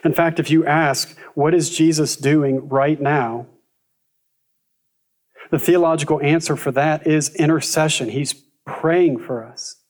In 0.04 0.12
fact, 0.14 0.40
if 0.40 0.50
you 0.50 0.64
ask, 0.64 1.16
what 1.34 1.54
is 1.54 1.70
Jesus 1.70 2.16
doing 2.16 2.68
right 2.68 3.00
now? 3.00 3.46
The 5.50 5.58
theological 5.58 6.20
answer 6.22 6.56
for 6.56 6.72
that 6.72 7.06
is 7.06 7.34
intercession. 7.34 8.08
He's 8.08 8.32
praying 8.64 9.18
for 9.18 9.44
us. 9.44 9.81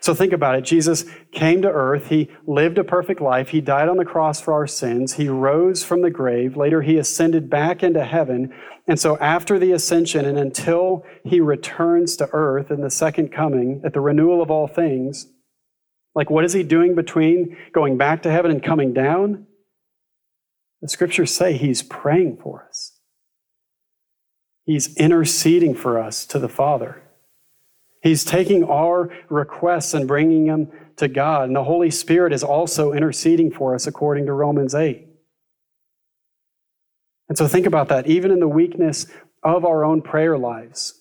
So 0.00 0.14
think 0.14 0.32
about 0.32 0.56
it. 0.56 0.64
Jesus 0.64 1.04
came 1.30 1.60
to 1.62 1.68
earth. 1.68 2.08
He 2.08 2.30
lived 2.46 2.78
a 2.78 2.84
perfect 2.84 3.20
life. 3.20 3.50
He 3.50 3.60
died 3.60 3.88
on 3.88 3.98
the 3.98 4.04
cross 4.04 4.40
for 4.40 4.54
our 4.54 4.66
sins. 4.66 5.14
He 5.14 5.28
rose 5.28 5.84
from 5.84 6.00
the 6.00 6.10
grave. 6.10 6.56
Later, 6.56 6.80
he 6.80 6.96
ascended 6.96 7.50
back 7.50 7.82
into 7.82 8.04
heaven. 8.04 8.52
And 8.86 8.98
so, 8.98 9.18
after 9.18 9.58
the 9.58 9.72
ascension 9.72 10.24
and 10.24 10.38
until 10.38 11.04
he 11.22 11.40
returns 11.40 12.16
to 12.16 12.30
earth 12.32 12.70
in 12.70 12.80
the 12.80 12.90
second 12.90 13.30
coming, 13.30 13.82
at 13.84 13.92
the 13.92 14.00
renewal 14.00 14.40
of 14.40 14.50
all 14.50 14.66
things, 14.66 15.26
like 16.14 16.30
what 16.30 16.44
is 16.44 16.54
he 16.54 16.62
doing 16.62 16.94
between 16.94 17.56
going 17.72 17.98
back 17.98 18.22
to 18.22 18.30
heaven 18.30 18.50
and 18.50 18.62
coming 18.62 18.92
down? 18.92 19.46
The 20.80 20.88
scriptures 20.88 21.32
say 21.32 21.56
he's 21.56 21.82
praying 21.82 22.38
for 22.42 22.66
us, 22.68 22.98
he's 24.64 24.96
interceding 24.96 25.74
for 25.74 25.98
us 25.98 26.24
to 26.26 26.38
the 26.38 26.48
Father. 26.48 27.02
He's 28.02 28.24
taking 28.24 28.64
our 28.64 29.10
requests 29.28 29.94
and 29.94 30.08
bringing 30.08 30.46
them 30.46 30.68
to 30.96 31.08
God. 31.08 31.48
And 31.48 31.56
the 31.56 31.64
Holy 31.64 31.90
Spirit 31.90 32.32
is 32.32 32.42
also 32.42 32.92
interceding 32.92 33.50
for 33.50 33.74
us 33.74 33.86
according 33.86 34.26
to 34.26 34.32
Romans 34.32 34.74
8. 34.74 35.06
And 37.28 37.38
so 37.38 37.46
think 37.46 37.66
about 37.66 37.88
that. 37.88 38.06
Even 38.06 38.30
in 38.30 38.40
the 38.40 38.48
weakness 38.48 39.06
of 39.42 39.64
our 39.64 39.84
own 39.84 40.02
prayer 40.02 40.36
lives, 40.36 41.00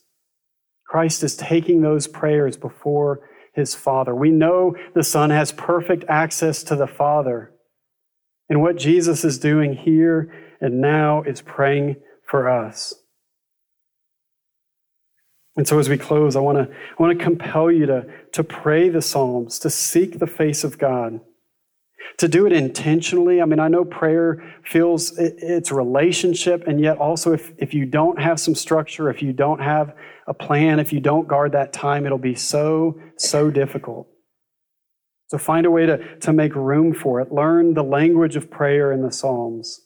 Christ 0.86 1.24
is 1.24 1.36
taking 1.36 1.82
those 1.82 2.08
prayers 2.08 2.58
before 2.58 3.22
his 3.54 3.76
Father. 3.76 4.14
We 4.14 4.32
know 4.32 4.76
the 4.94 5.04
Son 5.04 5.30
has 5.30 5.52
perfect 5.52 6.04
access 6.08 6.64
to 6.64 6.76
the 6.76 6.88
Father. 6.88 7.52
And 8.50 8.62
what 8.62 8.78
Jesus 8.78 9.24
is 9.24 9.38
doing 9.38 9.74
here 9.74 10.34
and 10.60 10.82
now 10.82 11.24
is 11.24 11.42
praying 11.42 11.98
for 12.26 12.50
us. 12.50 12.94
And 15.60 15.68
so 15.68 15.78
as 15.78 15.90
we 15.90 15.98
close, 15.98 16.38
I 16.38 16.40
want 16.40 16.58
to 16.58 16.74
I 16.74 17.04
want 17.04 17.20
to 17.20 17.22
compel 17.22 17.70
you 17.70 17.86
to, 17.86 18.06
to 18.32 18.46
pray 18.46 18.88
the 18.88 19.02
Psalms, 19.02 19.60
to 19.60 19.70
seek 19.70 20.18
the 20.18 20.26
face 20.26 20.64
of 20.64 20.78
God, 20.78 21.20
to 22.16 22.30
do 22.30 22.46
it 22.46 22.54
intentionally. 22.54 23.42
I 23.42 23.46
mean, 23.46 23.60
I 23.60 23.68
know 23.68 23.84
prayer 23.84 24.42
feels 24.64 25.20
it, 25.20 25.34
it's 25.40 25.70
relationship, 25.70 26.66
and 26.66 26.80
yet 26.80 26.98
also 26.98 27.34
if, 27.34 27.52
if 27.58 27.74
you 27.74 27.86
don't 27.86 28.22
have 28.22 28.40
some 28.40 28.56
structure, 28.56 29.10
if 29.10 29.22
you 29.22 29.34
don't 29.34 29.60
have 29.60 29.94
a 30.28 30.34
plan, 30.34 30.80
if 30.80 30.94
you 30.94 31.02
don't 31.02 31.28
guard 31.28 31.52
that 31.52 31.74
time, 31.74 32.06
it'll 32.06 32.18
be 32.18 32.36
so, 32.36 32.98
so 33.18 33.52
difficult. 33.52 34.08
So 35.28 35.38
find 35.38 35.66
a 35.66 35.72
way 35.72 35.86
to, 35.86 36.20
to 36.20 36.32
make 36.32 36.56
room 36.56 36.94
for 36.94 37.20
it. 37.20 37.34
Learn 37.34 37.74
the 37.74 37.84
language 37.84 38.38
of 38.38 38.50
prayer 38.50 38.94
in 38.94 39.02
the 39.02 39.12
Psalms. 39.12 39.82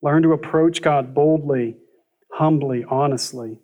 Learn 0.00 0.22
to 0.22 0.32
approach 0.32 0.80
God 0.80 1.14
boldly, 1.14 1.76
humbly, 2.32 2.86
honestly. 2.88 3.58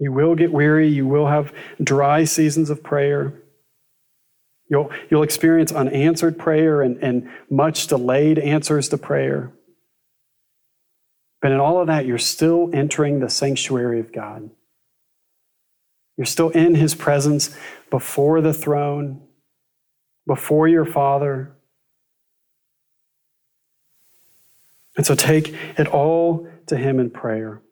You 0.00 0.12
will 0.12 0.34
get 0.34 0.50
weary. 0.50 0.88
You 0.88 1.06
will 1.06 1.26
have 1.26 1.52
dry 1.82 2.24
seasons 2.24 2.70
of 2.70 2.82
prayer. 2.82 3.34
You'll, 4.68 4.90
you'll 5.10 5.22
experience 5.22 5.72
unanswered 5.72 6.38
prayer 6.38 6.80
and, 6.80 6.96
and 7.02 7.28
much 7.50 7.86
delayed 7.86 8.38
answers 8.38 8.88
to 8.88 8.98
prayer. 8.98 9.52
But 11.42 11.52
in 11.52 11.60
all 11.60 11.80
of 11.80 11.86
that, 11.88 12.06
you're 12.06 12.18
still 12.18 12.70
entering 12.72 13.20
the 13.20 13.28
sanctuary 13.28 14.00
of 14.00 14.12
God. 14.12 14.50
You're 16.16 16.26
still 16.26 16.50
in 16.50 16.74
His 16.74 16.94
presence 16.94 17.54
before 17.90 18.40
the 18.40 18.54
throne, 18.54 19.22
before 20.26 20.68
your 20.68 20.84
Father. 20.84 21.52
And 24.96 25.04
so 25.04 25.14
take 25.14 25.54
it 25.78 25.88
all 25.88 26.48
to 26.66 26.76
Him 26.76 27.00
in 27.00 27.10
prayer. 27.10 27.62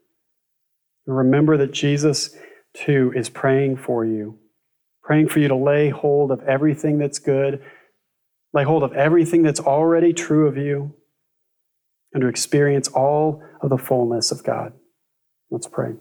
Remember 1.09 1.57
that 1.57 1.73
Jesus, 1.73 2.37
too, 2.75 3.13
is 3.17 3.31
praying 3.31 3.79
for 3.79 4.05
you, 4.05 4.39
praying 5.03 5.29
for 5.29 5.41
you 5.41 5.49
to 5.49 5.57
lay 5.57 5.89
hold 5.89 6.31
of 6.31 6.43
everything 6.43 6.99
that's 6.99 7.19
good, 7.19 7.63
lay 8.53 8.65
hold 8.65 8.83
of 8.83 8.93
everything 8.93 9.43
that's 9.43 9.61
already 9.61 10.13
true 10.13 10.47
of 10.47 10.57
you, 10.57 10.95
and 12.13 12.21
to 12.21 12.29
experience 12.29 12.89
all 12.89 13.43
of 13.63 13.71
the 13.71 13.79
fullness 13.79 14.31
of 14.31 14.45
God. 14.45 14.75
Let's 15.51 15.67
pray. 15.67 15.95